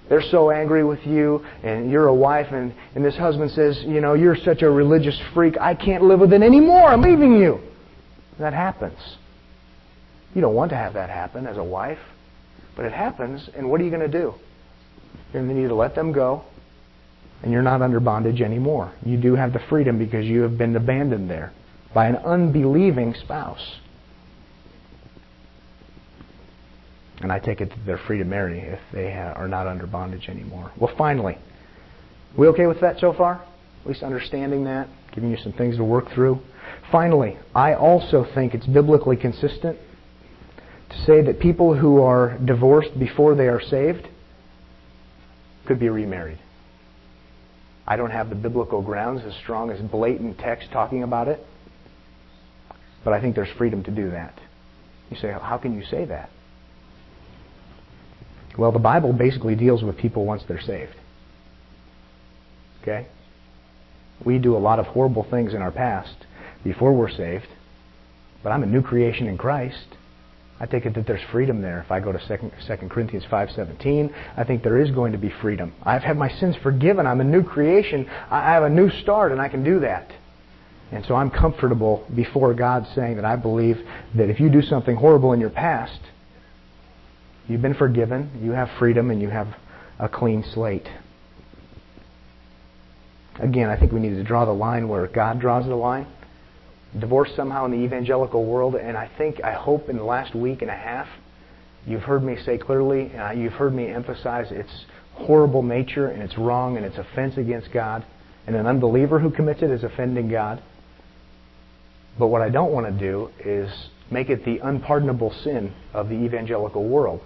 They're 0.08 0.22
so 0.22 0.50
angry 0.50 0.82
with 0.82 1.06
you, 1.06 1.44
and 1.62 1.90
you're 1.90 2.08
a 2.08 2.14
wife, 2.14 2.48
and, 2.50 2.74
and 2.96 3.04
this 3.04 3.16
husband 3.16 3.52
says, 3.52 3.80
You 3.86 4.00
know, 4.00 4.14
you're 4.14 4.36
such 4.36 4.62
a 4.62 4.70
religious 4.70 5.18
freak, 5.32 5.56
I 5.60 5.74
can't 5.74 6.02
live 6.02 6.18
with 6.18 6.32
it 6.32 6.42
anymore, 6.42 6.88
I'm 6.88 7.00
leaving 7.00 7.34
you. 7.34 7.60
That 8.38 8.52
happens. 8.52 8.98
You 10.34 10.40
don't 10.40 10.54
want 10.54 10.70
to 10.70 10.76
have 10.76 10.94
that 10.94 11.10
happen 11.10 11.46
as 11.46 11.56
a 11.56 11.64
wife, 11.64 11.98
but 12.76 12.84
it 12.84 12.92
happens, 12.92 13.48
and 13.56 13.68
what 13.68 13.80
are 13.80 13.84
you 13.84 13.90
going 13.90 14.08
to 14.08 14.18
do? 14.18 14.34
You're 15.32 15.42
going 15.42 15.48
to 15.48 15.54
need 15.54 15.68
to 15.68 15.74
let 15.74 15.94
them 15.94 16.12
go, 16.12 16.44
and 17.42 17.52
you're 17.52 17.62
not 17.62 17.82
under 17.82 18.00
bondage 18.00 18.40
anymore. 18.40 18.92
You 19.04 19.16
do 19.16 19.34
have 19.34 19.52
the 19.52 19.60
freedom 19.68 19.98
because 19.98 20.24
you 20.26 20.42
have 20.42 20.56
been 20.56 20.76
abandoned 20.76 21.28
there 21.28 21.52
by 21.92 22.06
an 22.06 22.16
unbelieving 22.16 23.14
spouse. 23.14 23.76
And 27.20 27.30
I 27.30 27.38
take 27.38 27.60
it 27.60 27.70
that 27.70 27.84
they're 27.84 28.00
free 28.06 28.18
to 28.18 28.24
marry 28.24 28.60
if 28.60 28.80
they 28.92 29.12
are 29.12 29.48
not 29.48 29.66
under 29.66 29.86
bondage 29.86 30.28
anymore. 30.28 30.70
Well, 30.78 30.94
finally, 30.96 31.36
we 32.36 32.46
okay 32.48 32.66
with 32.66 32.80
that 32.80 32.98
so 32.98 33.12
far? 33.12 33.42
At 33.82 33.86
least 33.86 34.02
understanding 34.02 34.64
that, 34.64 34.88
giving 35.14 35.30
you 35.30 35.36
some 35.38 35.52
things 35.52 35.76
to 35.76 35.84
work 35.84 36.10
through. 36.12 36.40
Finally, 36.90 37.38
I 37.54 37.74
also 37.74 38.26
think 38.34 38.54
it's 38.54 38.66
biblically 38.66 39.16
consistent 39.16 39.78
to 40.90 40.98
say 41.04 41.22
that 41.22 41.38
people 41.40 41.76
who 41.76 42.02
are 42.02 42.36
divorced 42.38 42.98
before 42.98 43.34
they 43.34 43.48
are 43.48 43.60
saved 43.60 44.08
could 45.66 45.78
be 45.78 45.88
remarried. 45.88 46.38
I 47.86 47.96
don't 47.96 48.10
have 48.10 48.28
the 48.28 48.36
biblical 48.36 48.82
grounds 48.82 49.22
as 49.24 49.34
strong 49.42 49.70
as 49.70 49.80
blatant 49.80 50.38
text 50.38 50.68
talking 50.72 51.02
about 51.02 51.28
it, 51.28 51.44
but 53.04 53.12
I 53.12 53.20
think 53.20 53.34
there's 53.34 53.50
freedom 53.56 53.82
to 53.84 53.90
do 53.90 54.10
that. 54.10 54.38
You 55.10 55.16
say, 55.16 55.32
how 55.32 55.58
can 55.58 55.76
you 55.76 55.84
say 55.84 56.04
that? 56.04 56.30
Well, 58.56 58.72
the 58.72 58.78
Bible 58.78 59.12
basically 59.12 59.54
deals 59.54 59.82
with 59.82 59.96
people 59.96 60.24
once 60.24 60.42
they're 60.46 60.60
saved. 60.60 60.94
Okay? 62.82 63.06
We 64.24 64.38
do 64.38 64.56
a 64.56 64.58
lot 64.58 64.78
of 64.78 64.86
horrible 64.86 65.26
things 65.30 65.54
in 65.54 65.62
our 65.62 65.70
past 65.70 66.14
before 66.62 66.92
we're 66.92 67.10
saved, 67.10 67.48
but 68.42 68.50
I'm 68.50 68.62
a 68.62 68.66
new 68.66 68.82
creation 68.82 69.26
in 69.26 69.38
Christ. 69.38 69.86
I 70.62 70.66
take 70.66 70.84
it 70.84 70.94
that 70.94 71.06
there's 71.06 71.22
freedom 71.32 71.62
there. 71.62 71.80
If 71.80 71.90
I 71.90 72.00
go 72.00 72.12
to 72.12 72.18
2, 72.18 72.50
2 72.66 72.88
Corinthians 72.88 73.24
5.17, 73.30 74.12
I 74.36 74.44
think 74.44 74.62
there 74.62 74.78
is 74.78 74.90
going 74.90 75.12
to 75.12 75.18
be 75.18 75.30
freedom. 75.40 75.72
I've 75.82 76.02
had 76.02 76.18
my 76.18 76.28
sins 76.28 76.54
forgiven. 76.62 77.06
I'm 77.06 77.22
a 77.22 77.24
new 77.24 77.42
creation. 77.42 78.06
I 78.30 78.52
have 78.52 78.64
a 78.64 78.68
new 78.68 78.90
start, 78.90 79.32
and 79.32 79.40
I 79.40 79.48
can 79.48 79.64
do 79.64 79.80
that. 79.80 80.12
And 80.92 81.06
so 81.06 81.14
I'm 81.14 81.30
comfortable 81.30 82.04
before 82.14 82.52
God 82.52 82.86
saying 82.94 83.16
that 83.16 83.24
I 83.24 83.36
believe 83.36 83.78
that 84.16 84.28
if 84.28 84.38
you 84.38 84.50
do 84.50 84.60
something 84.60 84.96
horrible 84.96 85.32
in 85.32 85.40
your 85.40 85.50
past, 85.50 86.00
you've 87.48 87.62
been 87.62 87.74
forgiven, 87.74 88.40
you 88.42 88.50
have 88.50 88.68
freedom, 88.78 89.10
and 89.10 89.22
you 89.22 89.30
have 89.30 89.48
a 89.98 90.10
clean 90.10 90.44
slate. 90.52 90.88
Again, 93.38 93.70
I 93.70 93.76
think 93.78 93.92
we 93.92 94.00
need 94.00 94.16
to 94.16 94.24
draw 94.24 94.44
the 94.44 94.52
line 94.52 94.88
where 94.88 95.06
God 95.06 95.40
draws 95.40 95.66
the 95.66 95.76
line. 95.76 96.06
Divorce 96.98 97.30
somehow 97.36 97.66
in 97.66 97.70
the 97.70 97.78
evangelical 97.78 98.44
world, 98.44 98.74
and 98.74 98.96
I 98.96 99.08
think, 99.16 99.42
I 99.44 99.52
hope 99.52 99.88
in 99.88 99.96
the 99.96 100.04
last 100.04 100.34
week 100.34 100.62
and 100.62 100.70
a 100.70 100.76
half, 100.76 101.06
you've 101.86 102.02
heard 102.02 102.22
me 102.22 102.36
say 102.44 102.58
clearly, 102.58 103.14
uh, 103.14 103.30
you've 103.30 103.52
heard 103.52 103.74
me 103.74 103.86
emphasize 103.86 104.50
its 104.50 104.70
horrible 105.14 105.62
nature 105.62 106.08
and 106.08 106.22
its 106.22 106.36
wrong 106.36 106.76
and 106.76 106.84
its 106.84 106.98
offense 106.98 107.36
against 107.36 107.72
God. 107.72 108.04
And 108.46 108.56
an 108.56 108.66
unbeliever 108.66 109.20
who 109.20 109.30
commits 109.30 109.62
it 109.62 109.70
is 109.70 109.84
offending 109.84 110.28
God. 110.28 110.62
But 112.18 112.28
what 112.28 112.42
I 112.42 112.48
don't 112.48 112.72
want 112.72 112.86
to 112.86 112.92
do 112.92 113.30
is 113.38 113.70
make 114.10 114.28
it 114.28 114.44
the 114.44 114.58
unpardonable 114.58 115.32
sin 115.44 115.72
of 115.94 116.08
the 116.08 116.16
evangelical 116.16 116.84
world. 116.84 117.20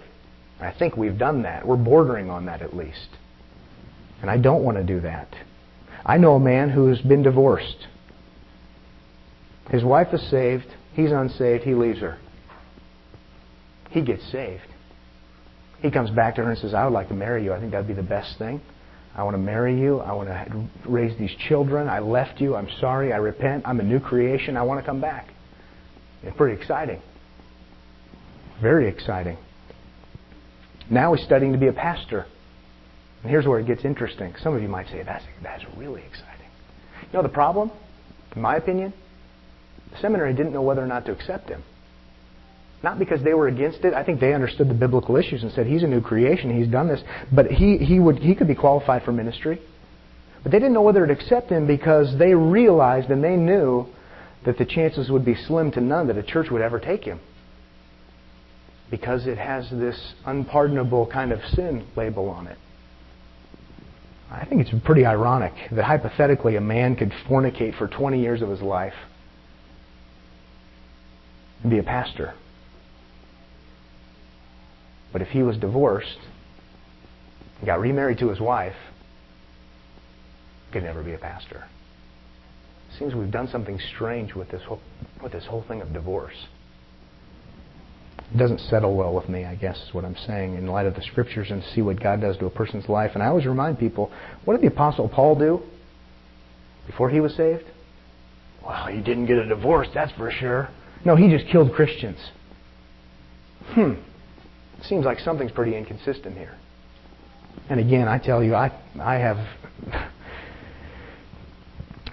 I 0.59 0.71
think 0.71 0.95
we've 0.95 1.17
done 1.17 1.41
that. 1.41 1.65
We're 1.67 1.75
bordering 1.75 2.29
on 2.29 2.45
that 2.45 2.61
at 2.61 2.75
least. 2.75 3.09
And 4.21 4.29
I 4.29 4.37
don't 4.37 4.63
want 4.63 4.77
to 4.77 4.83
do 4.83 4.99
that. 5.01 5.27
I 6.05 6.17
know 6.17 6.35
a 6.35 6.39
man 6.39 6.69
who 6.69 6.87
has 6.87 7.01
been 7.01 7.23
divorced. 7.23 7.87
His 9.71 9.83
wife 9.83 10.13
is 10.13 10.21
saved. 10.29 10.67
He's 10.93 11.11
unsaved. 11.11 11.63
He 11.63 11.73
leaves 11.73 11.99
her. 11.99 12.19
He 13.89 14.01
gets 14.01 14.23
saved. 14.31 14.67
He 15.81 15.89
comes 15.89 16.11
back 16.11 16.35
to 16.35 16.43
her 16.43 16.49
and 16.49 16.59
says, 16.59 16.73
I 16.73 16.83
would 16.83 16.93
like 16.93 17.07
to 17.07 17.13
marry 17.13 17.43
you. 17.43 17.53
I 17.53 17.59
think 17.59 17.71
that'd 17.71 17.87
be 17.87 17.93
the 17.93 18.03
best 18.03 18.37
thing. 18.37 18.61
I 19.15 19.23
want 19.23 19.33
to 19.35 19.41
marry 19.41 19.79
you. 19.79 19.99
I 19.99 20.11
want 20.13 20.29
to 20.29 20.67
raise 20.85 21.17
these 21.17 21.33
children. 21.47 21.87
I 21.87 21.99
left 21.99 22.41
you. 22.41 22.55
I'm 22.55 22.69
sorry. 22.79 23.13
I 23.13 23.17
repent. 23.17 23.63
I'm 23.65 23.79
a 23.79 23.83
new 23.83 23.99
creation. 23.99 24.57
I 24.57 24.63
want 24.63 24.79
to 24.79 24.85
come 24.85 25.01
back. 25.01 25.29
It's 26.21 26.35
pretty 26.37 26.59
exciting. 26.61 27.01
Very 28.61 28.87
exciting. 28.87 29.37
Now 30.89 31.13
he's 31.13 31.25
studying 31.25 31.53
to 31.53 31.57
be 31.57 31.67
a 31.67 31.73
pastor. 31.73 32.25
And 33.25 33.31
here's 33.31 33.47
where 33.47 33.57
it 33.57 33.65
gets 33.65 33.83
interesting. 33.83 34.35
Some 34.43 34.55
of 34.55 34.61
you 34.61 34.67
might 34.67 34.87
say, 34.89 35.01
that's, 35.01 35.25
that's 35.41 35.63
really 35.75 36.03
exciting. 36.03 36.45
You 37.01 37.07
know 37.11 37.23
the 37.23 37.27
problem? 37.27 37.71
In 38.35 38.41
my 38.43 38.55
opinion, 38.57 38.93
the 39.91 39.97
seminary 39.97 40.35
didn't 40.35 40.53
know 40.53 40.61
whether 40.61 40.83
or 40.83 40.85
not 40.85 41.07
to 41.07 41.11
accept 41.11 41.49
him. 41.49 41.63
Not 42.83 42.99
because 42.99 43.23
they 43.23 43.33
were 43.33 43.47
against 43.47 43.79
it. 43.79 43.95
I 43.95 44.03
think 44.03 44.19
they 44.19 44.35
understood 44.35 44.69
the 44.69 44.75
biblical 44.75 45.15
issues 45.15 45.41
and 45.41 45.51
said, 45.53 45.65
he's 45.65 45.81
a 45.81 45.87
new 45.87 46.01
creation, 46.01 46.55
he's 46.55 46.71
done 46.71 46.87
this. 46.87 47.01
But 47.33 47.47
he, 47.47 47.79
he, 47.79 47.99
would, 47.99 48.19
he 48.19 48.35
could 48.35 48.47
be 48.47 48.53
qualified 48.53 49.01
for 49.01 49.11
ministry. 49.11 49.59
But 50.43 50.51
they 50.51 50.59
didn't 50.59 50.73
know 50.73 50.83
whether 50.83 51.03
to 51.07 51.11
accept 51.11 51.49
him 51.49 51.65
because 51.65 52.15
they 52.19 52.35
realized 52.35 53.09
and 53.09 53.23
they 53.23 53.35
knew 53.35 53.87
that 54.45 54.59
the 54.59 54.65
chances 54.65 55.09
would 55.09 55.25
be 55.25 55.33
slim 55.33 55.71
to 55.71 55.81
none 55.81 56.05
that 56.09 56.17
a 56.19 56.21
church 56.21 56.51
would 56.51 56.61
ever 56.61 56.79
take 56.79 57.05
him. 57.05 57.19
Because 58.91 59.25
it 59.25 59.39
has 59.39 59.67
this 59.71 60.13
unpardonable 60.27 61.07
kind 61.07 61.31
of 61.31 61.39
sin 61.55 61.87
label 61.95 62.29
on 62.29 62.45
it. 62.45 62.59
I 64.41 64.45
think 64.45 64.61
it's 64.61 64.83
pretty 64.83 65.05
ironic 65.05 65.53
that 65.71 65.85
hypothetically 65.85 66.57
a 66.57 66.61
man 66.61 66.95
could 66.97 67.11
fornicate 67.27 67.77
for 67.77 67.87
20 67.87 68.19
years 68.19 68.41
of 68.41 68.49
his 68.49 68.61
life 68.61 68.93
and 71.61 71.71
be 71.71 71.79
a 71.79 71.83
pastor. 71.83 72.33
But 75.13 75.21
if 75.21 75.29
he 75.29 75.41
was 75.41 75.57
divorced 75.57 76.19
and 77.59 77.65
got 77.65 77.79
remarried 77.79 78.19
to 78.19 78.29
his 78.29 78.41
wife, 78.41 78.75
he 80.67 80.73
could 80.73 80.83
never 80.83 81.01
be 81.01 81.13
a 81.13 81.17
pastor. 81.17 81.63
It 82.89 82.99
seems 82.99 83.15
we've 83.15 83.31
done 83.31 83.47
something 83.47 83.79
strange 83.95 84.35
with 84.35 84.49
this 84.51 84.63
whole, 84.63 84.81
with 85.23 85.31
this 85.31 85.45
whole 85.45 85.63
thing 85.63 85.81
of 85.81 85.93
divorce. 85.93 86.47
It 88.33 88.37
doesn't 88.37 88.59
settle 88.61 88.95
well 88.95 89.13
with 89.13 89.29
me, 89.29 89.45
I 89.45 89.55
guess, 89.55 89.77
is 89.77 89.93
what 89.93 90.03
I'm 90.03 90.17
saying, 90.25 90.55
in 90.55 90.67
light 90.67 90.87
of 90.87 90.95
the 90.95 91.01
scriptures 91.01 91.51
and 91.51 91.63
see 91.73 91.81
what 91.81 91.99
God 91.99 92.21
does 92.21 92.37
to 92.37 92.45
a 92.47 92.49
person's 92.49 92.89
life. 92.89 93.11
And 93.13 93.21
I 93.21 93.27
always 93.27 93.45
remind 93.45 93.79
people 93.79 94.11
what 94.45 94.53
did 94.53 94.63
the 94.63 94.73
Apostle 94.73 95.07
Paul 95.07 95.35
do 95.35 95.61
before 96.87 97.09
he 97.09 97.19
was 97.19 97.35
saved? 97.35 97.65
Well, 98.65 98.87
he 98.87 98.99
didn't 98.99 99.27
get 99.27 99.37
a 99.37 99.47
divorce, 99.47 99.87
that's 99.93 100.11
for 100.13 100.31
sure. 100.31 100.69
No, 101.05 101.15
he 101.15 101.29
just 101.29 101.47
killed 101.51 101.71
Christians. 101.73 102.17
Hmm. 103.67 103.93
Seems 104.83 105.05
like 105.05 105.19
something's 105.19 105.51
pretty 105.51 105.75
inconsistent 105.75 106.35
here. 106.35 106.55
And 107.69 107.79
again, 107.79 108.07
I 108.07 108.17
tell 108.17 108.43
you, 108.43 108.55
I, 108.55 108.71
I 108.99 109.15
have 109.15 109.37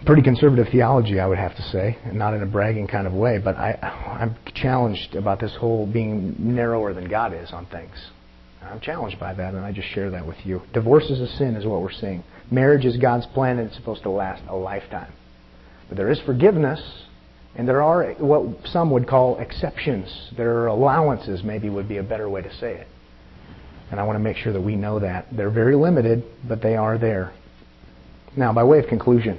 pretty 0.04 0.22
conservative 0.22 0.68
theology, 0.70 1.20
I 1.20 1.26
would 1.26 1.38
have 1.38 1.54
to 1.56 1.62
say, 1.62 1.98
and 2.04 2.18
not 2.18 2.34
in 2.34 2.42
a 2.42 2.46
bragging 2.46 2.86
kind 2.86 3.06
of 3.06 3.12
way, 3.12 3.38
but 3.38 3.56
I, 3.56 3.72
I'm 4.20 4.36
challenged 4.54 5.14
about 5.14 5.40
this 5.40 5.54
whole 5.58 5.86
being 5.86 6.34
narrower 6.38 6.92
than 6.92 7.08
God 7.08 7.32
is 7.32 7.52
on 7.52 7.66
things. 7.66 7.94
I'm 8.62 8.80
challenged 8.80 9.18
by 9.18 9.34
that, 9.34 9.54
and 9.54 9.64
I 9.64 9.72
just 9.72 9.88
share 9.88 10.10
that 10.10 10.26
with 10.26 10.36
you. 10.44 10.62
Divorce 10.72 11.04
is 11.10 11.20
a 11.20 11.26
sin, 11.36 11.56
is 11.56 11.66
what 11.66 11.82
we're 11.82 11.92
seeing. 11.92 12.22
Marriage 12.50 12.84
is 12.84 12.96
God's 12.96 13.26
plan, 13.26 13.58
and 13.58 13.68
it's 13.68 13.76
supposed 13.76 14.02
to 14.04 14.10
last 14.10 14.42
a 14.48 14.54
lifetime. 14.54 15.12
But 15.88 15.96
there 15.96 16.10
is 16.10 16.20
forgiveness, 16.20 16.80
and 17.56 17.68
there 17.68 17.82
are 17.82 18.12
what 18.14 18.66
some 18.66 18.90
would 18.92 19.08
call 19.08 19.38
exceptions. 19.38 20.30
There 20.36 20.58
are 20.58 20.66
allowances, 20.68 21.42
maybe 21.42 21.68
would 21.68 21.88
be 21.88 21.98
a 21.98 22.02
better 22.02 22.28
way 22.28 22.42
to 22.42 22.54
say 22.56 22.74
it. 22.74 22.86
And 23.90 24.00
I 24.00 24.04
want 24.04 24.16
to 24.16 24.20
make 24.22 24.38
sure 24.38 24.52
that 24.52 24.60
we 24.60 24.74
know 24.74 25.00
that. 25.00 25.26
They're 25.32 25.50
very 25.50 25.76
limited, 25.76 26.24
but 26.48 26.62
they 26.62 26.76
are 26.76 26.96
there. 26.96 27.32
Now, 28.36 28.52
by 28.54 28.64
way 28.64 28.78
of 28.78 28.86
conclusion, 28.86 29.38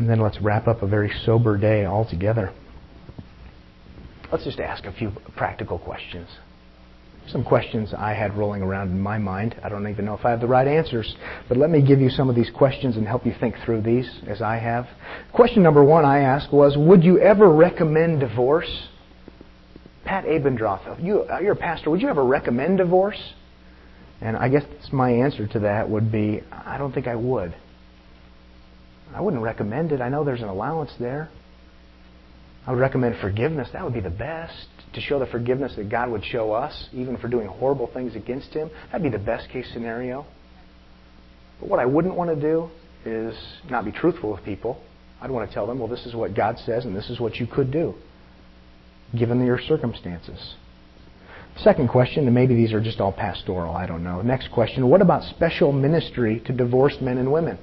and 0.00 0.08
then 0.08 0.20
let's 0.20 0.40
wrap 0.40 0.66
up 0.66 0.82
a 0.82 0.86
very 0.86 1.12
sober 1.24 1.56
day 1.56 1.86
altogether. 1.86 2.52
Let's 4.32 4.44
just 4.44 4.60
ask 4.60 4.84
a 4.84 4.92
few 4.92 5.12
practical 5.36 5.78
questions 5.78 6.28
some 7.30 7.44
questions 7.44 7.94
I 7.96 8.12
had 8.12 8.36
rolling 8.36 8.62
around 8.62 8.90
in 8.90 9.00
my 9.00 9.18
mind. 9.18 9.54
I 9.62 9.68
don't 9.68 9.86
even 9.88 10.04
know 10.04 10.14
if 10.14 10.24
I 10.24 10.30
have 10.30 10.40
the 10.40 10.46
right 10.46 10.66
answers, 10.66 11.14
but 11.48 11.56
let 11.56 11.70
me 11.70 11.82
give 11.82 12.00
you 12.00 12.10
some 12.10 12.28
of 12.28 12.34
these 12.34 12.50
questions 12.50 12.96
and 12.96 13.06
help 13.06 13.24
you 13.24 13.34
think 13.38 13.54
through 13.64 13.82
these 13.82 14.10
as 14.26 14.42
I 14.42 14.56
have. 14.56 14.86
Question 15.32 15.62
number 15.62 15.84
one 15.84 16.04
I 16.04 16.20
asked 16.20 16.52
was 16.52 16.76
Would 16.76 17.04
you 17.04 17.18
ever 17.20 17.50
recommend 17.50 18.20
divorce? 18.20 18.88
Pat 20.04 20.24
Abendroth, 20.24 21.02
you, 21.02 21.22
uh, 21.22 21.38
you're 21.38 21.52
a 21.52 21.56
pastor, 21.56 21.90
would 21.90 22.02
you 22.02 22.08
ever 22.08 22.24
recommend 22.24 22.78
divorce? 22.78 23.20
And 24.20 24.36
I 24.36 24.48
guess 24.48 24.64
my 24.92 25.10
answer 25.10 25.46
to 25.46 25.60
that 25.60 25.88
would 25.88 26.10
be 26.10 26.42
I 26.50 26.78
don't 26.78 26.92
think 26.92 27.06
I 27.06 27.14
would. 27.14 27.54
I 29.14 29.20
wouldn't 29.20 29.42
recommend 29.42 29.92
it. 29.92 30.00
I 30.00 30.08
know 30.08 30.24
there's 30.24 30.42
an 30.42 30.48
allowance 30.48 30.92
there. 30.98 31.28
I 32.66 32.72
would 32.72 32.80
recommend 32.80 33.16
forgiveness. 33.20 33.68
That 33.72 33.84
would 33.84 33.94
be 33.94 34.00
the 34.00 34.10
best 34.10 34.68
to 34.92 35.00
show 35.00 35.18
the 35.18 35.26
forgiveness 35.26 35.74
that 35.76 35.88
God 35.88 36.10
would 36.10 36.24
show 36.24 36.52
us, 36.52 36.88
even 36.92 37.16
for 37.16 37.28
doing 37.28 37.46
horrible 37.46 37.88
things 37.92 38.14
against 38.16 38.52
Him. 38.52 38.70
That'd 38.92 39.02
be 39.02 39.16
the 39.16 39.22
best 39.22 39.48
case 39.50 39.66
scenario. 39.72 40.26
But 41.58 41.68
what 41.68 41.80
I 41.80 41.86
wouldn't 41.86 42.14
want 42.14 42.30
to 42.30 42.40
do 42.40 42.70
is 43.04 43.34
not 43.70 43.84
be 43.84 43.92
truthful 43.92 44.32
with 44.32 44.44
people. 44.44 44.80
I'd 45.20 45.30
want 45.30 45.48
to 45.48 45.54
tell 45.54 45.66
them, 45.66 45.78
well, 45.78 45.88
this 45.88 46.06
is 46.06 46.14
what 46.14 46.34
God 46.34 46.58
says, 46.64 46.84
and 46.84 46.96
this 46.96 47.10
is 47.10 47.20
what 47.20 47.36
you 47.36 47.46
could 47.46 47.70
do, 47.70 47.94
given 49.16 49.44
your 49.44 49.60
circumstances. 49.60 50.54
Second 51.58 51.88
question, 51.88 52.24
and 52.26 52.34
maybe 52.34 52.54
these 52.54 52.72
are 52.72 52.80
just 52.80 53.00
all 53.00 53.12
pastoral, 53.12 53.74
I 53.74 53.86
don't 53.86 54.02
know. 54.02 54.22
Next 54.22 54.50
question, 54.50 54.88
what 54.88 55.02
about 55.02 55.24
special 55.24 55.72
ministry 55.72 56.40
to 56.46 56.52
divorced 56.52 57.02
men 57.02 57.18
and 57.18 57.30
women? 57.30 57.58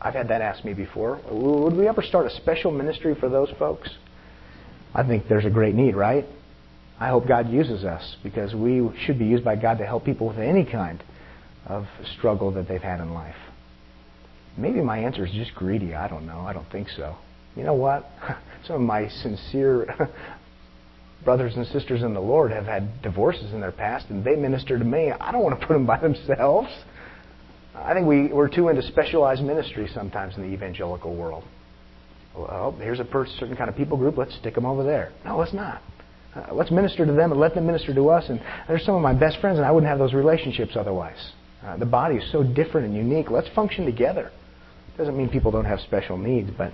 I've 0.00 0.14
had 0.14 0.28
that 0.28 0.42
asked 0.42 0.64
me 0.64 0.74
before. 0.74 1.20
Would 1.30 1.74
we 1.74 1.88
ever 1.88 2.02
start 2.02 2.26
a 2.26 2.36
special 2.36 2.70
ministry 2.70 3.14
for 3.18 3.28
those 3.28 3.50
folks? 3.58 3.88
I 4.94 5.02
think 5.02 5.28
there's 5.28 5.46
a 5.46 5.50
great 5.50 5.74
need, 5.74 5.96
right? 5.96 6.26
I 7.00 7.08
hope 7.08 7.26
God 7.26 7.50
uses 7.50 7.84
us 7.84 8.16
because 8.22 8.54
we 8.54 8.88
should 9.04 9.18
be 9.18 9.24
used 9.24 9.44
by 9.44 9.56
God 9.56 9.78
to 9.78 9.86
help 9.86 10.04
people 10.04 10.28
with 10.28 10.38
any 10.38 10.64
kind 10.64 11.02
of 11.66 11.86
struggle 12.18 12.50
that 12.52 12.68
they've 12.68 12.82
had 12.82 13.00
in 13.00 13.14
life. 13.14 13.36
Maybe 14.56 14.80
my 14.82 14.98
answer 14.98 15.24
is 15.24 15.32
just 15.32 15.54
greedy. 15.54 15.94
I 15.94 16.08
don't 16.08 16.26
know. 16.26 16.40
I 16.40 16.52
don't 16.52 16.70
think 16.70 16.88
so. 16.90 17.16
You 17.56 17.64
know 17.64 17.74
what? 17.74 18.08
Some 18.66 18.76
of 18.76 18.82
my 18.82 19.08
sincere 19.08 20.10
brothers 21.24 21.54
and 21.56 21.66
sisters 21.68 22.02
in 22.02 22.12
the 22.12 22.20
Lord 22.20 22.50
have 22.50 22.66
had 22.66 23.00
divorces 23.02 23.52
in 23.54 23.60
their 23.60 23.72
past, 23.72 24.06
and 24.10 24.22
they 24.22 24.36
minister 24.36 24.78
to 24.78 24.84
me. 24.84 25.10
I 25.10 25.32
don't 25.32 25.42
want 25.42 25.58
to 25.58 25.66
put 25.66 25.72
them 25.72 25.86
by 25.86 25.98
themselves. 25.98 26.68
I 27.74 27.94
think 27.94 28.06
we, 28.06 28.28
we're 28.28 28.48
too 28.48 28.68
into 28.68 28.82
specialized 28.82 29.42
ministry 29.42 29.88
sometimes 29.94 30.36
in 30.36 30.42
the 30.42 30.48
evangelical 30.48 31.14
world. 31.14 31.44
Well, 32.36 32.74
here's 32.78 33.00
a 33.00 33.06
certain 33.38 33.56
kind 33.56 33.68
of 33.68 33.76
people 33.76 33.96
group. 33.96 34.16
Let's 34.16 34.34
stick 34.36 34.54
them 34.54 34.66
over 34.66 34.82
there. 34.82 35.12
No, 35.24 35.38
let's 35.38 35.52
not. 35.52 35.82
Uh, 36.34 36.54
let's 36.54 36.70
minister 36.70 37.04
to 37.04 37.12
them 37.12 37.30
and 37.30 37.40
let 37.40 37.54
them 37.54 37.66
minister 37.66 37.94
to 37.94 38.08
us. 38.08 38.28
And 38.28 38.40
they're 38.68 38.78
some 38.78 38.94
of 38.94 39.02
my 39.02 39.12
best 39.12 39.38
friends, 39.40 39.58
and 39.58 39.66
I 39.66 39.70
wouldn't 39.70 39.88
have 39.88 39.98
those 39.98 40.14
relationships 40.14 40.72
otherwise. 40.76 41.32
Uh, 41.62 41.76
the 41.76 41.86
body 41.86 42.16
is 42.16 42.32
so 42.32 42.42
different 42.42 42.86
and 42.86 42.96
unique. 42.96 43.30
Let's 43.30 43.48
function 43.54 43.84
together. 43.84 44.30
Doesn't 44.96 45.16
mean 45.16 45.28
people 45.28 45.50
don't 45.50 45.64
have 45.64 45.80
special 45.80 46.16
needs, 46.16 46.50
but 46.56 46.72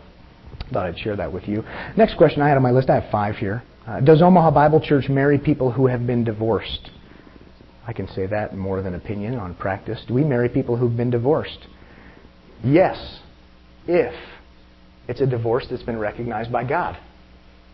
thought 0.72 0.86
I'd 0.86 0.98
share 0.98 1.16
that 1.16 1.32
with 1.32 1.48
you. 1.48 1.64
Next 1.96 2.16
question 2.16 2.42
I 2.42 2.48
had 2.48 2.56
on 2.56 2.62
my 2.62 2.70
list, 2.70 2.90
I 2.90 3.00
have 3.00 3.10
five 3.10 3.36
here. 3.36 3.62
Uh, 3.86 4.00
does 4.00 4.22
Omaha 4.22 4.50
Bible 4.50 4.80
Church 4.80 5.08
marry 5.08 5.38
people 5.38 5.72
who 5.72 5.86
have 5.86 6.06
been 6.06 6.24
divorced? 6.24 6.90
I 7.88 7.94
can 7.94 8.06
say 8.08 8.26
that 8.26 8.54
more 8.54 8.82
than 8.82 8.94
opinion 8.94 9.36
on 9.36 9.54
practice. 9.54 9.98
Do 10.06 10.12
we 10.12 10.22
marry 10.22 10.50
people 10.50 10.76
who've 10.76 10.94
been 10.94 11.08
divorced? 11.08 11.66
Yes, 12.62 13.20
if 13.86 14.14
it's 15.08 15.22
a 15.22 15.26
divorce 15.26 15.66
that's 15.70 15.82
been 15.82 15.98
recognized 15.98 16.52
by 16.52 16.64
God. 16.64 16.98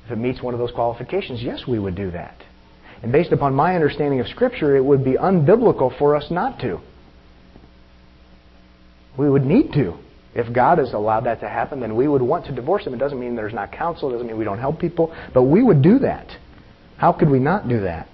If 0.07 0.12
it 0.12 0.19
meets 0.19 0.41
one 0.41 0.55
of 0.55 0.61
those 0.61 0.71
qualifications, 0.71 1.43
yes, 1.43 1.62
we 1.67 1.81
would 1.81 1.97
do 1.97 2.12
that. 2.12 2.37
And 3.03 3.11
based 3.11 3.33
upon 3.33 3.55
my 3.55 3.75
understanding 3.75 4.21
of 4.21 4.29
Scripture, 4.29 4.77
it 4.77 4.85
would 4.85 5.05
be 5.05 5.15
unbiblical 5.15 5.99
for 5.99 6.15
us 6.15 6.31
not 6.31 6.61
to. 6.61 6.79
We 9.19 9.29
would 9.29 9.45
need 9.45 9.73
to. 9.73 9.99
If 10.37 10.55
God 10.55 10.79
has 10.79 10.93
allowed 10.93 11.25
that 11.25 11.41
to 11.41 11.49
happen, 11.49 11.81
then 11.81 11.97
we 11.97 12.07
would 12.07 12.23
want 12.23 12.47
to 12.47 12.55
divorce 12.55 12.85
them. 12.85 12.95
It 12.95 12.99
doesn't 12.99 13.19
mean 13.19 13.35
there's 13.35 13.53
not 13.53 13.73
counsel, 13.73 14.11
it 14.11 14.12
doesn't 14.12 14.29
mean 14.29 14.39
we 14.39 14.45
don't 14.45 14.61
help 14.61 14.79
people, 14.79 15.12
but 15.33 15.43
we 15.43 15.65
would 15.65 15.83
do 15.83 15.99
that. 16.01 16.29
How 16.99 17.12
could 17.12 17.31
we 17.31 17.41
not 17.41 17.69
do 17.69 17.81
that? 17.81 18.09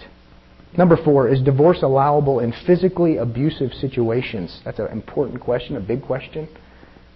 Number 0.76 0.96
four, 0.96 1.28
is 1.28 1.40
divorce 1.42 1.82
allowable 1.82 2.38
in 2.40 2.52
physically 2.66 3.16
abusive 3.16 3.72
situations? 3.74 4.60
That's 4.64 4.78
an 4.78 4.86
important 4.88 5.40
question, 5.40 5.76
a 5.76 5.80
big 5.80 6.02
question. 6.02 6.48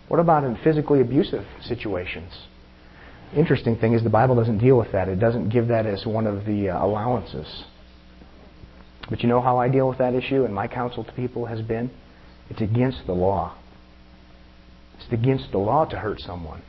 What 0.08 0.20
about 0.20 0.44
in 0.44 0.56
physically 0.56 1.00
abusive 1.00 1.46
situations? 1.62 2.32
Interesting 3.36 3.76
thing 3.76 3.94
is 3.94 4.02
the 4.02 4.10
Bible 4.10 4.34
doesn't 4.34 4.58
deal 4.58 4.76
with 4.76 4.92
that. 4.92 5.08
It 5.08 5.18
doesn't 5.18 5.48
give 5.48 5.68
that 5.68 5.86
as 5.86 6.04
one 6.04 6.26
of 6.26 6.44
the 6.44 6.70
uh, 6.70 6.84
allowances. 6.84 7.64
But 9.08 9.22
you 9.22 9.28
know 9.28 9.40
how 9.40 9.58
I 9.58 9.68
deal 9.68 9.88
with 9.88 9.98
that 9.98 10.14
issue 10.14 10.44
and 10.44 10.54
my 10.54 10.68
counsel 10.68 11.04
to 11.04 11.12
people 11.12 11.46
has 11.46 11.60
been? 11.60 11.90
It's 12.50 12.60
against 12.60 13.06
the 13.06 13.12
law. 13.12 13.56
It's 14.98 15.12
against 15.12 15.50
the 15.52 15.58
law 15.58 15.84
to 15.86 15.96
hurt 15.96 16.20
someone. 16.20 16.62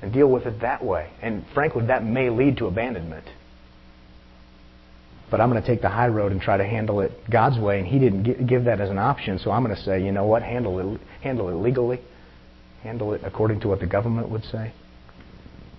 And 0.00 0.12
deal 0.12 0.28
with 0.28 0.46
it 0.46 0.60
that 0.60 0.84
way. 0.84 1.10
And 1.22 1.44
frankly, 1.54 1.86
that 1.86 2.04
may 2.04 2.30
lead 2.30 2.58
to 2.58 2.66
abandonment. 2.66 3.24
But 5.30 5.40
I'm 5.40 5.50
going 5.50 5.60
to 5.60 5.66
take 5.66 5.82
the 5.82 5.88
high 5.88 6.08
road 6.08 6.32
and 6.32 6.40
try 6.40 6.56
to 6.56 6.64
handle 6.64 7.00
it 7.00 7.12
God's 7.30 7.58
way. 7.58 7.78
And 7.78 7.86
He 7.86 7.98
didn't 7.98 8.46
give 8.46 8.64
that 8.64 8.80
as 8.80 8.90
an 8.90 8.98
option, 8.98 9.38
so 9.38 9.50
I'm 9.50 9.62
going 9.62 9.76
to 9.76 9.82
say, 9.82 10.02
you 10.02 10.12
know 10.12 10.24
what, 10.24 10.42
handle 10.42 10.78
it, 10.94 11.00
handle 11.22 11.48
it 11.48 11.54
legally, 11.54 12.00
handle 12.82 13.12
it 13.12 13.20
according 13.24 13.60
to 13.60 13.68
what 13.68 13.80
the 13.80 13.86
government 13.86 14.30
would 14.30 14.44
say. 14.44 14.72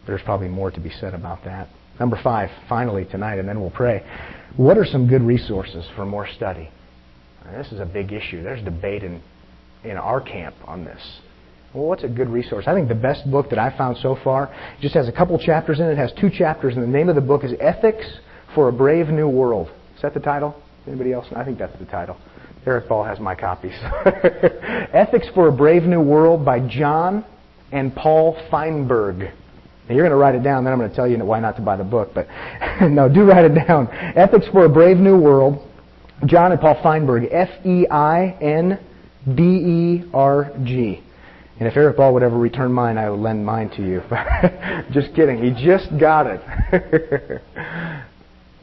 There's 0.05 0.21
probably 0.23 0.47
more 0.47 0.71
to 0.71 0.79
be 0.79 0.89
said 0.89 1.13
about 1.13 1.43
that. 1.45 1.69
Number 1.99 2.19
five, 2.23 2.49
finally 2.67 3.05
tonight, 3.05 3.39
and 3.39 3.47
then 3.47 3.59
we'll 3.59 3.71
pray. 3.71 4.03
What 4.55 4.77
are 4.77 4.85
some 4.85 5.07
good 5.07 5.21
resources 5.21 5.85
for 5.95 6.05
more 6.05 6.27
study? 6.27 6.69
This 7.51 7.71
is 7.71 7.79
a 7.79 7.85
big 7.85 8.13
issue. 8.13 8.43
There's 8.43 8.63
debate 8.63 9.03
in, 9.03 9.21
in 9.83 9.97
our 9.97 10.21
camp 10.21 10.55
on 10.65 10.85
this. 10.85 11.01
Well, 11.73 11.85
what's 11.85 12.03
a 12.03 12.07
good 12.07 12.29
resource? 12.29 12.65
I 12.67 12.73
think 12.73 12.87
the 12.87 12.95
best 12.95 13.29
book 13.29 13.49
that 13.49 13.59
I've 13.59 13.77
found 13.77 13.97
so 13.97 14.17
far 14.23 14.53
just 14.81 14.95
has 14.95 15.07
a 15.07 15.11
couple 15.11 15.37
chapters 15.37 15.79
in 15.79 15.85
it. 15.85 15.91
It 15.91 15.97
has 15.97 16.11
two 16.19 16.29
chapters, 16.29 16.75
and 16.75 16.83
the 16.83 16.87
name 16.87 17.09
of 17.09 17.15
the 17.15 17.21
book 17.21 17.43
is 17.43 17.53
Ethics 17.59 18.05
for 18.55 18.69
a 18.69 18.71
Brave 18.73 19.07
New 19.07 19.29
World. 19.29 19.69
Is 19.95 20.01
that 20.01 20.13
the 20.13 20.19
title? 20.19 20.55
Anybody 20.87 21.13
else? 21.13 21.27
I 21.35 21.43
think 21.43 21.59
that's 21.59 21.77
the 21.79 21.85
title. 21.85 22.17
Eric 22.65 22.89
Ball 22.89 23.03
has 23.03 23.19
my 23.19 23.35
copies. 23.35 23.73
Ethics 24.93 25.27
for 25.33 25.47
a 25.47 25.51
Brave 25.51 25.83
New 25.83 26.01
World 26.01 26.43
by 26.43 26.59
John 26.67 27.25
and 27.71 27.95
Paul 27.95 28.37
Feinberg. 28.51 29.19
Now 29.19 29.95
you're 29.95 30.03
going 30.03 30.11
to 30.11 30.17
write 30.17 30.35
it 30.35 30.43
down, 30.43 30.63
then 30.63 30.73
I'm 30.73 30.79
going 30.79 30.89
to 30.89 30.95
tell 30.95 31.07
you 31.07 31.17
why 31.23 31.39
not 31.39 31.55
to 31.55 31.61
buy 31.61 31.75
the 31.75 31.83
book. 31.83 32.11
But 32.13 32.27
no, 32.81 33.09
do 33.09 33.23
write 33.23 33.45
it 33.45 33.67
down. 33.67 33.87
Ethics 33.89 34.45
for 34.51 34.65
a 34.65 34.69
Brave 34.69 34.97
New 34.97 35.17
World, 35.17 35.67
John 36.25 36.51
and 36.51 36.61
Paul 36.61 36.79
Feinberg. 36.83 37.27
F 37.31 37.49
E 37.65 37.87
I 37.89 38.37
N 38.41 38.79
B 39.35 39.41
E 39.43 40.09
R 40.13 40.51
G. 40.63 41.03
And 41.59 41.67
if 41.67 41.75
Eric 41.75 41.97
Ball 41.97 42.13
would 42.13 42.23
ever 42.23 42.37
return 42.37 42.71
mine, 42.71 42.97
I 42.97 43.09
will 43.09 43.19
lend 43.19 43.45
mine 43.45 43.69
to 43.71 43.81
you. 43.81 44.01
just 44.91 45.13
kidding. 45.13 45.43
He 45.43 45.65
just 45.65 45.89
got 45.99 46.25
it. 46.27 47.41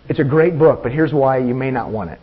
It's 0.09 0.19
a 0.19 0.25
great 0.25 0.59
book, 0.59 0.81
but 0.83 0.93
here's 0.93 1.13
why 1.13 1.39
you 1.39 1.55
may 1.55 1.71
not 1.71 1.91
want 1.91 2.11
it. 2.11 2.21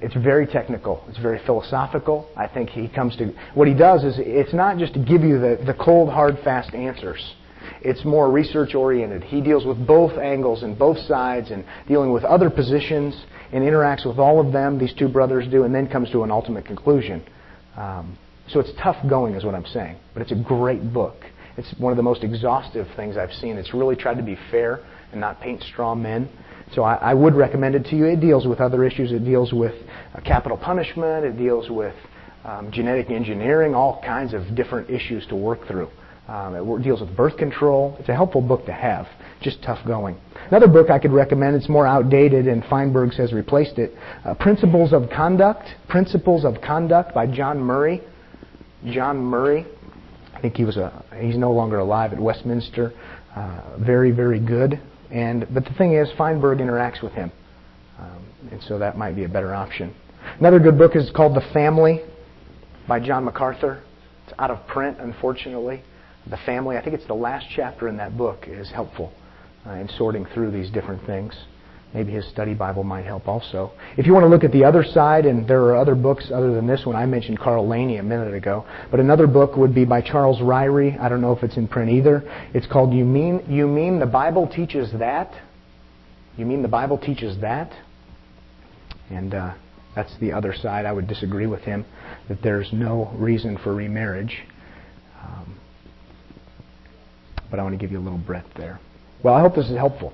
It's 0.00 0.14
very 0.14 0.46
technical. 0.46 1.04
It's 1.08 1.18
very 1.18 1.40
philosophical. 1.46 2.28
I 2.36 2.46
think 2.46 2.70
he 2.70 2.88
comes 2.88 3.16
to 3.16 3.32
what 3.54 3.68
he 3.68 3.74
does 3.74 4.04
is 4.04 4.16
it's 4.18 4.52
not 4.52 4.78
just 4.78 4.94
to 4.94 5.00
give 5.00 5.22
you 5.22 5.38
the, 5.38 5.62
the 5.64 5.74
cold, 5.74 6.10
hard, 6.10 6.38
fast 6.44 6.74
answers. 6.74 7.34
It's 7.80 8.04
more 8.04 8.30
research 8.30 8.74
oriented. 8.74 9.24
He 9.24 9.40
deals 9.40 9.64
with 9.64 9.86
both 9.86 10.12
angles 10.18 10.62
and 10.62 10.78
both 10.78 10.98
sides 10.98 11.50
and 11.50 11.64
dealing 11.86 12.12
with 12.12 12.24
other 12.24 12.50
positions 12.50 13.14
and 13.52 13.64
interacts 13.64 14.06
with 14.06 14.18
all 14.18 14.44
of 14.44 14.52
them, 14.52 14.78
these 14.78 14.92
two 14.94 15.08
brothers 15.08 15.46
do, 15.50 15.64
and 15.64 15.74
then 15.74 15.88
comes 15.88 16.10
to 16.10 16.22
an 16.22 16.30
ultimate 16.30 16.66
conclusion. 16.66 17.24
Um, 17.76 18.18
so 18.48 18.60
it's 18.60 18.72
tough 18.82 18.96
going, 19.08 19.34
is 19.34 19.44
what 19.44 19.54
I'm 19.54 19.66
saying. 19.66 19.96
But 20.12 20.22
it's 20.22 20.32
a 20.32 20.42
great 20.42 20.92
book. 20.92 21.24
It's 21.56 21.72
one 21.78 21.92
of 21.92 21.96
the 21.96 22.02
most 22.02 22.22
exhaustive 22.24 22.86
things 22.96 23.16
I've 23.16 23.32
seen. 23.32 23.56
It's 23.56 23.74
really 23.74 23.96
tried 23.96 24.16
to 24.16 24.22
be 24.22 24.38
fair 24.50 24.80
and 25.12 25.20
not 25.20 25.40
paint 25.40 25.62
straw 25.62 25.94
men. 25.94 26.28
So 26.74 26.82
I, 26.82 26.94
I 26.96 27.14
would 27.14 27.34
recommend 27.34 27.74
it 27.74 27.84
to 27.86 27.96
you. 27.96 28.04
It 28.04 28.20
deals 28.20 28.46
with 28.46 28.60
other 28.60 28.84
issues. 28.84 29.12
It 29.12 29.24
deals 29.24 29.52
with 29.52 29.74
uh, 30.14 30.20
capital 30.20 30.56
punishment. 30.56 31.24
It 31.24 31.36
deals 31.36 31.70
with 31.70 31.94
um, 32.44 32.70
genetic 32.72 33.10
engineering, 33.10 33.74
all 33.74 34.02
kinds 34.04 34.34
of 34.34 34.54
different 34.54 34.90
issues 34.90 35.26
to 35.28 35.36
work 35.36 35.66
through. 35.66 35.88
Um, 36.28 36.54
it 36.54 36.82
deals 36.82 37.00
with 37.00 37.16
birth 37.16 37.38
control. 37.38 37.96
It's 37.98 38.10
a 38.10 38.14
helpful 38.14 38.42
book 38.42 38.66
to 38.66 38.72
have, 38.72 39.06
just 39.40 39.62
tough 39.62 39.78
going. 39.86 40.16
Another 40.50 40.68
book 40.68 40.90
I 40.90 40.98
could 40.98 41.12
recommend, 41.12 41.56
it's 41.56 41.70
more 41.70 41.86
outdated 41.86 42.46
and 42.46 42.62
Feinberg 42.64 43.14
has 43.14 43.32
replaced 43.32 43.78
it, 43.78 43.94
uh, 44.26 44.34
Principles 44.34 44.92
of 44.92 45.08
Conduct, 45.10 45.62
Principles 45.88 46.44
of 46.44 46.60
Conduct 46.60 47.14
by 47.14 47.26
John 47.26 47.58
Murray. 47.58 48.02
John 48.86 49.18
Murray. 49.18 49.66
I 50.34 50.40
think 50.40 50.56
he 50.56 50.64
was 50.64 50.76
a. 50.76 51.04
He's 51.18 51.36
no 51.36 51.50
longer 51.50 51.78
alive 51.78 52.12
at 52.12 52.20
Westminster. 52.20 52.92
Uh, 53.34 53.76
very, 53.78 54.10
very 54.12 54.38
good. 54.38 54.80
And 55.10 55.46
but 55.52 55.64
the 55.64 55.74
thing 55.74 55.94
is, 55.94 56.08
Feinberg 56.18 56.58
interacts 56.58 57.02
with 57.02 57.12
him, 57.12 57.32
um, 57.98 58.26
and 58.50 58.62
so 58.62 58.78
that 58.78 58.98
might 58.98 59.16
be 59.16 59.24
a 59.24 59.28
better 59.28 59.54
option. 59.54 59.94
Another 60.38 60.58
good 60.58 60.76
book 60.76 60.94
is 60.94 61.10
called 61.16 61.34
The 61.34 61.52
Family 61.52 62.02
by 62.86 63.00
John 63.00 63.24
MacArthur. 63.24 63.82
It's 64.24 64.34
out 64.38 64.50
of 64.50 64.66
print, 64.66 64.98
unfortunately. 65.00 65.82
The 66.28 66.36
Family. 66.44 66.76
I 66.76 66.82
think 66.82 66.94
it's 66.94 67.06
the 67.06 67.14
last 67.14 67.46
chapter 67.54 67.88
in 67.88 67.96
that 67.96 68.18
book 68.18 68.44
is 68.46 68.70
helpful 68.70 69.12
uh, 69.66 69.72
in 69.72 69.88
sorting 69.96 70.26
through 70.34 70.50
these 70.50 70.70
different 70.70 71.04
things. 71.06 71.34
Maybe 71.94 72.12
his 72.12 72.28
study 72.28 72.52
Bible 72.52 72.84
might 72.84 73.06
help 73.06 73.26
also. 73.26 73.72
If 73.96 74.06
you 74.06 74.12
want 74.12 74.24
to 74.24 74.28
look 74.28 74.44
at 74.44 74.52
the 74.52 74.64
other 74.64 74.84
side, 74.84 75.24
and 75.24 75.48
there 75.48 75.62
are 75.62 75.76
other 75.76 75.94
books 75.94 76.30
other 76.32 76.52
than 76.52 76.66
this 76.66 76.84
one, 76.84 76.94
I 76.94 77.06
mentioned 77.06 77.38
Carl 77.38 77.66
Laney 77.66 77.96
a 77.96 78.02
minute 78.02 78.34
ago, 78.34 78.66
but 78.90 79.00
another 79.00 79.26
book 79.26 79.56
would 79.56 79.74
be 79.74 79.86
by 79.86 80.02
Charles 80.02 80.38
Ryrie. 80.40 81.00
I 81.00 81.08
don't 81.08 81.22
know 81.22 81.32
if 81.32 81.42
it's 81.42 81.56
in 81.56 81.66
print 81.66 81.90
either. 81.90 82.22
It's 82.52 82.66
called 82.66 82.92
You 82.92 83.06
Mean, 83.06 83.42
you 83.48 83.66
mean 83.66 83.98
the 83.98 84.06
Bible 84.06 84.46
Teaches 84.46 84.92
That? 84.98 85.32
You 86.36 86.44
mean 86.44 86.62
the 86.62 86.68
Bible 86.68 86.98
teaches 86.98 87.40
that? 87.40 87.72
And 89.10 89.34
uh, 89.34 89.54
that's 89.96 90.16
the 90.20 90.32
other 90.32 90.54
side. 90.54 90.86
I 90.86 90.92
would 90.92 91.08
disagree 91.08 91.46
with 91.46 91.62
him 91.62 91.84
that 92.28 92.42
there's 92.42 92.72
no 92.72 93.10
reason 93.16 93.58
for 93.58 93.74
remarriage. 93.74 94.44
Um, 95.20 95.58
but 97.50 97.58
I 97.58 97.64
want 97.64 97.72
to 97.72 97.78
give 97.78 97.90
you 97.90 97.98
a 97.98 98.04
little 98.04 98.18
breath 98.18 98.46
there. 98.56 98.78
Well, 99.24 99.34
I 99.34 99.40
hope 99.40 99.56
this 99.56 99.68
is 99.68 99.76
helpful 99.76 100.12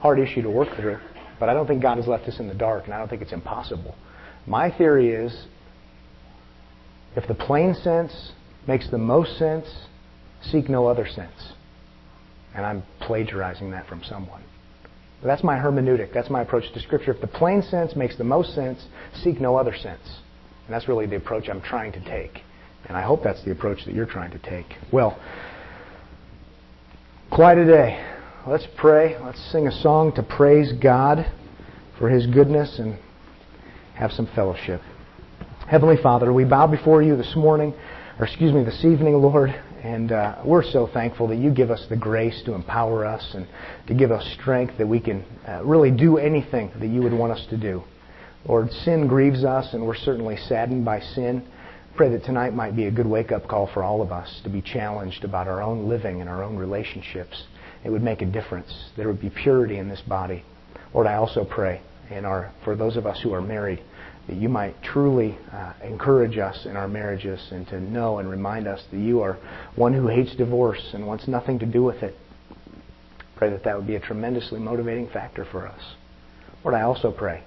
hard 0.00 0.18
issue 0.18 0.42
to 0.42 0.50
work 0.50 0.68
through, 0.76 0.98
but 1.40 1.48
I 1.48 1.54
don't 1.54 1.66
think 1.66 1.82
God 1.82 1.96
has 1.96 2.06
left 2.06 2.24
us 2.24 2.38
in 2.38 2.48
the 2.48 2.54
dark, 2.54 2.84
and 2.84 2.94
I 2.94 2.98
don't 2.98 3.08
think 3.08 3.22
it's 3.22 3.32
impossible. 3.32 3.94
My 4.46 4.70
theory 4.70 5.10
is 5.10 5.46
if 7.16 7.26
the 7.26 7.34
plain 7.34 7.74
sense 7.74 8.32
makes 8.66 8.88
the 8.90 8.98
most 8.98 9.38
sense, 9.38 9.66
seek 10.42 10.68
no 10.68 10.86
other 10.86 11.06
sense. 11.06 11.52
And 12.54 12.64
I'm 12.64 12.82
plagiarizing 13.00 13.70
that 13.72 13.86
from 13.88 14.02
someone. 14.04 14.42
But 15.20 15.28
that's 15.28 15.42
my 15.42 15.56
hermeneutic. 15.56 16.12
That's 16.14 16.30
my 16.30 16.42
approach 16.42 16.72
to 16.72 16.80
Scripture. 16.80 17.12
If 17.12 17.20
the 17.20 17.26
plain 17.26 17.62
sense 17.62 17.96
makes 17.96 18.16
the 18.16 18.24
most 18.24 18.54
sense, 18.54 18.84
seek 19.22 19.40
no 19.40 19.56
other 19.56 19.74
sense. 19.74 20.20
And 20.66 20.74
that's 20.74 20.88
really 20.88 21.06
the 21.06 21.16
approach 21.16 21.48
I'm 21.48 21.60
trying 21.60 21.92
to 21.92 22.04
take. 22.04 22.42
And 22.86 22.96
I 22.96 23.02
hope 23.02 23.24
that's 23.24 23.44
the 23.44 23.50
approach 23.50 23.84
that 23.86 23.94
you're 23.94 24.06
trying 24.06 24.30
to 24.30 24.38
take. 24.38 24.66
Well, 24.92 25.18
quite 27.30 27.58
a 27.58 27.66
day. 27.66 28.17
Let's 28.48 28.66
pray. 28.78 29.14
Let's 29.22 29.52
sing 29.52 29.66
a 29.66 29.82
song 29.82 30.14
to 30.14 30.22
praise 30.22 30.72
God 30.80 31.30
for 31.98 32.08
His 32.08 32.26
goodness 32.26 32.78
and 32.78 32.98
have 33.94 34.10
some 34.10 34.26
fellowship. 34.34 34.80
Heavenly 35.66 35.98
Father, 36.02 36.32
we 36.32 36.46
bow 36.46 36.66
before 36.66 37.02
you 37.02 37.14
this 37.14 37.36
morning, 37.36 37.74
or 38.18 38.24
excuse 38.24 38.54
me, 38.54 38.64
this 38.64 38.86
evening, 38.86 39.16
Lord, 39.16 39.50
and 39.82 40.10
uh, 40.12 40.40
we're 40.46 40.62
so 40.62 40.86
thankful 40.86 41.28
that 41.28 41.36
you 41.36 41.50
give 41.50 41.70
us 41.70 41.84
the 41.90 41.96
grace 41.96 42.42
to 42.46 42.54
empower 42.54 43.04
us 43.04 43.34
and 43.34 43.46
to 43.86 43.92
give 43.92 44.10
us 44.10 44.26
strength 44.40 44.78
that 44.78 44.88
we 44.88 45.00
can 45.00 45.26
uh, 45.46 45.62
really 45.62 45.90
do 45.90 46.16
anything 46.16 46.72
that 46.80 46.88
you 46.88 47.02
would 47.02 47.12
want 47.12 47.32
us 47.32 47.46
to 47.50 47.58
do. 47.58 47.82
Lord, 48.46 48.72
sin 48.72 49.08
grieves 49.08 49.44
us, 49.44 49.74
and 49.74 49.84
we're 49.84 49.94
certainly 49.94 50.38
saddened 50.38 50.86
by 50.86 51.00
sin. 51.00 51.46
Pray 51.98 52.08
that 52.08 52.24
tonight 52.24 52.54
might 52.54 52.74
be 52.74 52.86
a 52.86 52.90
good 52.90 53.06
wake 53.06 53.30
up 53.30 53.46
call 53.46 53.66
for 53.74 53.82
all 53.82 54.00
of 54.00 54.10
us 54.10 54.40
to 54.44 54.48
be 54.48 54.62
challenged 54.62 55.22
about 55.22 55.48
our 55.48 55.60
own 55.60 55.86
living 55.86 56.22
and 56.22 56.30
our 56.30 56.42
own 56.42 56.56
relationships 56.56 57.44
it 57.84 57.90
would 57.90 58.02
make 58.02 58.22
a 58.22 58.26
difference. 58.26 58.90
There 58.96 59.06
would 59.06 59.20
be 59.20 59.30
purity 59.30 59.78
in 59.78 59.88
this 59.88 60.02
body. 60.02 60.44
Lord, 60.92 61.06
I 61.06 61.14
also 61.14 61.44
pray 61.44 61.80
in 62.10 62.24
our, 62.24 62.52
for 62.64 62.74
those 62.76 62.96
of 62.96 63.06
us 63.06 63.20
who 63.22 63.32
are 63.32 63.40
married 63.40 63.82
that 64.28 64.36
you 64.36 64.48
might 64.48 64.80
truly 64.82 65.38
uh, 65.52 65.72
encourage 65.82 66.36
us 66.36 66.66
in 66.66 66.76
our 66.76 66.86
marriages 66.86 67.40
and 67.50 67.66
to 67.68 67.80
know 67.80 68.18
and 68.18 68.30
remind 68.30 68.68
us 68.68 68.82
that 68.90 68.98
you 68.98 69.22
are 69.22 69.38
one 69.74 69.94
who 69.94 70.06
hates 70.06 70.34
divorce 70.36 70.90
and 70.92 71.06
wants 71.06 71.26
nothing 71.26 71.58
to 71.58 71.66
do 71.66 71.82
with 71.82 72.02
it. 72.02 72.14
Pray 73.36 73.50
that 73.50 73.64
that 73.64 73.76
would 73.76 73.86
be 73.86 73.96
a 73.96 74.00
tremendously 74.00 74.60
motivating 74.60 75.08
factor 75.08 75.46
for 75.50 75.66
us. 75.66 75.80
Lord, 76.62 76.74
I 76.74 76.82
also 76.82 77.10
pray 77.10 77.42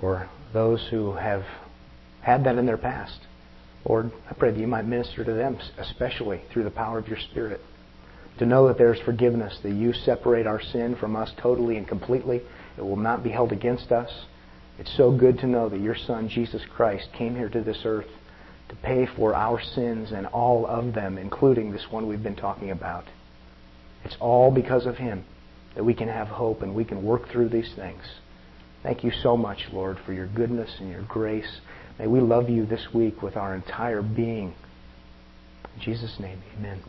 for 0.00 0.28
those 0.52 0.86
who 0.90 1.12
have 1.12 1.44
had 2.22 2.44
that 2.44 2.56
in 2.56 2.64
their 2.64 2.78
past. 2.78 3.18
Lord, 3.86 4.10
I 4.30 4.34
pray 4.34 4.50
that 4.50 4.58
you 4.58 4.66
might 4.66 4.86
minister 4.86 5.24
to 5.24 5.32
them, 5.32 5.58
especially 5.76 6.40
through 6.52 6.64
the 6.64 6.70
power 6.70 6.98
of 6.98 7.08
your 7.08 7.18
Spirit 7.18 7.60
to 8.38 8.46
know 8.46 8.68
that 8.68 8.78
there's 8.78 9.00
forgiveness, 9.00 9.58
that 9.62 9.72
you 9.72 9.92
separate 9.92 10.46
our 10.46 10.60
sin 10.60 10.96
from 10.96 11.16
us 11.16 11.30
totally 11.40 11.76
and 11.76 11.86
completely. 11.86 12.42
It 12.76 12.82
will 12.82 12.96
not 12.96 13.22
be 13.22 13.30
held 13.30 13.52
against 13.52 13.92
us. 13.92 14.10
It's 14.78 14.96
so 14.96 15.10
good 15.10 15.38
to 15.38 15.46
know 15.46 15.68
that 15.68 15.80
your 15.80 15.96
Son, 15.96 16.28
Jesus 16.28 16.62
Christ, 16.74 17.08
came 17.16 17.34
here 17.34 17.48
to 17.48 17.62
this 17.62 17.80
earth 17.84 18.06
to 18.68 18.76
pay 18.76 19.06
for 19.16 19.34
our 19.34 19.60
sins 19.60 20.12
and 20.12 20.26
all 20.26 20.66
of 20.66 20.94
them, 20.94 21.18
including 21.18 21.72
this 21.72 21.86
one 21.90 22.06
we've 22.06 22.22
been 22.22 22.36
talking 22.36 22.70
about. 22.70 23.04
It's 24.04 24.16
all 24.20 24.50
because 24.50 24.86
of 24.86 24.96
Him 24.96 25.24
that 25.74 25.84
we 25.84 25.94
can 25.94 26.08
have 26.08 26.28
hope 26.28 26.62
and 26.62 26.74
we 26.74 26.84
can 26.84 27.02
work 27.02 27.28
through 27.30 27.48
these 27.48 27.72
things. 27.74 28.02
Thank 28.82 29.02
you 29.02 29.10
so 29.22 29.36
much, 29.36 29.58
Lord, 29.72 29.98
for 30.06 30.12
your 30.12 30.28
goodness 30.28 30.70
and 30.78 30.90
your 30.90 31.02
grace. 31.02 31.60
May 31.98 32.06
we 32.06 32.20
love 32.20 32.48
you 32.48 32.64
this 32.64 32.86
week 32.94 33.22
with 33.22 33.36
our 33.36 33.54
entire 33.54 34.02
being. 34.02 34.54
In 35.74 35.80
Jesus' 35.82 36.16
name, 36.20 36.40
amen. 36.56 36.80